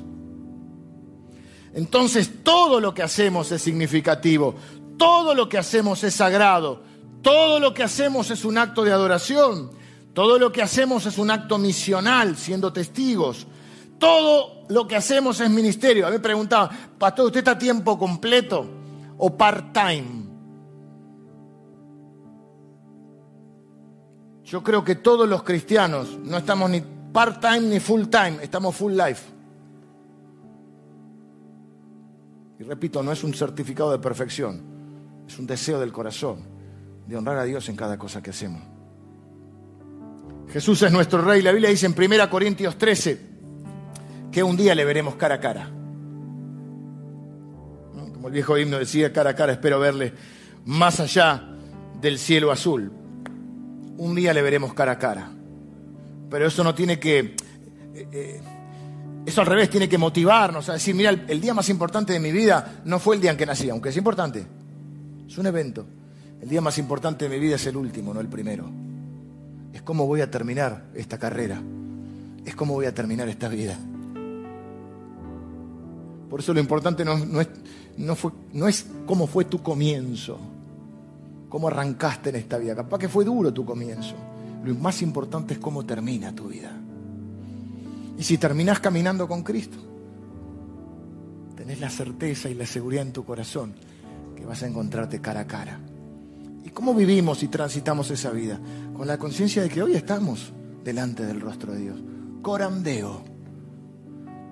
Entonces 1.74 2.44
todo 2.44 2.80
lo 2.80 2.94
que 2.94 3.02
hacemos 3.02 3.50
es 3.50 3.62
significativo, 3.62 4.54
todo 4.96 5.34
lo 5.34 5.48
que 5.48 5.58
hacemos 5.58 6.04
es 6.04 6.14
sagrado, 6.14 6.82
todo 7.22 7.58
lo 7.58 7.74
que 7.74 7.82
hacemos 7.82 8.30
es 8.30 8.44
un 8.44 8.58
acto 8.58 8.84
de 8.84 8.92
adoración, 8.92 9.70
todo 10.18 10.36
lo 10.36 10.50
que 10.50 10.60
hacemos 10.60 11.06
es 11.06 11.16
un 11.16 11.30
acto 11.30 11.58
misional, 11.58 12.36
siendo 12.36 12.72
testigos, 12.72 13.46
todo 14.00 14.64
lo 14.68 14.84
que 14.88 14.96
hacemos 14.96 15.38
es 15.38 15.48
ministerio. 15.48 16.08
A 16.08 16.10
mí 16.10 16.16
me 16.16 16.20
preguntaba, 16.20 16.68
pastor, 16.98 17.26
¿usted 17.26 17.38
está 17.38 17.52
a 17.52 17.58
tiempo 17.58 17.96
completo 17.96 18.68
o 19.16 19.36
part-time? 19.36 20.24
Yo 24.42 24.60
creo 24.64 24.82
que 24.82 24.96
todos 24.96 25.28
los 25.28 25.44
cristianos 25.44 26.18
no 26.18 26.38
estamos 26.38 26.68
ni 26.68 26.80
part-time 26.80 27.60
ni 27.60 27.78
full-time, 27.78 28.38
estamos 28.42 28.74
full 28.74 28.94
life. 28.94 29.22
Y 32.58 32.64
repito, 32.64 33.04
no 33.04 33.12
es 33.12 33.22
un 33.22 33.34
certificado 33.34 33.92
de 33.92 34.00
perfección, 34.00 34.60
es 35.28 35.38
un 35.38 35.46
deseo 35.46 35.78
del 35.78 35.92
corazón 35.92 36.42
de 37.06 37.16
honrar 37.16 37.38
a 37.38 37.44
Dios 37.44 37.68
en 37.68 37.76
cada 37.76 37.96
cosa 37.96 38.20
que 38.20 38.30
hacemos. 38.30 38.77
Jesús 40.52 40.82
es 40.82 40.92
nuestro 40.92 41.22
rey. 41.22 41.42
La 41.42 41.52
Biblia 41.52 41.70
dice 41.70 41.86
en 41.86 41.94
1 41.96 42.30
Corintios 42.30 42.78
13 42.78 43.20
que 44.32 44.42
un 44.42 44.56
día 44.56 44.74
le 44.74 44.84
veremos 44.84 45.16
cara 45.16 45.36
a 45.36 45.40
cara. 45.40 45.70
Como 47.92 48.28
el 48.28 48.32
viejo 48.32 48.58
himno 48.58 48.78
decía, 48.78 49.12
cara 49.12 49.30
a 49.30 49.34
cara 49.34 49.52
espero 49.52 49.78
verle 49.78 50.12
más 50.64 51.00
allá 51.00 51.48
del 52.00 52.18
cielo 52.18 52.50
azul. 52.50 52.90
Un 53.96 54.14
día 54.14 54.32
le 54.32 54.42
veremos 54.42 54.74
cara 54.74 54.92
a 54.92 54.98
cara. 54.98 55.30
Pero 56.30 56.46
eso 56.46 56.64
no 56.64 56.74
tiene 56.74 56.98
que... 56.98 57.36
Eh, 57.94 58.08
eh, 58.12 58.40
eso 59.26 59.42
al 59.42 59.46
revés 59.46 59.68
tiene 59.68 59.88
que 59.88 59.98
motivarnos 59.98 60.70
a 60.70 60.74
decir, 60.74 60.94
mira, 60.94 61.10
el, 61.10 61.40
día 61.40 61.52
más 61.52 61.68
importante 61.68 62.14
de 62.14 62.20
mi 62.20 62.32
vida 62.32 62.80
no 62.86 62.98
fue 62.98 63.16
el 63.16 63.20
día 63.20 63.30
en 63.30 63.36
que 63.36 63.44
nací, 63.44 63.68
aunque 63.68 63.90
es 63.90 63.96
importante. 63.98 64.46
Es 65.26 65.36
un 65.36 65.46
evento. 65.46 65.86
El 66.40 66.48
día 66.48 66.62
más 66.62 66.78
importante 66.78 67.28
de 67.28 67.36
mi 67.36 67.38
vida 67.38 67.56
es 67.56 67.66
el 67.66 67.76
último, 67.76 68.14
no 68.14 68.20
el 68.20 68.28
primero. 68.28 68.87
Es 69.78 69.82
cómo 69.82 70.08
voy 70.08 70.22
a 70.22 70.28
terminar 70.28 70.86
esta 70.92 71.18
carrera. 71.18 71.62
Es 72.44 72.56
cómo 72.56 72.74
voy 72.74 72.86
a 72.86 72.92
terminar 72.92 73.28
esta 73.28 73.48
vida. 73.48 73.78
Por 76.28 76.40
eso 76.40 76.52
lo 76.52 76.58
importante 76.58 77.04
no, 77.04 77.14
es, 77.40 77.48
fue, 78.16 78.32
es 78.68 78.86
cómo 79.06 79.28
fue 79.28 79.44
tu 79.44 79.62
comienzo, 79.62 80.36
cómo 81.48 81.68
arrancaste 81.68 82.30
en 82.30 82.36
esta 82.36 82.58
vida. 82.58 82.74
Capaz 82.74 82.98
que 82.98 83.08
fue 83.08 83.24
duro 83.24 83.54
tu 83.54 83.64
comienzo. 83.64 84.16
Lo 84.64 84.74
más 84.74 85.00
importante 85.00 85.54
es 85.54 85.60
cómo 85.60 85.86
termina 85.86 86.34
tu 86.34 86.48
vida. 86.48 86.72
Y 88.18 88.24
si 88.24 88.36
terminás 88.36 88.80
caminando 88.80 89.28
con 89.28 89.44
Cristo, 89.44 89.78
tenés 91.54 91.78
la 91.78 91.88
certeza 91.88 92.50
y 92.50 92.54
la 92.54 92.66
seguridad 92.66 93.06
en 93.06 93.12
tu 93.12 93.24
corazón 93.24 93.74
que 94.34 94.44
vas 94.44 94.60
a 94.64 94.66
encontrarte 94.66 95.20
cara 95.20 95.42
a 95.42 95.46
cara. 95.46 95.78
¿Y 96.78 96.80
cómo 96.80 96.94
vivimos 96.94 97.42
y 97.42 97.48
transitamos 97.48 98.08
esa 98.12 98.30
vida? 98.30 98.56
Con 98.96 99.08
la 99.08 99.18
conciencia 99.18 99.64
de 99.64 99.68
que 99.68 99.82
hoy 99.82 99.94
estamos 99.94 100.52
delante 100.84 101.26
del 101.26 101.40
rostro 101.40 101.72
de 101.72 101.80
Dios. 101.80 101.98
Corandeo. 102.40 103.24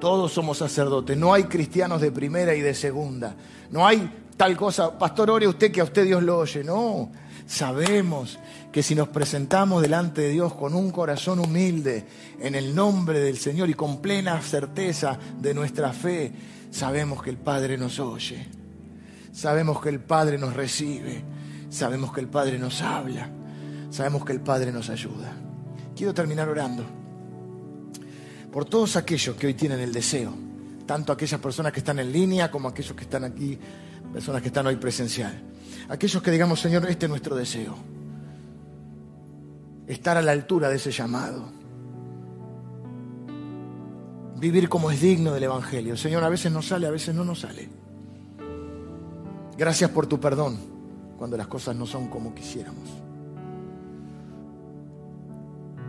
Todos 0.01 0.33
somos 0.33 0.59
sacerdotes. 0.59 1.17
No 1.17 1.33
hay 1.33 1.45
cristianos 1.45 2.01
de 2.01 2.11
primera 2.11 2.53
y 2.57 2.63
de 2.63 2.75
segunda. 2.75 3.37
No 3.71 3.87
hay 3.87 4.11
tal 4.37 4.57
cosa. 4.57 4.99
Pastor, 4.99 5.31
ore 5.31 5.47
usted 5.47 5.71
que 5.71 5.81
a 5.81 5.85
usted 5.85 6.05
Dios 6.05 6.21
lo 6.21 6.39
oye. 6.39 6.65
No. 6.65 7.13
Sabemos 7.47 8.41
que 8.73 8.83
si 8.83 8.97
nos 8.97 9.07
presentamos 9.07 9.81
delante 9.81 10.23
de 10.23 10.31
Dios 10.31 10.53
con 10.53 10.75
un 10.75 10.91
corazón 10.91 11.39
humilde, 11.39 12.07
en 12.41 12.57
el 12.57 12.75
nombre 12.75 13.21
del 13.21 13.39
Señor 13.39 13.71
y 13.71 13.75
con 13.75 14.03
plena 14.03 14.43
certeza 14.43 15.17
de 15.41 15.55
nuestra 15.55 15.93
fe, 15.93 16.33
sabemos 16.73 17.23
que 17.23 17.31
el 17.31 17.39
Padre 17.39 17.79
nos 17.79 18.01
oye, 18.01 18.49
sabemos 19.33 19.81
que 19.81 19.91
el 19.91 20.01
Padre 20.01 20.39
nos 20.39 20.55
recibe, 20.55 21.36
sabemos 21.69 22.13
que 22.13 22.21
el 22.21 22.29
Padre 22.29 22.59
nos 22.59 22.83
habla, 22.83 23.29
sabemos 23.91 24.25
que 24.25 24.33
el 24.33 24.41
Padre 24.41 24.73
nos 24.73 24.91
ayuda. 24.91 25.33
Quiero 25.95 26.13
terminar 26.13 26.49
orando 26.49 26.85
por 28.53 28.65
todos 28.65 28.97
aquellos 28.97 29.37
que 29.37 29.47
hoy 29.47 29.55
tienen 29.55 29.81
el 29.81 29.93
deseo, 29.93 30.33
tanto 30.87 31.13
aquellas 31.13 31.41
personas 31.41 31.73
que 31.73 31.81
están 31.81 31.99
en 31.99 32.13
línea 32.13 32.51
como 32.51 32.69
aquellos 32.69 32.95
que 32.95 33.05
están 33.05 33.25
aquí, 33.25 33.59
personas 34.13 34.43
que 34.43 34.49
están 34.49 34.67
hoy 34.67 34.77
presencial 34.77 35.43
aquellos 35.89 36.23
que 36.23 36.31
digamos, 36.31 36.61
Señor, 36.61 36.89
este 36.89 37.07
es 37.07 37.11
nuestro 37.11 37.37
deseo. 37.37 37.75
estar 39.87 40.17
a 40.17 40.23
la 40.23 40.33
altura 40.33 40.69
de 40.69 40.77
ese 40.77 40.91
llamado. 40.91 41.45
Vivir 44.37 44.69
como 44.69 44.91
es 44.91 45.01
digno 45.01 45.33
del 45.33 45.45
Evangelio. 45.45 45.97
Señor, 45.97 46.25
a 46.25 46.29
veces 46.29 46.51
nos 46.51 46.67
sale, 46.67 46.89
a 46.89 46.91
veces 46.91 47.15
no 47.15 47.25
nos 47.25 47.41
sale. 47.41 47.69
Gracias 49.57 49.91
por 49.91 50.07
tu 50.07 50.19
perdón 50.19 50.76
cuando 51.19 51.37
las 51.37 51.47
cosas 51.47 51.75
no 51.77 51.87
son 51.87 52.09
como 52.09 52.35
quisiéramos. 52.35 52.89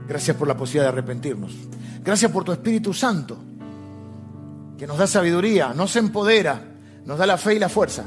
Gracias 0.08 0.38
por 0.38 0.48
la 0.48 0.56
posibilidad 0.56 0.86
de 0.86 0.98
arrepentirnos. 0.98 1.54
Gracias 2.04 2.32
por 2.32 2.44
tu 2.44 2.54
Espíritu 2.54 2.94
Santo, 2.94 3.38
que 4.78 4.88
nos 4.88 4.98
da 4.98 5.08
sabiduría, 5.08 5.74
nos 5.74 5.96
empodera, 5.98 6.62
nos 7.06 7.18
da 7.18 7.26
la 7.26 7.38
fe 7.38 7.56
y 7.56 7.60
la 7.60 7.68
fuerza 7.68 8.06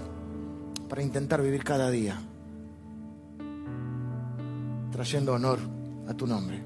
para 0.89 1.03
intentar 1.03 1.43
vivir 1.43 1.63
cada 1.63 1.91
día, 1.91 2.19
trayendo 4.91 5.35
honor 5.35 5.59
a 6.09 6.15
tu 6.15 6.27
nombre. 6.27 6.63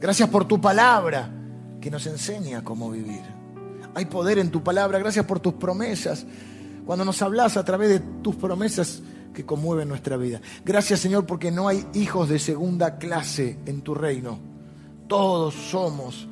Gracias 0.00 0.28
por 0.28 0.46
tu 0.46 0.60
palabra, 0.60 1.30
que 1.80 1.90
nos 1.90 2.06
enseña 2.06 2.64
cómo 2.64 2.90
vivir. 2.90 3.22
Hay 3.94 4.06
poder 4.06 4.38
en 4.38 4.50
tu 4.50 4.62
palabra, 4.62 4.98
gracias 4.98 5.24
por 5.24 5.38
tus 5.38 5.54
promesas. 5.54 6.26
Cuando 6.84 7.04
nos 7.04 7.22
hablas 7.22 7.56
a 7.56 7.64
través 7.64 7.88
de 7.88 8.00
tus 8.22 8.34
promesas, 8.36 9.02
que 9.36 9.44
conmueven 9.44 9.86
nuestra 9.86 10.16
vida. 10.16 10.40
Gracias 10.64 10.98
Señor 10.98 11.26
porque 11.26 11.50
no 11.50 11.68
hay 11.68 11.86
hijos 11.92 12.30
de 12.30 12.38
segunda 12.38 12.96
clase 12.96 13.58
en 13.66 13.82
tu 13.82 13.94
reino. 13.94 14.38
Todos 15.06 15.54
somos 15.54 16.26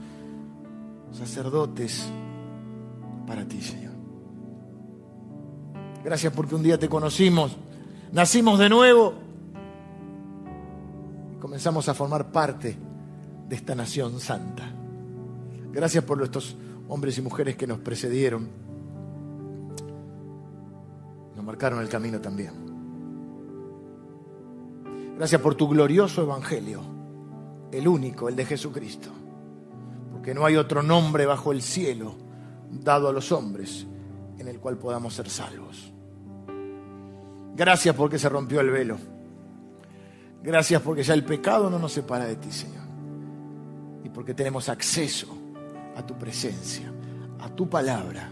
sacerdotes 1.13 2.07
para 3.27 3.45
ti, 3.45 3.61
Señor. 3.61 3.93
Gracias 6.03 6.33
porque 6.33 6.55
un 6.55 6.63
día 6.63 6.79
te 6.79 6.89
conocimos, 6.89 7.57
nacimos 8.11 8.59
de 8.59 8.71
nuevo 8.71 9.15
y 11.37 11.41
comenzamos 11.41 11.87
a 11.91 11.95
formar 11.95 12.33
parte 12.33 12.75
de 13.49 13.55
esta 13.55 13.75
nación 13.75 14.19
santa. 14.19 14.65
Gracias 15.73 16.03
por 16.05 16.23
estos 16.23 16.57
hombres 16.89 17.19
y 17.19 17.23
mujeres 17.23 17.57
que 17.57 17.67
nos 17.67 17.81
precedieron. 17.81 18.49
Nos 21.37 21.45
marcaron 21.45 21.81
el 21.81 21.89
camino 21.91 22.19
también. 22.19 22.64
Gracias 25.17 25.41
por 25.41 25.55
tu 25.55 25.69
glorioso 25.69 26.23
evangelio, 26.23 26.81
el 27.71 27.87
único, 27.87 28.29
el 28.29 28.37
de 28.37 28.45
Jesucristo 28.45 29.11
que 30.25 30.35
no 30.35 30.47
hay 30.47 30.57
otro 30.57 30.83
nombre 30.83 31.27
bajo 31.27 31.53
el 31.53 31.63
cielo 31.63 32.15
dado 32.71 33.09
a 33.09 33.13
los 33.13 33.31
hombres 33.31 33.87
en 34.39 34.49
el 34.49 34.59
cual 34.59 34.79
podamos 34.79 35.15
ser 35.15 35.29
salvos. 35.29 35.93
Gracias 37.55 37.95
porque 37.95 38.19
se 38.19 38.29
rompió 38.29 38.61
el 38.61 38.71
velo. 38.71 38.97
Gracias 40.43 40.83
porque 40.83 41.03
ya 41.03 41.15
el 41.15 41.25
pecado 41.25 41.71
no 41.71 41.79
nos 41.79 41.93
separa 41.93 42.25
de 42.25 42.37
ti, 42.37 42.51
Señor. 42.51 42.85
Y 44.03 44.09
porque 44.09 44.35
tenemos 44.35 44.69
acceso 44.69 45.29
a 45.95 46.05
tu 46.05 46.19
presencia, 46.19 46.91
a 47.41 47.49
tu 47.51 47.69
palabra, 47.69 48.31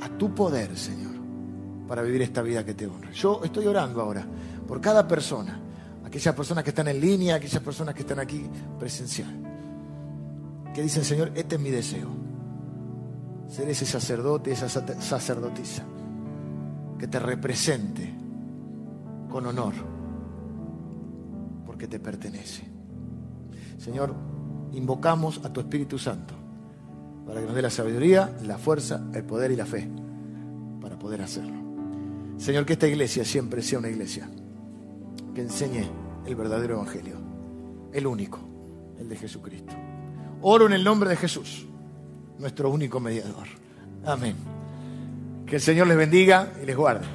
a 0.00 0.08
tu 0.08 0.34
poder, 0.34 0.76
Señor, 0.76 1.14
para 1.86 2.02
vivir 2.02 2.22
esta 2.22 2.42
vida 2.42 2.64
que 2.64 2.74
te 2.74 2.86
honra. 2.86 3.12
Yo 3.12 3.42
estoy 3.44 3.66
orando 3.66 4.00
ahora 4.00 4.26
por 4.68 4.80
cada 4.80 5.08
persona, 5.08 5.58
aquellas 6.04 6.34
personas 6.34 6.62
que 6.62 6.70
están 6.70 6.86
en 6.86 7.00
línea, 7.00 7.34
aquellas 7.34 7.62
personas 7.62 7.94
que 7.94 8.02
están 8.02 8.20
aquí 8.20 8.46
presencial 8.78 9.48
que 10.78 10.84
dicen, 10.84 11.02
Señor, 11.02 11.32
este 11.34 11.56
es 11.56 11.60
mi 11.60 11.70
deseo. 11.70 12.08
Ser 13.48 13.68
ese 13.68 13.84
sacerdote, 13.84 14.52
esa 14.52 14.68
sacerdotisa, 14.68 15.82
que 16.96 17.08
te 17.08 17.18
represente 17.18 18.14
con 19.28 19.44
honor, 19.46 19.74
porque 21.66 21.88
te 21.88 21.98
pertenece. 21.98 22.62
Señor, 23.76 24.14
invocamos 24.70 25.40
a 25.44 25.52
tu 25.52 25.58
Espíritu 25.58 25.98
Santo 25.98 26.34
para 27.26 27.40
que 27.40 27.46
nos 27.46 27.56
dé 27.56 27.62
la 27.62 27.70
sabiduría, 27.70 28.32
la 28.44 28.56
fuerza, 28.56 29.02
el 29.14 29.24
poder 29.24 29.50
y 29.50 29.56
la 29.56 29.66
fe 29.66 29.88
para 30.80 30.96
poder 30.96 31.22
hacerlo. 31.22 31.58
Señor, 32.36 32.64
que 32.64 32.74
esta 32.74 32.86
iglesia 32.86 33.24
siempre 33.24 33.62
sea 33.62 33.80
una 33.80 33.88
iglesia 33.88 34.30
que 35.38 35.42
enseñe 35.42 35.88
el 36.26 36.34
verdadero 36.34 36.74
Evangelio, 36.74 37.14
el 37.92 38.08
único, 38.08 38.40
el 38.98 39.08
de 39.08 39.14
Jesucristo. 39.14 39.72
Oro 40.42 40.66
en 40.66 40.72
el 40.72 40.82
nombre 40.82 41.10
de 41.10 41.14
Jesús, 41.14 41.64
nuestro 42.40 42.70
único 42.70 42.98
mediador. 42.98 43.46
Amén. 44.04 44.34
Que 45.46 45.54
el 45.54 45.62
Señor 45.62 45.86
les 45.86 45.96
bendiga 45.96 46.54
y 46.60 46.66
les 46.66 46.76
guarde. 46.76 47.06